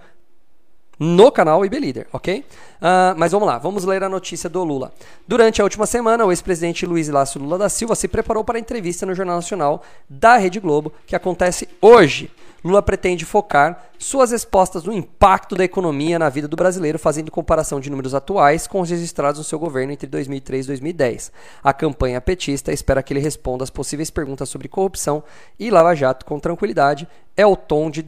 no 1.00 1.32
canal 1.32 1.64
IB 1.64 1.80
Líder, 1.80 2.06
ok? 2.12 2.44
Uh, 2.80 3.16
mas 3.16 3.32
vamos 3.32 3.48
lá, 3.48 3.56
vamos 3.56 3.84
ler 3.84 4.04
a 4.04 4.08
notícia 4.08 4.50
do 4.50 4.62
Lula. 4.62 4.92
Durante 5.26 5.62
a 5.62 5.64
última 5.64 5.86
semana, 5.86 6.26
o 6.26 6.30
ex-presidente 6.30 6.84
Luiz 6.84 7.08
Inácio 7.08 7.40
Lula 7.40 7.56
da 7.56 7.70
Silva 7.70 7.94
se 7.94 8.06
preparou 8.06 8.44
para 8.44 8.58
a 8.58 8.60
entrevista 8.60 9.06
no 9.06 9.14
Jornal 9.14 9.36
Nacional 9.36 9.82
da 10.08 10.36
Rede 10.36 10.60
Globo, 10.60 10.92
que 11.06 11.16
acontece 11.16 11.66
hoje. 11.80 12.30
Lula 12.64 12.82
pretende 12.82 13.24
focar 13.24 13.90
suas 13.98 14.30
respostas 14.30 14.84
no 14.84 14.92
impacto 14.92 15.54
da 15.54 15.64
economia 15.64 16.18
na 16.18 16.28
vida 16.28 16.48
do 16.48 16.56
brasileiro, 16.56 16.98
fazendo 16.98 17.30
comparação 17.30 17.80
de 17.80 17.90
números 17.90 18.14
atuais 18.14 18.66
com 18.66 18.80
os 18.80 18.90
registrados 18.90 19.38
no 19.38 19.44
seu 19.44 19.58
governo 19.58 19.92
entre 19.92 20.06
2003 20.06 20.64
e 20.64 20.68
2010. 20.68 21.32
A 21.62 21.72
campanha 21.72 22.20
petista 22.20 22.72
espera 22.72 23.02
que 23.02 23.12
ele 23.12 23.20
responda 23.20 23.64
às 23.64 23.70
possíveis 23.70 24.10
perguntas 24.10 24.48
sobre 24.48 24.68
corrupção 24.68 25.22
e 25.58 25.70
Lava 25.70 25.94
Jato 25.94 26.24
com 26.24 26.38
tranquilidade. 26.38 27.08
É 27.36 27.46
o 27.46 27.56
tom 27.56 27.90
de, 27.90 28.04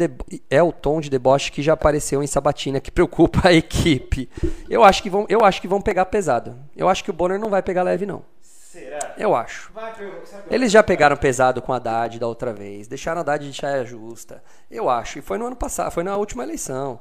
é 0.51 0.63
o 0.63 0.73
tom 0.73 1.01
de 1.01 1.09
deboche 1.09 1.53
que 1.53 1.63
já 1.63 1.73
apareceu 1.73 2.23
em 2.23 2.27
Sabatina, 2.27 2.81
que 2.81 2.91
preocupa 2.91 3.49
a 3.49 3.53
equipe. 3.53 4.29
Eu 4.69 4.85
acho 4.85 5.03
que 5.03 5.11
vão, 5.11 5.27
eu 5.29 5.45
acho 5.45 5.61
que 5.61 5.69
vão 5.69 5.81
pegar 5.81 6.07
pesado. 6.07 6.55
Eu 6.77 6.89
acho 6.89 7.05
que 7.05 7.11
o 7.11 7.15
Bonner 7.15 7.39
não 7.39 7.49
vai 7.51 7.63
pegar 7.63 7.83
leve, 7.83 8.05
não. 8.05 8.23
Será? 8.73 9.13
Eu 9.19 9.37
acho. 9.37 9.71
Eles 10.51 10.73
já 10.73 10.83
pegaram 10.83 11.15
pesado 11.15 11.61
com 11.61 11.75
a 11.75 11.77
Haddad 11.77 12.19
da 12.19 12.27
outra 12.27 12.55
vez. 12.55 12.89
Deixaram 12.89 13.19
a 13.19 13.21
Haddad 13.21 13.51
de 13.51 13.55
saia 13.55 13.85
justa. 13.85 14.43
Eu 14.71 14.89
acho. 14.89 15.19
E 15.19 15.23
foi 15.23 15.37
no 15.37 15.45
ano 15.45 15.57
passado, 15.57 15.93
foi 15.93 16.03
na 16.03 16.17
última 16.17 16.43
eleição. 16.43 16.99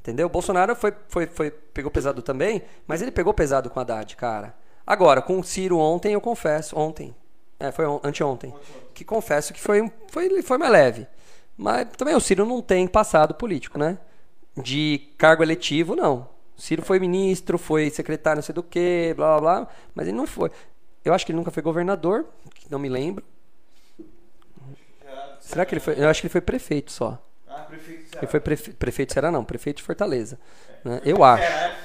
Entendeu? 0.00 0.26
Bolsonaro 0.30 0.74
foi, 0.74 0.94
foi, 1.08 1.26
foi, 1.26 1.50
pegou 1.50 1.90
pesado 1.90 2.22
também, 2.22 2.62
mas 2.86 3.02
ele 3.02 3.10
pegou 3.10 3.34
pesado 3.34 3.68
com 3.68 3.78
a 3.78 3.82
Haddad, 3.82 4.16
cara. 4.16 4.54
Agora, 4.86 5.20
com 5.20 5.38
o 5.38 5.44
Ciro 5.44 5.76
ontem, 5.76 6.14
eu 6.14 6.20
confesso. 6.20 6.78
Ontem. 6.78 7.14
É, 7.60 7.70
foi 7.70 7.84
on, 7.84 8.00
anteontem. 8.02 8.54
Que 8.94 9.04
confesso 9.04 9.52
que 9.52 9.60
foi, 9.60 9.92
foi, 10.10 10.40
foi 10.40 10.56
mais 10.56 10.72
leve. 10.72 11.06
Mas 11.58 11.88
também 11.98 12.14
o 12.14 12.20
Ciro 12.20 12.46
não 12.46 12.62
tem 12.62 12.88
passado 12.88 13.34
político, 13.34 13.78
né? 13.78 13.98
De 14.56 15.12
cargo 15.18 15.42
eletivo, 15.42 15.94
não. 15.94 16.26
O 16.56 16.60
Ciro 16.62 16.80
foi 16.80 16.98
ministro, 16.98 17.58
foi 17.58 17.90
secretário 17.90 18.38
não 18.38 18.42
sei 18.42 18.54
do 18.54 18.62
que, 18.62 19.12
blá 19.14 19.38
blá 19.38 19.60
blá, 19.60 19.68
mas 19.94 20.08
ele 20.08 20.16
não 20.16 20.26
foi. 20.26 20.50
Eu 21.06 21.14
acho 21.14 21.24
que 21.24 21.30
ele 21.30 21.38
nunca 21.38 21.52
foi 21.52 21.62
governador, 21.62 22.26
não 22.68 22.80
me 22.80 22.88
lembro. 22.88 23.24
Será 25.38 25.64
que 25.64 25.72
ele 25.72 25.80
foi? 25.80 25.94
Eu 25.96 26.08
acho 26.08 26.20
que 26.20 26.26
ele 26.26 26.32
foi 26.32 26.40
prefeito 26.40 26.90
só. 26.90 27.22
Ah, 27.48 27.60
prefeito 27.60 28.08
será. 28.08 28.22
Ele 28.22 28.26
foi 28.26 28.40
prefe... 28.40 28.72
prefeito 28.72 29.12
será 29.12 29.30
não, 29.30 29.44
prefeito 29.44 29.76
de 29.76 29.84
Fortaleza. 29.84 30.36
É. 30.84 30.88
Né? 30.88 31.00
Eu 31.04 31.22
acho. 31.22 31.44
É, 31.44 31.76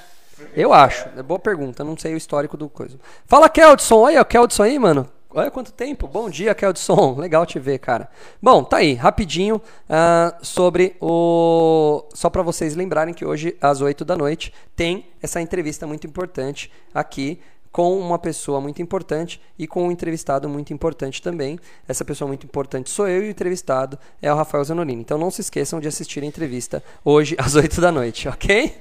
eu 0.56 0.74
acho. 0.74 1.08
É 1.16 1.22
boa 1.22 1.40
pergunta, 1.40 1.84
não 1.84 1.96
sei 1.96 2.16
o 2.16 2.18
histórico 2.18 2.58
do 2.58 2.68
coisa. 2.68 2.98
Fala, 3.28 3.48
Keldson. 3.48 4.08
Aí, 4.08 4.18
o 4.18 4.26
Keldson 4.26 4.64
aí, 4.64 4.80
mano. 4.80 5.08
Olha 5.30 5.52
quanto 5.52 5.72
tempo. 5.72 6.08
Bom 6.08 6.28
dia, 6.28 6.56
Keldson. 6.56 7.14
Legal 7.20 7.46
te 7.46 7.60
ver, 7.60 7.78
cara. 7.78 8.10
Bom, 8.42 8.64
tá 8.64 8.78
aí, 8.78 8.96
rapidinho 8.96 9.58
uh, 9.58 10.44
sobre 10.44 10.96
o. 11.00 12.06
Só 12.12 12.28
para 12.28 12.42
vocês 12.42 12.76
lembrarem 12.76 13.14
que 13.14 13.24
hoje, 13.24 13.56
às 13.62 13.82
8 13.82 14.04
da 14.04 14.18
noite, 14.18 14.52
tem 14.76 15.06
essa 15.22 15.40
entrevista 15.40 15.86
muito 15.86 16.08
importante 16.08 16.72
aqui 16.92 17.40
com 17.72 17.98
uma 17.98 18.20
pessoa 18.20 18.60
muito 18.60 18.82
importante 18.82 19.42
e 19.58 19.66
com 19.66 19.88
um 19.88 19.92
entrevistado 19.92 20.50
muito 20.50 20.74
importante 20.74 21.22
também. 21.22 21.58
Essa 21.88 22.04
pessoa 22.04 22.28
muito 22.28 22.46
importante 22.46 22.90
sou 22.90 23.08
eu 23.08 23.24
e 23.24 23.28
o 23.28 23.32
entrevistado 23.32 23.98
é 24.22 24.32
o 24.32 24.36
Rafael 24.36 24.64
Zanolini. 24.64 25.02
Então 25.02 25.18
não 25.18 25.32
se 25.32 25.42
esqueçam 25.42 25.80
de 25.80 25.88
assistir 25.88 26.22
a 26.24 26.26
entrevista 26.26 26.84
hoje 27.04 27.36
às 27.38 27.56
8 27.56 27.80
da 27.80 27.92
noite, 27.92 28.28
ok? 28.28 28.76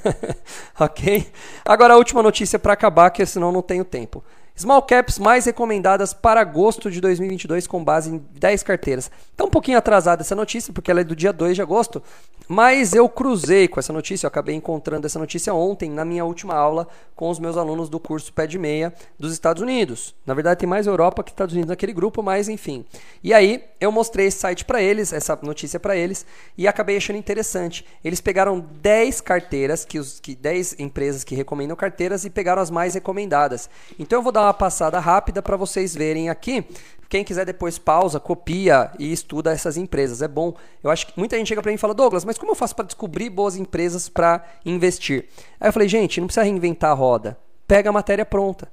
ok? 0.80 1.26
Agora 1.64 1.94
a 1.94 1.96
última 1.96 2.22
notícia 2.22 2.58
para 2.58 2.72
acabar, 2.72 3.10
que 3.10 3.24
senão 3.26 3.52
não 3.52 3.62
tenho 3.62 3.84
tempo. 3.84 4.24
Small 4.54 4.82
caps 4.82 5.18
mais 5.18 5.46
recomendadas 5.46 6.12
para 6.12 6.40
agosto 6.40 6.90
de 6.90 7.00
2022 7.00 7.66
com 7.66 7.82
base 7.82 8.10
em 8.10 8.18
10 8.38 8.62
carteiras. 8.62 9.10
Está 9.30 9.44
um 9.44 9.50
pouquinho 9.50 9.78
atrasada 9.78 10.22
essa 10.22 10.34
notícia, 10.34 10.72
porque 10.72 10.90
ela 10.90 11.00
é 11.00 11.04
do 11.04 11.16
dia 11.16 11.32
2 11.32 11.56
de 11.56 11.62
agosto, 11.62 12.02
mas 12.46 12.92
eu 12.92 13.08
cruzei 13.08 13.66
com 13.66 13.80
essa 13.80 13.94
notícia, 13.94 14.26
eu 14.26 14.28
acabei 14.28 14.54
encontrando 14.54 15.06
essa 15.06 15.18
notícia 15.18 15.54
ontem 15.54 15.90
na 15.90 16.04
minha 16.04 16.24
última 16.24 16.54
aula 16.54 16.86
com 17.16 17.30
os 17.30 17.38
meus 17.38 17.56
alunos 17.56 17.88
do 17.88 17.98
curso 17.98 18.32
Pé 18.32 18.46
de 18.46 18.58
Meia 18.58 18.92
dos 19.18 19.32
Estados 19.32 19.62
Unidos. 19.62 20.14
Na 20.26 20.34
verdade 20.34 20.60
tem 20.60 20.68
mais 20.68 20.86
Europa 20.86 21.24
que 21.24 21.30
Estados 21.30 21.54
Unidos 21.54 21.70
naquele 21.70 21.94
grupo, 21.94 22.22
mas 22.22 22.48
enfim. 22.48 22.84
E 23.24 23.32
aí 23.32 23.64
eu 23.80 23.90
mostrei 23.90 24.26
esse 24.26 24.38
site 24.38 24.66
para 24.66 24.82
eles, 24.82 25.14
essa 25.14 25.38
notícia 25.42 25.80
para 25.80 25.96
eles, 25.96 26.26
e 26.58 26.68
acabei 26.68 26.98
achando 26.98 27.16
interessante. 27.16 27.86
Eles 28.04 28.20
pegaram 28.20 28.60
10 28.60 29.20
carteiras, 29.22 29.84
que 29.84 29.98
os 29.98 30.20
que 30.20 30.34
10 30.34 30.76
empresas 30.78 31.24
que 31.24 31.34
recomendam 31.34 31.76
carteiras 31.76 32.24
e 32.24 32.30
pegaram 32.30 32.60
as 32.60 32.70
mais 32.70 32.94
recomendadas. 32.94 33.70
Então 33.98 34.18
eu 34.18 34.22
vou 34.22 34.32
dar 34.32 34.41
dar 34.42 34.48
uma 34.48 34.54
passada 34.54 34.98
rápida 34.98 35.40
para 35.40 35.56
vocês 35.56 35.94
verem 35.94 36.28
aqui. 36.28 36.64
Quem 37.08 37.22
quiser 37.22 37.44
depois 37.44 37.78
pausa, 37.78 38.18
copia 38.18 38.90
e 38.98 39.12
estuda 39.12 39.52
essas 39.52 39.76
empresas. 39.76 40.22
É 40.22 40.28
bom. 40.28 40.54
Eu 40.82 40.90
acho 40.90 41.06
que 41.06 41.18
muita 41.18 41.36
gente 41.36 41.48
chega 41.48 41.62
para 41.62 41.70
mim 41.70 41.76
e 41.76 41.78
fala: 41.78 41.94
"Douglas, 41.94 42.24
mas 42.24 42.38
como 42.38 42.52
eu 42.52 42.56
faço 42.56 42.74
para 42.74 42.86
descobrir 42.86 43.28
boas 43.28 43.56
empresas 43.56 44.08
para 44.08 44.44
investir?". 44.64 45.28
Aí 45.60 45.68
eu 45.68 45.72
falei: 45.72 45.88
"Gente, 45.88 46.20
não 46.20 46.26
precisa 46.26 46.44
reinventar 46.44 46.90
a 46.90 46.94
roda. 46.94 47.38
Pega 47.66 47.90
a 47.90 47.92
matéria 47.92 48.24
pronta. 48.24 48.68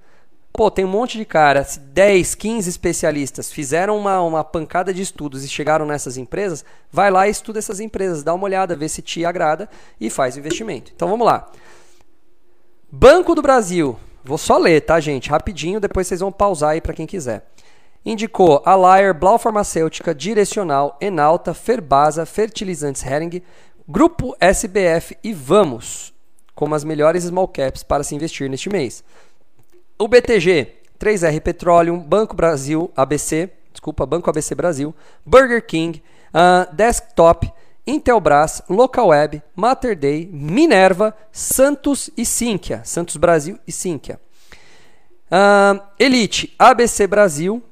Pô, 0.52 0.72
tem 0.72 0.84
um 0.84 0.90
monte 0.90 1.18
de 1.18 1.26
cara, 1.26 1.66
10, 1.80 2.36
15 2.36 2.70
especialistas 2.70 3.52
fizeram 3.52 3.98
uma, 3.98 4.20
uma 4.22 4.44
pancada 4.44 4.94
de 4.94 5.02
estudos 5.02 5.44
e 5.44 5.48
chegaram 5.48 5.86
nessas 5.86 6.18
empresas, 6.18 6.66
vai 6.92 7.12
lá 7.12 7.28
e 7.28 7.32
estuda 7.32 7.60
essas 7.60 7.80
empresas, 7.80 8.24
dá 8.24 8.34
uma 8.34 8.46
olhada, 8.46 8.76
vê 8.76 8.90
se 8.90 9.02
te 9.02 9.24
agrada 9.24 9.70
e 10.02 10.10
faz 10.10 10.36
o 10.36 10.40
investimento. 10.40 10.92
Então 10.94 11.08
vamos 11.08 11.26
lá. 11.26 11.50
Banco 12.92 13.36
do 13.36 13.42
Brasil, 13.42 13.98
Vou 14.24 14.38
só 14.38 14.58
ler, 14.58 14.82
tá, 14.82 15.00
gente? 15.00 15.30
Rapidinho, 15.30 15.80
depois 15.80 16.08
vocês 16.08 16.20
vão 16.20 16.32
pausar 16.32 16.72
aí 16.72 16.82
para 16.82 16.94
quem 16.94 17.06
quiser. 17.08 17.46
Indicou 18.06 18.62
a 18.66 18.76
Layer, 18.76 19.14
Blau 19.14 19.38
Farmacêutica, 19.38 20.16
Direcional, 20.16 20.98
Enalta, 21.02 21.54
Ferbasa, 21.54 22.26
Fertilizantes 22.26 23.06
Hering, 23.06 23.42
Grupo 23.88 24.36
SBF 24.40 25.18
e 25.24 25.34
Vamos 25.34 26.14
como 26.60 26.76
as 26.76 26.84
melhores 26.84 27.24
small 27.24 27.48
caps 27.48 27.84
para 27.84 28.04
se 28.04 28.14
investir 28.14 28.50
neste 28.50 28.68
mês. 28.70 29.02
O 29.98 30.10
BTG, 30.10 30.74
3R 31.00 31.40
Petroleum, 31.40 31.98
Banco 31.98 32.36
Brasil, 32.36 32.92
ABC, 32.98 33.50
desculpa, 33.72 34.06
Banco 34.06 34.30
ABC 34.30 34.54
Brasil, 34.56 34.94
Burger 35.26 35.66
King, 35.66 36.04
uh, 36.34 36.76
Desktop, 36.76 37.50
Intelbras, 37.90 38.62
Localweb, 38.70 39.42
Mater 39.56 39.98
Day, 39.98 40.30
Minerva, 40.32 41.16
Santos 41.32 42.12
e 42.16 42.24
Sinqia. 42.24 42.82
Santos 42.86 43.18
Brasil 43.18 43.58
e 43.66 43.72
Sinqia. 43.72 44.20
Uh, 45.32 45.82
Elite, 45.98 46.54
ABC 46.60 47.08
Brasil, 47.08 47.64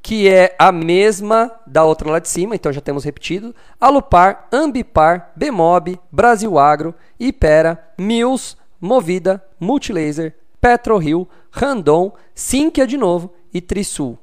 que 0.00 0.26
é 0.26 0.56
a 0.58 0.72
mesma 0.72 1.52
da 1.66 1.84
outra 1.84 2.10
lá 2.10 2.18
de 2.18 2.28
cima, 2.28 2.54
então 2.54 2.72
já 2.72 2.80
temos 2.80 3.04
repetido. 3.04 3.54
Alupar, 3.78 4.48
Ambipar, 4.50 5.32
Bemob, 5.36 6.00
Brasil 6.10 6.58
Agro, 6.58 6.94
Ipera, 7.20 7.92
Mills, 7.98 8.56
Movida, 8.80 9.44
Multilaser, 9.60 10.34
PetroRio, 10.60 11.28
Randon, 11.50 12.12
Sinqia 12.34 12.86
de 12.86 12.96
novo 12.96 13.34
e 13.52 13.60
Trisul. 13.60 14.18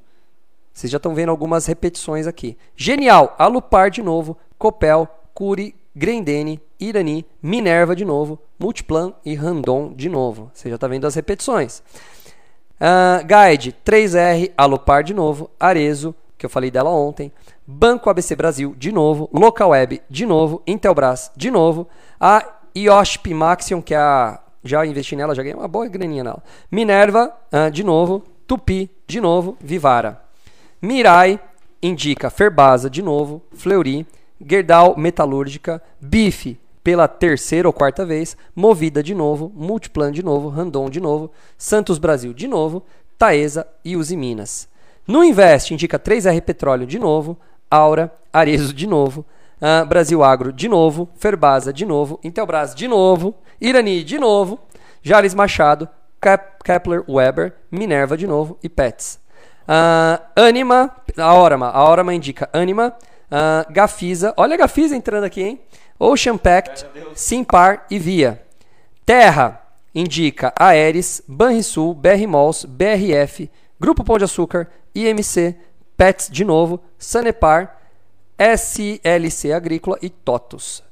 Vocês 0.72 0.90
já 0.90 0.96
estão 0.96 1.14
vendo 1.14 1.30
algumas 1.30 1.66
repetições 1.66 2.26
aqui. 2.26 2.58
Genial, 2.74 3.34
Alupar 3.38 3.90
de 3.90 4.02
novo, 4.02 4.36
Copel, 4.58 5.08
Curi, 5.34 5.74
Grendene, 5.94 6.60
Irani, 6.78 7.26
Minerva 7.42 7.96
de 7.96 8.04
novo, 8.04 8.38
Multiplan 8.58 9.12
e 9.24 9.34
Randon 9.34 9.92
de 9.94 10.08
novo. 10.08 10.50
Você 10.54 10.68
já 10.68 10.76
está 10.76 10.86
vendo 10.86 11.06
as 11.06 11.14
repetições. 11.14 11.82
Uh, 12.80 13.24
Guide, 13.26 13.76
3R, 13.84 14.52
Alupar 14.56 15.02
de 15.04 15.12
novo, 15.12 15.50
Arezo, 15.60 16.14
que 16.38 16.46
eu 16.46 16.50
falei 16.50 16.70
dela 16.70 16.88
ontem, 16.88 17.30
Banco 17.66 18.08
ABC 18.08 18.34
Brasil 18.34 18.74
de 18.78 18.90
novo, 18.90 19.28
Localweb 19.32 20.00
de 20.08 20.24
novo, 20.24 20.62
Intelbras 20.66 21.30
de 21.36 21.50
novo, 21.50 21.86
a 22.18 22.42
IOSP 22.74 23.34
Maxion, 23.34 23.82
que 23.82 23.94
é 23.94 23.98
a. 23.98 24.40
Já 24.62 24.84
investi 24.84 25.16
nela, 25.16 25.34
já 25.34 25.42
ganhei 25.42 25.56
uma 25.56 25.68
boa 25.68 25.88
graninha 25.88 26.22
nela. 26.22 26.42
Minerva, 26.70 27.34
uh, 27.52 27.70
de 27.70 27.82
novo, 27.82 28.22
Tupi, 28.46 28.90
de 29.06 29.20
novo, 29.20 29.56
Vivara. 29.60 30.20
Mirai 30.82 31.40
indica 31.82 32.28
Ferbasa 32.28 32.90
de 32.90 33.02
novo, 33.02 33.42
Fleury, 33.54 34.06
Gerdau 34.40 34.96
Metalúrgica, 34.96 35.82
Bife 36.00 36.58
pela 36.82 37.06
terceira 37.06 37.68
ou 37.68 37.72
quarta 37.72 38.04
vez, 38.04 38.36
Movida 38.54 39.02
de 39.02 39.14
novo, 39.14 39.52
Multiplan 39.54 40.10
de 40.10 40.22
novo, 40.22 40.48
Randon 40.48 40.88
de 40.88 41.00
novo, 41.00 41.30
Santos 41.58 41.98
Brasil 41.98 42.32
de 42.32 42.48
novo, 42.48 42.82
Taesa 43.18 43.66
e 43.84 43.96
Uzi 43.96 44.16
Minas. 44.16 44.68
No 45.06 45.22
Invest 45.22 45.70
indica 45.70 45.98
3R 45.98 46.40
Petróleo 46.40 46.86
de 46.86 46.98
novo, 46.98 47.38
Aura, 47.70 48.12
Arezo 48.32 48.72
de 48.72 48.86
novo, 48.86 49.26
uh, 49.60 49.84
Brasil 49.86 50.22
Agro 50.22 50.52
de 50.52 50.68
novo, 50.68 51.08
Ferbasa 51.16 51.72
de 51.72 51.84
novo, 51.84 52.18
Intelbras 52.24 52.74
de 52.74 52.88
novo, 52.88 53.34
Irani 53.60 54.02
de 54.02 54.18
novo, 54.18 54.58
Jales 55.02 55.34
Machado, 55.34 55.88
Cap 56.20 56.62
Kepler 56.64 57.04
Weber, 57.08 57.54
Minerva 57.70 58.16
de 58.16 58.26
novo 58.26 58.58
e 58.62 58.68
Pets. 58.68 59.20
Uh, 59.68 60.40
Anima, 60.40 60.90
a 61.16 61.34
Orama, 61.34 61.70
a 61.70 61.88
Orama 61.88 62.14
indica 62.14 62.48
Anima, 62.52 62.94
Uh, 63.30 63.72
Gafisa, 63.72 64.34
olha 64.36 64.54
a 64.54 64.58
Gafisa 64.58 64.96
entrando 64.96 65.24
aqui, 65.24 65.42
hein? 65.42 65.60
Ocean 65.98 66.36
Pact, 66.36 66.84
Simpar 67.14 67.86
e 67.88 67.98
Via. 67.98 68.42
Terra 69.06 69.62
indica 69.94 70.52
Aeres, 70.56 71.22
Banrisul, 71.28 71.94
BR 71.94 72.26
Malls, 72.26 72.64
BRF, 72.64 73.48
Grupo 73.78 74.02
Pão 74.02 74.18
de 74.18 74.24
Açúcar, 74.24 74.68
IMC, 74.94 75.54
Pets 75.96 76.28
de 76.30 76.44
novo, 76.44 76.80
Sanepar, 76.98 77.78
SLC 78.38 79.52
Agrícola 79.52 79.98
e 80.02 80.08
Totos. 80.08 80.82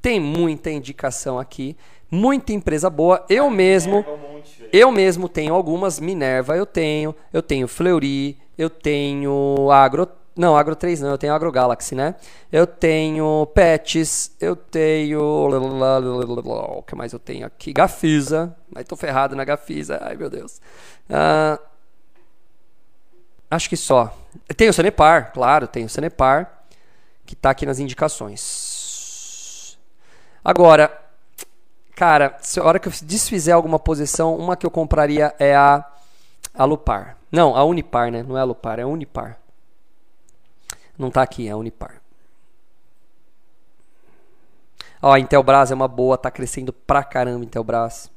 Tem 0.00 0.20
muita 0.20 0.70
indicação 0.70 1.38
aqui, 1.38 1.76
muita 2.10 2.52
empresa 2.52 2.90
boa. 2.90 3.24
Eu 3.28 3.48
mesmo, 3.50 4.04
eu 4.72 4.92
mesmo 4.92 5.28
tenho 5.28 5.54
algumas. 5.54 5.98
Minerva 5.98 6.56
eu 6.56 6.66
tenho, 6.66 7.14
eu 7.32 7.42
tenho 7.42 7.66
Fleury, 7.66 8.36
eu 8.58 8.68
tenho 8.68 9.70
Agro 9.70 10.06
não, 10.34 10.56
Agro 10.56 10.74
3 10.74 11.02
não, 11.02 11.10
eu 11.10 11.18
tenho 11.18 11.34
Agro 11.34 11.52
Galaxy, 11.52 11.94
né? 11.94 12.14
Eu 12.50 12.66
tenho 12.66 13.46
Pets, 13.54 14.34
eu 14.40 14.56
tenho. 14.56 15.20
O 15.20 16.82
que 16.82 16.94
mais 16.94 17.12
eu 17.12 17.18
tenho 17.18 17.46
aqui? 17.46 17.72
Gafisa. 17.72 18.56
Mas 18.74 18.86
tô 18.86 18.96
ferrado 18.96 19.36
na 19.36 19.44
Gafisa. 19.44 19.98
Ai, 20.00 20.16
meu 20.16 20.30
Deus. 20.30 20.58
Uh, 21.10 21.62
acho 23.50 23.68
que 23.68 23.76
só. 23.76 24.16
Tem 24.56 24.70
o 24.70 24.72
Sanepar, 24.72 25.32
claro, 25.34 25.66
tem 25.66 25.84
o 25.84 25.88
Sanepar, 25.88 26.64
que 27.26 27.36
tá 27.36 27.50
aqui 27.50 27.66
nas 27.66 27.78
indicações. 27.78 29.76
Agora, 30.42 30.98
cara, 31.94 32.38
a 32.58 32.64
hora 32.64 32.78
que 32.78 32.88
eu 32.88 32.92
desfizer 33.02 33.52
alguma 33.52 33.78
posição, 33.78 34.34
uma 34.34 34.56
que 34.56 34.64
eu 34.64 34.70
compraria 34.70 35.34
é 35.38 35.54
a 35.54 35.84
Alupar. 36.54 37.18
Não, 37.30 37.54
a 37.54 37.64
Unipar, 37.64 38.10
né? 38.10 38.22
Não 38.22 38.36
é 38.36 38.40
a 38.40 38.42
Alupar, 38.42 38.78
é 38.78 38.82
a 38.82 38.86
Unipar. 38.86 39.41
Não 41.02 41.08
está 41.08 41.20
aqui, 41.20 41.48
é 41.48 41.50
a 41.50 41.56
Unipar. 41.56 42.00
Ó, 45.02 45.12
a 45.12 45.18
Intelbras 45.18 45.72
é 45.72 45.74
uma 45.74 45.88
boa, 45.88 46.16
tá 46.16 46.30
crescendo 46.30 46.72
pra 46.72 47.02
caramba 47.02 47.44
Intelbras. 47.44 48.08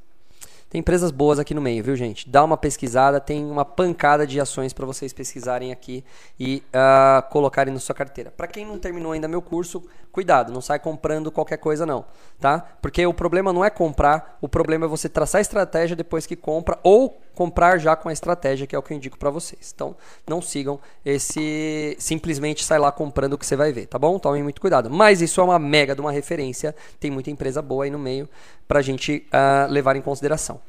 Tem 0.69 0.81
empresas 0.81 1.09
boas 1.09 1.39
aqui 1.39 1.55
no 1.55 1.61
meio, 1.61 1.83
viu, 1.83 1.95
gente? 1.95 2.29
Dá 2.29 2.43
uma 2.43 2.55
pesquisada, 2.55 3.19
tem 3.19 3.43
uma 3.43 3.65
pancada 3.65 4.27
de 4.27 4.39
ações 4.39 4.71
para 4.71 4.85
vocês 4.85 5.13
pesquisarem 5.13 5.71
aqui 5.71 6.03
e 6.39 6.61
uh, 6.67 7.27
colocarem 7.31 7.73
na 7.73 7.79
sua 7.79 7.95
carteira. 7.95 8.29
Para 8.29 8.45
quem 8.45 8.63
não 8.63 8.77
terminou 8.77 9.13
ainda 9.13 9.27
meu 9.27 9.41
curso, 9.41 9.83
cuidado, 10.11 10.53
não 10.53 10.61
sai 10.61 10.77
comprando 10.77 11.31
qualquer 11.31 11.57
coisa 11.57 11.87
não, 11.87 12.05
tá? 12.39 12.59
Porque 12.83 13.03
o 13.03 13.15
problema 13.15 13.51
não 13.51 13.65
é 13.65 13.71
comprar, 13.71 14.37
o 14.39 14.47
problema 14.47 14.85
é 14.85 14.87
você 14.87 15.09
traçar 15.09 15.39
a 15.39 15.41
estratégia 15.41 15.95
depois 15.95 16.27
que 16.27 16.35
compra 16.35 16.77
ou 16.83 17.19
comprar 17.35 17.77
já 17.77 17.95
com 17.95 18.09
a 18.09 18.13
estratégia, 18.13 18.65
que 18.65 18.75
é 18.75 18.79
o 18.79 18.81
que 18.81 18.93
eu 18.93 18.97
indico 18.97 19.17
para 19.17 19.29
vocês. 19.29 19.71
Então, 19.75 19.95
não 20.27 20.41
sigam 20.41 20.79
esse 21.05 21.95
simplesmente 21.99 22.63
sai 22.63 22.79
lá 22.79 22.91
comprando 22.91 23.33
o 23.33 23.37
que 23.37 23.45
você 23.45 23.55
vai 23.55 23.71
ver, 23.71 23.85
tá 23.85 23.99
bom? 23.99 24.17
Tomem 24.17 24.41
muito 24.41 24.59
cuidado. 24.59 24.89
Mas 24.89 25.21
isso 25.21 25.39
é 25.39 25.43
uma 25.43 25.59
mega 25.59 25.93
de 25.93 26.01
uma 26.01 26.11
referência, 26.11 26.75
tem 26.99 27.11
muita 27.11 27.29
empresa 27.29 27.61
boa 27.61 27.83
aí 27.83 27.91
no 27.91 27.99
meio 27.99 28.27
para 28.67 28.79
a 28.79 28.81
gente 28.81 29.27
uh, 29.27 29.71
levar 29.71 29.95
em 29.95 30.01
consideração. 30.01 30.59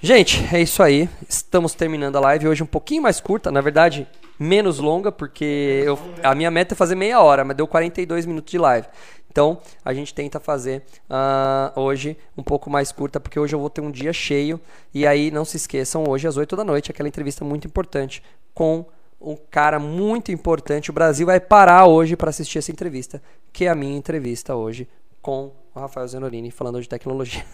Gente, 0.00 0.46
é 0.54 0.60
isso 0.60 0.80
aí. 0.80 1.08
Estamos 1.28 1.74
terminando 1.74 2.14
a 2.14 2.20
live 2.20 2.46
hoje 2.46 2.62
um 2.62 2.66
pouquinho 2.66 3.02
mais 3.02 3.20
curta, 3.20 3.50
na 3.50 3.60
verdade, 3.60 4.06
menos 4.38 4.78
longa, 4.78 5.10
porque 5.10 5.82
eu, 5.84 5.98
a 6.22 6.36
minha 6.36 6.52
meta 6.52 6.74
é 6.74 6.76
fazer 6.76 6.94
meia 6.94 7.20
hora, 7.20 7.44
mas 7.44 7.56
deu 7.56 7.66
42 7.66 8.24
minutos 8.24 8.48
de 8.48 8.58
live. 8.58 8.86
Então, 9.30 9.58
a 9.84 9.92
gente 9.94 10.12
tenta 10.14 10.40
fazer 10.40 10.82
uh, 11.08 11.80
hoje 11.80 12.16
um 12.36 12.42
pouco 12.42 12.68
mais 12.70 12.90
curta, 12.90 13.20
porque 13.20 13.38
hoje 13.38 13.54
eu 13.54 13.60
vou 13.60 13.70
ter 13.70 13.80
um 13.80 13.90
dia 13.90 14.12
cheio. 14.12 14.60
E 14.92 15.06
aí, 15.06 15.30
não 15.30 15.44
se 15.44 15.56
esqueçam, 15.56 16.04
hoje 16.08 16.26
às 16.26 16.36
8 16.36 16.56
da 16.56 16.64
noite, 16.64 16.90
aquela 16.90 17.08
entrevista 17.08 17.44
muito 17.44 17.66
importante 17.66 18.22
com 18.54 18.84
um 19.20 19.36
cara 19.36 19.78
muito 19.78 20.32
importante. 20.32 20.90
O 20.90 20.92
Brasil 20.92 21.26
vai 21.26 21.40
parar 21.40 21.86
hoje 21.86 22.16
para 22.16 22.30
assistir 22.30 22.58
essa 22.58 22.70
entrevista, 22.70 23.22
que 23.52 23.64
é 23.64 23.68
a 23.68 23.74
minha 23.74 23.96
entrevista 23.96 24.54
hoje 24.54 24.88
com 25.20 25.52
o 25.74 25.80
Rafael 25.80 26.06
Zenorini 26.08 26.50
falando 26.50 26.80
de 26.80 26.88
tecnologia. 26.88 27.44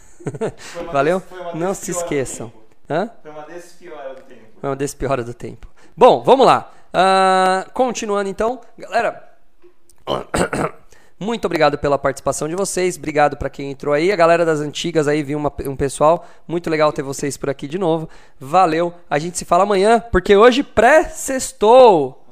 Valeu? 0.93 1.23
Não 1.55 1.75
se 1.75 1.91
esqueçam. 1.91 2.53
Hã? 2.89 3.11
Foi 3.23 3.31
uma 3.31 3.43
despiora 3.43 4.15
do 4.15 4.23
tempo. 4.23 4.43
Foi 4.61 4.71
uma 4.71 4.77
despiora 4.77 5.25
do 5.25 5.35
tempo. 5.35 5.69
Bom, 5.97 6.23
vamos 6.23 6.47
lá. 6.47 6.73
Ah, 6.93 7.67
continuando 7.73 8.29
então. 8.29 8.61
Galera, 8.79 9.37
muito 11.25 11.47
obrigado 11.47 11.79
pela 11.79 11.99
participação 11.99 12.47
de 12.49 12.55
vocês. 12.55 12.97
Obrigado 12.97 13.37
para 13.37 13.51
quem 13.51 13.71
entrou 13.71 13.95
aí. 13.95 14.13
A 14.13 14.17
galera 14.17 14.45
das 14.45 14.61
antigas 14.61 15.09
aí, 15.09 15.23
viu 15.23 15.39
uma- 15.39 15.53
um 15.67 15.75
pessoal. 15.75 16.27
Muito 16.47 16.69
legal 16.71 16.93
ter 16.93 17.03
vocês 17.03 17.37
por 17.37 17.51
aqui 17.51 17.67
de 17.67 17.79
novo. 17.79 18.09
Valeu. 18.39 18.93
A 19.09 19.19
gente 19.19 19.39
se 19.39 19.45
fala 19.45 19.65
amanhã, 19.65 20.05
porque 20.13 20.37
hoje 20.37 20.63
pré-sextou. 20.63 22.25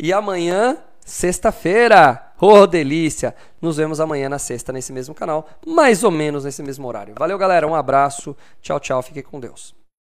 E 0.00 0.12
amanhã, 0.12 0.76
sexta-feira. 1.04 2.32
Oh, 2.40 2.66
delícia! 2.66 3.34
Nos 3.60 3.76
vemos 3.76 4.00
amanhã 4.00 4.28
na 4.28 4.38
sexta, 4.38 4.72
nesse 4.72 4.92
mesmo 4.92 5.14
canal, 5.14 5.48
mais 5.64 6.02
ou 6.02 6.10
menos 6.10 6.44
nesse 6.44 6.62
mesmo 6.62 6.88
horário. 6.88 7.14
Valeu, 7.16 7.38
galera. 7.38 7.66
Um 7.68 7.74
abraço. 7.74 8.36
Tchau, 8.60 8.80
tchau. 8.80 9.00
Fique 9.02 9.22
com 9.22 9.38
Deus. 9.38 9.81